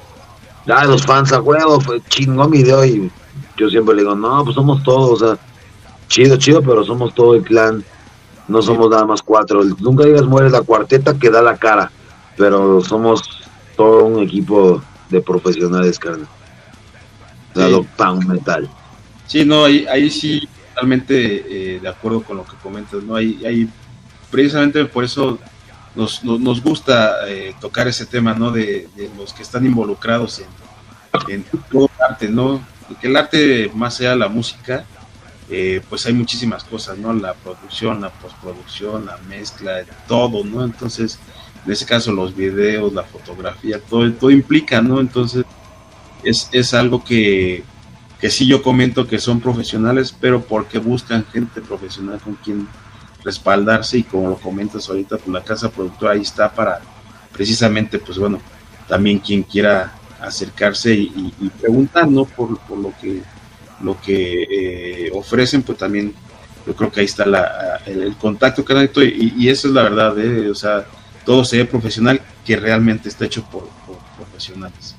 Ah, 0.68 0.86
los 0.86 1.04
fans 1.04 1.32
a 1.32 1.40
juego, 1.40 1.80
fue 1.80 2.00
chingón 2.08 2.50
video 2.50 2.84
y 2.84 3.10
yo 3.56 3.68
siempre 3.68 3.94
le 3.94 4.02
digo, 4.02 4.14
no, 4.14 4.42
pues 4.44 4.54
somos 4.54 4.82
todos, 4.82 5.22
o 5.22 5.26
sea, 5.26 5.38
chido, 6.08 6.36
chido, 6.38 6.62
pero 6.62 6.82
somos 6.84 7.14
todo 7.14 7.34
el 7.34 7.42
clan, 7.42 7.84
no 8.48 8.62
somos 8.62 8.88
nada 8.88 9.04
más 9.04 9.22
cuatro. 9.22 9.62
Nunca 9.80 10.04
digas 10.04 10.24
muere 10.24 10.48
la 10.48 10.62
cuarteta 10.62 11.18
que 11.18 11.30
da 11.30 11.42
la 11.42 11.56
cara, 11.58 11.90
pero 12.36 12.80
somos 12.80 13.22
todo 13.76 14.04
un 14.04 14.22
equipo 14.22 14.82
de 15.10 15.20
profesionales, 15.20 15.98
carnal. 15.98 16.28
Sí. 17.54 17.86
Pound 17.96 18.26
Metal. 18.26 18.68
Sí, 19.26 19.44
no, 19.44 19.64
ahí, 19.64 19.86
ahí 19.86 20.10
sí, 20.10 20.48
totalmente 20.68 21.76
eh, 21.76 21.80
de 21.80 21.88
acuerdo 21.88 22.22
con 22.22 22.36
lo 22.36 22.44
que 22.44 22.56
comentas, 22.62 23.02
¿no? 23.02 23.16
Ahí, 23.16 23.40
ahí 23.46 23.68
precisamente 24.30 24.84
por 24.86 25.04
eso 25.04 25.38
nos, 25.94 26.24
nos, 26.24 26.60
gusta 26.60 27.28
eh, 27.28 27.54
tocar 27.60 27.86
ese 27.86 28.06
tema, 28.06 28.34
¿no? 28.34 28.50
De, 28.50 28.88
los 29.16 29.32
que 29.32 29.42
están 29.42 29.64
involucrados 29.64 30.40
en, 30.40 30.46
en 31.32 31.44
todo 31.70 31.84
el 31.84 32.04
arte, 32.10 32.28
¿no? 32.28 32.60
Que 33.00 33.06
el 33.06 33.16
arte, 33.16 33.70
más 33.74 33.98
de 33.98 34.14
la 34.14 34.28
música, 34.28 34.84
eh, 35.48 35.80
pues 35.88 36.04
hay 36.06 36.12
muchísimas 36.12 36.64
cosas, 36.64 36.98
¿no? 36.98 37.12
La 37.12 37.34
producción, 37.34 38.00
la 38.00 38.10
postproducción, 38.10 39.06
la 39.06 39.18
mezcla, 39.28 39.84
todo, 40.08 40.42
¿no? 40.44 40.64
Entonces, 40.64 41.18
en 41.64 41.72
ese 41.72 41.86
caso 41.86 42.12
los 42.12 42.34
videos, 42.34 42.92
la 42.92 43.04
fotografía, 43.04 43.78
todo, 43.78 44.10
todo 44.12 44.30
implica, 44.30 44.82
¿no? 44.82 45.00
Entonces 45.00 45.44
es, 46.24 46.48
es 46.52 46.74
algo 46.74 47.04
que, 47.04 47.62
que 48.20 48.30
sí 48.30 48.46
yo 48.46 48.62
comento 48.62 49.06
que 49.06 49.18
son 49.18 49.40
profesionales, 49.40 50.14
pero 50.18 50.42
porque 50.42 50.78
buscan 50.78 51.24
gente 51.32 51.60
profesional 51.60 52.20
con 52.20 52.34
quien 52.36 52.68
respaldarse 53.22 53.98
y 53.98 54.02
como 54.02 54.28
lo 54.30 54.36
comentas 54.36 54.88
ahorita, 54.88 55.16
pues 55.18 55.28
la 55.28 55.42
casa 55.42 55.70
productora 55.70 56.12
ahí 56.12 56.22
está 56.22 56.52
para 56.52 56.80
precisamente, 57.32 57.98
pues 57.98 58.18
bueno, 58.18 58.40
también 58.88 59.18
quien 59.18 59.42
quiera 59.42 59.94
acercarse 60.20 60.94
y, 60.94 61.50
preguntar, 61.60 62.08
¿no? 62.08 62.24
Por, 62.24 62.50
lo 62.50 62.92
que 63.00 63.22
lo 63.82 64.00
que 64.00 64.46
eh, 65.06 65.10
ofrecen, 65.12 65.62
pues 65.62 65.78
también 65.78 66.14
yo 66.66 66.74
creo 66.74 66.90
que 66.90 67.00
ahí 67.00 67.06
está 67.06 67.26
la, 67.26 67.80
el, 67.86 68.16
contacto, 68.16 68.64
canalito, 68.64 69.02
y, 69.02 69.34
y 69.36 69.48
eso 69.48 69.68
es 69.68 69.74
la 69.74 69.82
verdad, 69.82 70.18
¿eh? 70.18 70.48
o 70.48 70.54
sea, 70.54 70.86
todo 71.24 71.44
se 71.44 71.64
profesional 71.64 72.20
que 72.44 72.56
realmente 72.56 73.08
está 73.08 73.24
hecho 73.24 73.44
por, 73.44 73.68
profesionales. 74.16 74.94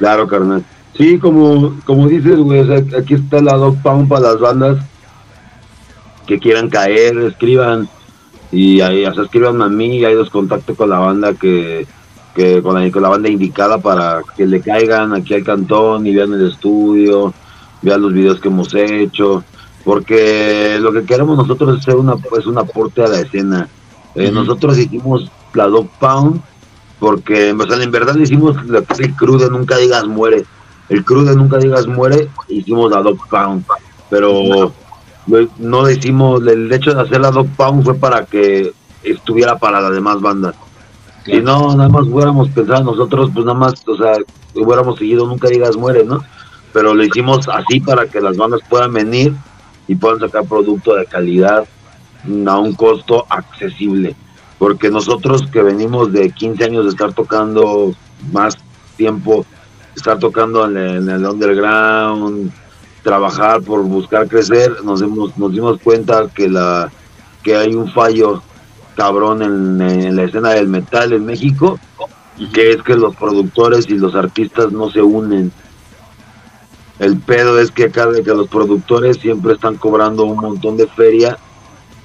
Claro, 0.00 0.26
carnal. 0.26 0.64
Sí, 0.96 1.18
como, 1.18 1.78
como 1.84 2.08
dices, 2.08 2.38
güey, 2.38 2.62
aquí 2.98 3.14
está 3.14 3.42
la 3.42 3.54
Dog 3.54 3.82
Pound 3.82 4.08
para 4.08 4.32
las 4.32 4.40
bandas 4.40 4.78
que 6.26 6.38
quieran 6.38 6.70
caer, 6.70 7.18
escriban. 7.18 7.86
Y 8.50 8.80
ahí, 8.80 9.04
o 9.04 9.12
sea, 9.12 9.24
escriban 9.24 9.60
a 9.60 9.68
mí 9.68 9.98
y 9.98 10.04
ahí 10.06 10.14
los 10.14 10.30
contacto 10.30 10.74
con 10.74 10.88
la 10.88 10.98
banda 10.98 11.34
que, 11.34 11.86
que 12.34 12.62
con, 12.62 12.82
la, 12.82 12.90
con 12.90 13.02
la 13.02 13.10
banda 13.10 13.28
indicada 13.28 13.76
para 13.76 14.22
que 14.34 14.46
le 14.46 14.62
caigan. 14.62 15.12
Aquí 15.12 15.34
al 15.34 15.44
cantón 15.44 16.06
y 16.06 16.14
vean 16.14 16.32
el 16.32 16.48
estudio, 16.48 17.34
vean 17.82 18.00
los 18.00 18.14
videos 18.14 18.40
que 18.40 18.48
hemos 18.48 18.72
hecho, 18.74 19.44
porque 19.84 20.78
lo 20.80 20.94
que 20.94 21.04
queremos 21.04 21.36
nosotros 21.36 21.76
es 21.76 21.84
ser 21.84 21.96
una, 21.96 22.16
pues, 22.16 22.46
un 22.46 22.56
aporte 22.56 23.04
a 23.04 23.08
la 23.08 23.20
escena. 23.20 23.68
Eh, 24.14 24.32
nosotros 24.32 24.78
hicimos 24.78 25.30
la 25.52 25.66
Dog 25.66 25.90
Pound 26.00 26.40
porque 27.00 27.48
en 27.48 27.58
verdad 27.90 28.16
hicimos 28.16 28.56
el 28.98 29.16
crudo 29.16 29.50
Nunca 29.50 29.78
Digas 29.78 30.06
Muere. 30.06 30.44
El 30.90 31.04
crudo 31.04 31.34
Nunca 31.34 31.56
Digas 31.56 31.86
Muere, 31.86 32.28
hicimos 32.48 32.92
la 32.92 33.00
Dog 33.00 33.26
Pound. 33.28 33.64
Pero 34.10 34.72
no 35.58 35.84
decimos, 35.84 36.42
el 36.46 36.70
hecho 36.70 36.94
de 36.94 37.00
hacer 37.00 37.20
la 37.20 37.30
Dog 37.30 37.48
Pound 37.56 37.84
fue 37.84 37.94
para 37.94 38.26
que 38.26 38.72
estuviera 39.02 39.58
para 39.58 39.80
las 39.80 39.92
demás 39.92 40.20
bandas. 40.20 40.54
Si 41.24 41.40
no, 41.40 41.74
nada 41.74 41.88
más 41.88 42.06
hubiéramos 42.06 42.48
pensado 42.50 42.84
nosotros, 42.84 43.30
pues 43.32 43.46
nada 43.46 43.58
más, 43.58 43.86
o 43.86 43.96
sea, 43.96 44.12
hubiéramos 44.54 44.98
seguido 44.98 45.26
Nunca 45.26 45.48
Digas 45.48 45.76
Muere, 45.76 46.04
¿no? 46.04 46.22
Pero 46.72 46.92
lo 46.94 47.02
hicimos 47.02 47.48
así 47.48 47.80
para 47.80 48.06
que 48.06 48.20
las 48.20 48.36
bandas 48.36 48.60
puedan 48.68 48.92
venir 48.92 49.32
y 49.88 49.94
puedan 49.94 50.20
sacar 50.20 50.44
producto 50.44 50.94
de 50.96 51.06
calidad 51.06 51.64
a 52.46 52.58
un 52.58 52.74
costo 52.74 53.24
accesible. 53.30 54.14
Porque 54.60 54.90
nosotros 54.90 55.46
que 55.50 55.62
venimos 55.62 56.12
de 56.12 56.30
15 56.30 56.64
años 56.64 56.84
de 56.84 56.90
estar 56.90 57.14
tocando 57.14 57.94
más 58.30 58.58
tiempo, 58.96 59.46
estar 59.96 60.18
tocando 60.18 60.66
en 60.66 60.76
el, 61.08 61.26
underground, 61.26 62.52
trabajar 63.02 63.62
por 63.62 63.82
buscar 63.82 64.28
crecer, 64.28 64.84
nos 64.84 65.00
nos 65.00 65.52
dimos 65.52 65.80
cuenta 65.82 66.28
que 66.28 66.48
la 66.48 66.92
que 67.42 67.56
hay 67.56 67.74
un 67.74 67.90
fallo 67.90 68.42
cabrón 68.96 69.40
en, 69.42 70.14
la 70.14 70.24
escena 70.24 70.50
del 70.50 70.68
metal 70.68 71.14
en 71.14 71.24
México, 71.24 71.80
que 72.52 72.72
es 72.72 72.82
que 72.82 72.96
los 72.96 73.16
productores 73.16 73.88
y 73.88 73.94
los 73.94 74.14
artistas 74.14 74.72
no 74.72 74.90
se 74.90 75.00
unen. 75.00 75.50
El 76.98 77.16
pedo 77.18 77.58
es 77.58 77.70
que 77.70 77.88
de 77.88 78.22
que 78.22 78.34
los 78.34 78.48
productores 78.48 79.16
siempre 79.16 79.54
están 79.54 79.76
cobrando 79.76 80.24
un 80.24 80.36
montón 80.36 80.76
de 80.76 80.86
feria 80.86 81.38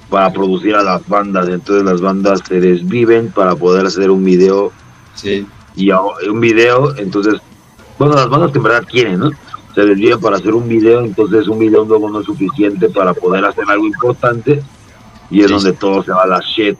para 0.08 0.32
producir 0.32 0.74
a 0.74 0.82
las 0.82 1.06
bandas. 1.08 1.48
Entonces 1.48 1.84
las 1.84 2.00
bandas 2.00 2.40
se 2.46 2.60
desviven 2.60 3.30
para 3.30 3.54
poder 3.54 3.86
hacer 3.86 4.10
un 4.10 4.24
video. 4.24 4.72
Sí. 5.14 5.46
Y 5.74 5.90
un 5.90 6.40
video, 6.40 6.96
entonces, 6.96 7.34
bueno, 7.98 8.14
las 8.14 8.28
bandas 8.30 8.50
que 8.50 8.58
en 8.58 8.64
verdad 8.64 8.84
quieren, 8.88 9.20
¿no? 9.20 9.30
Se 9.74 9.84
desviven 9.84 10.20
para 10.20 10.36
hacer 10.36 10.54
un 10.54 10.66
video, 10.66 11.04
entonces 11.04 11.48
un 11.48 11.58
video 11.58 11.84
luego 11.84 12.08
no 12.08 12.20
es 12.20 12.26
suficiente 12.26 12.88
para 12.88 13.12
poder 13.12 13.44
hacer 13.44 13.64
algo 13.68 13.86
importante 13.86 14.62
y 15.30 15.42
es 15.42 15.50
donde 15.50 15.74
todo 15.74 16.02
se 16.02 16.12
va 16.12 16.22
a 16.22 16.26
la 16.26 16.40
shit. 16.40 16.78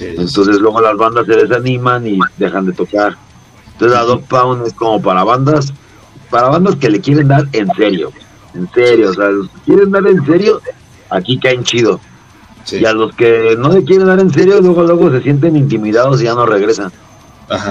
entonces 0.00 0.58
luego 0.58 0.80
las 0.80 0.96
bandas 0.96 1.26
se 1.26 1.36
desaniman 1.36 2.06
y 2.06 2.18
dejan 2.38 2.64
de 2.64 2.72
tocar. 2.72 3.14
Entonces 3.72 3.98
la 3.98 4.04
Dog 4.04 4.22
Pound 4.26 4.66
es 4.66 4.72
como 4.72 5.02
para 5.02 5.22
bandas, 5.22 5.74
para 6.30 6.48
bandas 6.48 6.76
que 6.76 6.88
le 6.88 7.00
quieren 7.00 7.28
dar 7.28 7.46
en 7.52 7.68
serio, 7.74 8.10
en 8.54 8.70
serio, 8.72 9.10
o 9.10 9.14
sea, 9.14 9.28
quieren 9.66 9.90
dar 9.90 10.06
en 10.06 10.24
serio, 10.24 10.62
aquí 11.10 11.38
caen 11.38 11.62
chido. 11.62 12.00
Y 12.72 12.84
a 12.84 12.92
los 12.92 13.14
que 13.14 13.56
no 13.58 13.72
se 13.72 13.84
quieren 13.84 14.06
dar 14.06 14.20
en 14.20 14.32
serio, 14.32 14.60
luego 14.60 14.82
luego 14.82 15.10
se 15.10 15.22
sienten 15.22 15.56
intimidados 15.56 16.20
y 16.20 16.24
ya 16.24 16.34
no 16.34 16.46
regresan. 16.46 16.90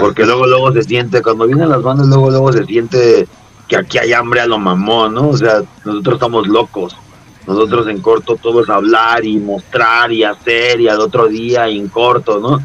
Porque 0.00 0.24
luego 0.24 0.46
luego 0.46 0.72
se 0.72 0.82
siente, 0.84 1.22
cuando 1.22 1.46
vienen 1.46 1.68
las 1.68 1.82
bandas, 1.82 2.06
luego 2.06 2.30
luego 2.30 2.52
se 2.52 2.64
siente 2.64 3.26
que 3.66 3.76
aquí 3.76 3.98
hay 3.98 4.12
hambre 4.12 4.40
a 4.40 4.46
lo 4.46 4.58
mamón, 4.58 5.14
¿no? 5.14 5.30
O 5.30 5.36
sea, 5.36 5.62
nosotros 5.84 6.14
estamos 6.14 6.46
locos. 6.46 6.96
Nosotros 7.46 7.88
en 7.88 8.00
corto 8.00 8.36
todo 8.36 8.62
es 8.62 8.70
hablar 8.70 9.24
y 9.24 9.36
mostrar 9.36 10.10
y 10.12 10.24
hacer 10.24 10.80
y 10.80 10.88
al 10.88 11.00
otro 11.00 11.28
día 11.28 11.68
en 11.68 11.88
corto, 11.88 12.38
¿no? 12.38 12.62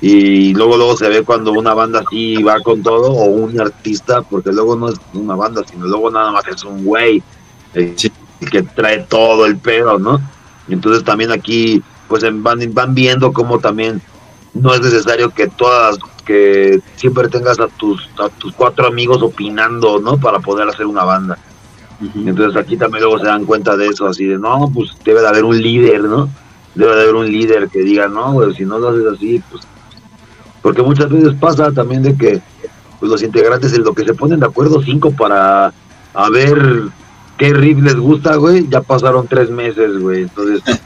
Y 0.00 0.52
luego 0.54 0.76
luego 0.76 0.96
se 0.96 1.08
ve 1.08 1.22
cuando 1.22 1.52
una 1.52 1.74
banda 1.74 2.02
así 2.06 2.42
va 2.42 2.60
con 2.60 2.82
todo 2.82 3.12
o 3.12 3.24
un 3.24 3.58
artista, 3.60 4.22
porque 4.22 4.52
luego 4.52 4.76
no 4.76 4.88
es 4.88 4.96
una 5.14 5.34
banda, 5.36 5.62
sino 5.68 5.86
luego 5.86 6.10
nada 6.10 6.32
más 6.32 6.46
es 6.48 6.64
un 6.64 6.84
güey 6.84 7.22
eh, 7.74 7.94
que 8.50 8.62
trae 8.62 8.98
todo 9.08 9.46
el 9.46 9.56
pedo, 9.56 9.98
¿no? 9.98 10.20
Entonces 10.68 11.04
también 11.04 11.32
aquí 11.32 11.82
pues 12.08 12.24
van, 12.42 12.60
van 12.72 12.94
viendo 12.94 13.32
cómo 13.32 13.58
también 13.58 14.00
no 14.54 14.74
es 14.74 14.80
necesario 14.80 15.30
que 15.30 15.48
todas 15.48 15.98
que 16.24 16.80
siempre 16.96 17.28
tengas 17.28 17.60
a 17.60 17.68
tus 17.68 18.08
a 18.18 18.28
tus 18.28 18.52
cuatro 18.52 18.86
amigos 18.86 19.22
opinando, 19.22 20.00
¿no? 20.00 20.18
Para 20.18 20.40
poder 20.40 20.68
hacer 20.68 20.86
una 20.86 21.04
banda. 21.04 21.38
Entonces 22.14 22.60
aquí 22.60 22.76
también 22.76 23.04
luego 23.04 23.18
se 23.18 23.26
dan 23.26 23.46
cuenta 23.46 23.76
de 23.76 23.86
eso, 23.86 24.06
así 24.06 24.26
de, 24.26 24.38
no, 24.38 24.70
pues 24.74 24.90
debe 25.04 25.20
de 25.20 25.28
haber 25.28 25.44
un 25.44 25.60
líder, 25.60 26.04
¿no? 26.04 26.28
Debe 26.74 26.94
de 26.94 27.02
haber 27.02 27.14
un 27.14 27.26
líder 27.26 27.68
que 27.68 27.80
diga, 27.80 28.06
no, 28.06 28.32
güey, 28.32 28.54
si 28.54 28.64
no 28.64 28.78
lo 28.78 28.88
haces 28.88 29.06
así, 29.14 29.42
pues... 29.50 29.62
Porque 30.60 30.82
muchas 30.82 31.08
veces 31.08 31.32
pasa 31.40 31.72
también 31.72 32.02
de 32.02 32.14
que 32.16 32.42
pues, 32.98 33.10
los 33.10 33.22
integrantes 33.22 33.72
en 33.72 33.84
lo 33.84 33.94
que 33.94 34.04
se 34.04 34.14
ponen 34.14 34.40
de 34.40 34.46
acuerdo 34.46 34.82
cinco 34.82 35.10
para 35.10 35.72
a 36.12 36.30
ver 36.30 36.82
qué 37.36 37.52
riff 37.52 37.78
les 37.80 37.96
gusta, 37.96 38.36
güey, 38.36 38.68
ya 38.68 38.80
pasaron 38.80 39.26
tres 39.26 39.50
meses, 39.50 39.98
güey, 39.98 40.22
entonces... 40.22 40.62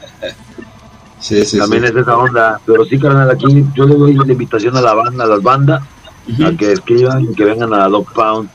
sí, 1.19 1.45
sí, 1.45 1.57
también 1.57 1.85
es 1.85 1.95
esa 1.95 2.17
onda, 2.17 2.59
pero 2.65 2.85
sí, 2.85 2.99
carnal, 2.99 3.29
aquí 3.29 3.65
yo 3.73 3.85
le 3.85 3.95
doy 3.95 4.13
la 4.13 4.31
invitación 4.31 4.75
a 4.77 4.81
la 4.81 4.93
banda, 4.93 5.23
a 5.23 5.27
las 5.27 5.41
bandas, 5.41 5.83
a 6.45 6.51
que 6.57 6.71
escriban 6.71 7.23
y 7.23 7.33
que 7.33 7.45
vengan 7.45 7.73
a 7.73 7.87
Dog 7.87 8.11
Pound 8.13 8.49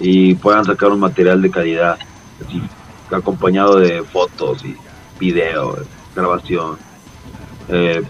y 0.00 0.34
puedan 0.34 0.64
sacar 0.64 0.90
un 0.90 1.00
material 1.00 1.40
de 1.40 1.50
calidad, 1.50 1.98
acompañado 3.10 3.76
de 3.76 4.02
fotos 4.02 4.64
y 4.64 4.76
video, 5.18 5.78
grabación, 6.14 6.76
eh, 7.68 8.02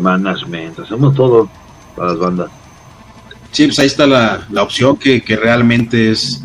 management, 0.00 0.80
hacemos 0.80 1.14
todo 1.14 1.48
para 1.96 2.08
las 2.08 2.18
bandas. 2.18 2.50
Sí, 3.52 3.66
pues 3.66 3.78
ahí 3.78 3.86
está 3.86 4.06
la, 4.06 4.46
la 4.50 4.62
opción 4.62 4.96
que, 4.96 5.22
que, 5.22 5.36
realmente 5.36 6.10
es, 6.10 6.42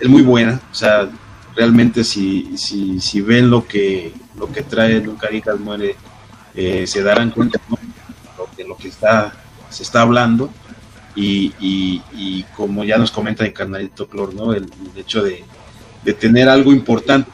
es 0.00 0.08
muy 0.08 0.22
buena, 0.22 0.60
o 0.70 0.74
sea, 0.74 1.08
realmente 1.58 2.04
si, 2.04 2.56
si, 2.56 3.00
si 3.00 3.20
ven 3.20 3.50
lo 3.50 3.66
que, 3.66 4.12
lo 4.38 4.50
que 4.52 4.62
trae 4.62 5.00
Nunca 5.00 5.28
Digas 5.28 5.58
Muere, 5.58 5.96
eh, 6.54 6.86
se 6.86 7.02
darán 7.02 7.32
cuenta 7.32 7.58
de 8.56 8.64
lo 8.64 8.76
que 8.76 8.86
está, 8.86 9.32
se 9.68 9.82
está 9.82 10.02
hablando 10.02 10.50
y, 11.16 12.44
como 12.56 12.84
ya 12.84 12.96
nos 12.96 13.10
comenta 13.10 13.44
el 13.44 13.52
carnalito 13.52 14.06
Clor, 14.06 14.34
¿no? 14.34 14.52
El, 14.52 14.70
hecho 14.94 15.20
de, 15.24 15.44
tener 16.14 16.48
algo 16.48 16.72
importante, 16.72 17.28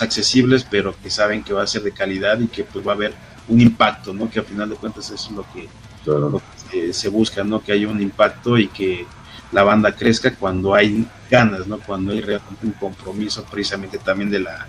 accesibles, 0.00 0.66
pero 0.68 0.92
que 1.00 1.08
saben 1.08 1.44
que 1.44 1.52
va 1.52 1.62
a 1.62 1.66
ser 1.68 1.82
de 1.82 1.92
calidad 1.92 2.40
y 2.40 2.48
que 2.48 2.64
pues 2.64 2.84
va 2.84 2.90
a 2.90 2.94
haber 2.96 3.14
un 3.46 3.60
impacto, 3.60 4.12
¿no? 4.12 4.28
Que 4.28 4.40
al 4.40 4.46
final 4.46 4.68
de 4.68 4.74
cuentas 4.74 5.10
eso 5.10 5.30
es 5.30 5.36
lo 5.36 5.46
que, 5.52 6.92
se, 6.92 7.08
busca, 7.08 7.44
¿no? 7.44 7.62
Que 7.62 7.70
haya 7.70 7.88
un 7.88 8.02
impacto 8.02 8.58
y 8.58 8.66
que 8.66 9.06
la 9.52 9.62
banda 9.62 9.94
crezca 9.94 10.34
cuando 10.34 10.74
hay 10.74 11.06
ganas, 11.30 11.66
¿no? 11.66 11.78
Cuando 11.78 12.12
hay 12.12 12.20
realmente 12.20 12.66
un 12.66 12.72
compromiso 12.72 13.44
precisamente 13.44 13.98
también 13.98 14.30
de 14.30 14.40
la, 14.40 14.66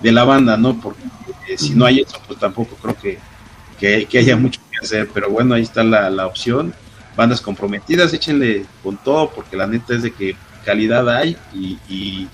de 0.00 0.12
la 0.12 0.24
banda, 0.24 0.56
¿no? 0.56 0.80
Porque 0.80 1.02
eh, 1.48 1.58
si 1.58 1.70
no 1.74 1.84
hay 1.84 2.00
eso, 2.00 2.20
pues 2.26 2.38
tampoco 2.38 2.76
creo 2.76 2.96
que, 2.96 4.06
que, 4.06 4.18
haya 4.18 4.36
mucho 4.36 4.60
que 4.70 4.84
hacer, 4.84 5.08
pero 5.12 5.30
bueno, 5.30 5.54
ahí 5.54 5.62
está 5.62 5.82
la, 5.82 6.10
la 6.10 6.26
opción 6.26 6.74
bandas 7.16 7.40
comprometidas, 7.40 8.12
échenle 8.12 8.64
con 8.82 8.96
todo, 8.96 9.30
porque 9.30 9.56
la 9.56 9.66
neta 9.66 9.94
es 9.94 10.02
de 10.02 10.12
que 10.12 10.36
calidad 10.64 11.08
hay 11.08 11.36
y, 11.52 11.78
y, 11.88 12.28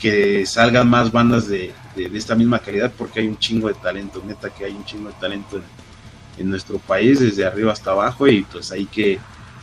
que 0.00 0.44
salgan 0.46 0.90
más 0.90 1.12
bandas 1.12 1.46
de, 1.46 1.72
de, 1.94 2.10
esta 2.18 2.34
misma 2.34 2.58
calidad, 2.58 2.92
porque 2.98 3.20
hay 3.20 3.28
un 3.28 3.38
chingo 3.38 3.68
de 3.68 3.74
talento, 3.74 4.22
neta 4.26 4.50
que 4.50 4.64
hay 4.64 4.72
un 4.72 4.84
chingo 4.84 5.08
de 5.08 5.14
talento 5.14 5.60
en, 6.36 6.50
nuestro 6.50 6.78
país, 6.78 7.20
desde 7.20 7.46
arriba 7.46 7.72
hasta 7.72 7.92
abajo, 7.92 8.26
y 8.26 8.42
pues 8.42 8.72
hay 8.72 8.86
que 8.86 9.18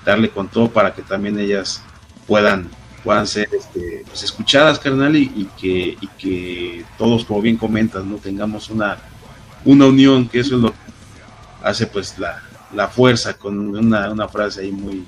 darle 0.05 0.29
con 0.29 0.47
todo 0.47 0.69
para 0.69 0.93
que 0.93 1.01
también 1.01 1.39
ellas 1.39 1.81
puedan 2.27 2.69
puedan 3.03 3.27
ser 3.27 3.49
este, 3.51 4.03
pues 4.07 4.23
escuchadas, 4.23 4.79
carnal, 4.79 5.15
y, 5.15 5.49
que, 5.59 5.97
y 5.99 6.07
que 6.17 6.85
todos, 6.97 7.25
como 7.25 7.41
bien 7.41 7.57
comentas, 7.57 8.03
no 8.05 8.15
tengamos 8.15 8.69
una, 8.69 8.97
una 9.65 9.87
unión, 9.87 10.27
que 10.29 10.39
eso 10.39 10.55
es 10.55 10.61
lo 10.61 10.71
que 10.71 10.77
hace 11.63 11.85
pues 11.85 12.17
la, 12.17 12.41
la 12.73 12.87
fuerza 12.87 13.33
con 13.33 13.75
una, 13.75 14.09
una, 14.09 14.27
frase 14.29 14.61
ahí 14.61 14.71
muy, 14.71 15.03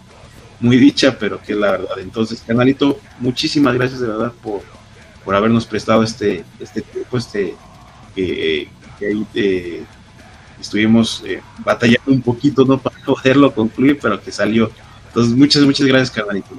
muy 0.60 0.78
dicha, 0.78 1.18
pero 1.18 1.42
que 1.42 1.54
es 1.54 1.58
la 1.58 1.72
verdad. 1.72 2.00
Entonces, 2.00 2.44
canalito, 2.46 3.00
muchísimas 3.20 3.74
gracias 3.76 4.02
de 4.02 4.08
verdad 4.08 4.34
por, 4.44 4.62
por 5.24 5.34
habernos 5.34 5.66
prestado 5.66 6.04
este, 6.04 6.44
este 6.60 6.82
tiempo, 6.82 7.18
este, 7.18 7.56
que 8.14 8.70
ahí 9.02 9.26
eh, 9.34 9.84
estuvimos 10.60 11.24
eh, 11.26 11.42
batallando 11.60 12.12
un 12.12 12.22
poquito, 12.22 12.66
¿no? 12.66 12.78
Para 12.82 12.98
poderlo 13.06 13.54
concluir, 13.54 14.00
pero 14.02 14.22
que 14.22 14.32
salió. 14.32 14.70
Entonces, 15.16 15.38
muchas, 15.38 15.64
muchas 15.64 15.88
gracias, 15.88 16.12
carnalito. 16.12 16.50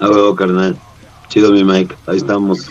No, 0.00 0.34
carnal. 0.34 0.74
Chido, 1.28 1.52
mi 1.52 1.62
Mike. 1.62 1.94
Ahí 2.06 2.16
estamos. 2.16 2.66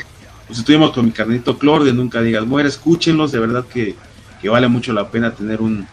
Pues 0.48 0.58
estuvimos 0.58 0.92
con 0.92 1.06
mi 1.06 1.12
carnalito 1.12 1.56
Clor 1.60 1.84
de 1.84 1.94
Nunca 1.94 2.20
Digas 2.20 2.48
Muere. 2.48 2.68
Escúchenlos, 2.68 3.32
de 3.32 3.38
verdad 3.38 3.64
que, 3.64 3.96
que 4.42 4.50
vale 4.50 4.68
mucho 4.68 4.92
la 4.92 5.08
pena 5.08 5.36
tener 5.36 5.62
un, 5.62 5.88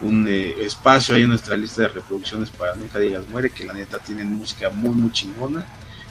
un 0.00 0.26
eh, 0.26 0.54
espacio 0.62 1.14
ahí 1.14 1.24
en 1.24 1.28
nuestra 1.28 1.54
lista 1.54 1.82
de 1.82 1.88
reproducciones 1.88 2.48
para 2.48 2.74
Nunca 2.76 2.98
Digas 2.98 3.28
Muere, 3.28 3.50
que 3.50 3.66
la 3.66 3.74
neta 3.74 3.98
tienen 3.98 4.32
música 4.32 4.70
muy, 4.70 4.94
muy 4.94 5.12
chingona. 5.12 5.66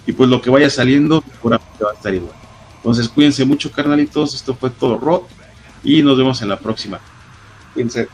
Y 0.05 0.11
pues 0.11 0.29
lo 0.29 0.39
que 0.39 0.51
vaya 0.51 0.69
saliendo, 0.69 1.23
seguramente 1.33 1.83
va 1.83 1.89
a 1.89 1.95
estar 1.95 2.13
igual. 2.13 2.35
Entonces 2.75 3.09
cuídense 3.09 3.43
mucho, 3.43 3.71
carnalitos. 3.71 4.35
Esto 4.35 4.53
fue 4.53 4.69
todo 4.69 4.99
rock. 4.99 5.27
Y 5.83 6.03
nos 6.03 6.15
vemos 6.15 6.43
en 6.43 6.49
la 6.49 6.59
próxima. 6.59 6.99
Cuídense. 7.73 8.07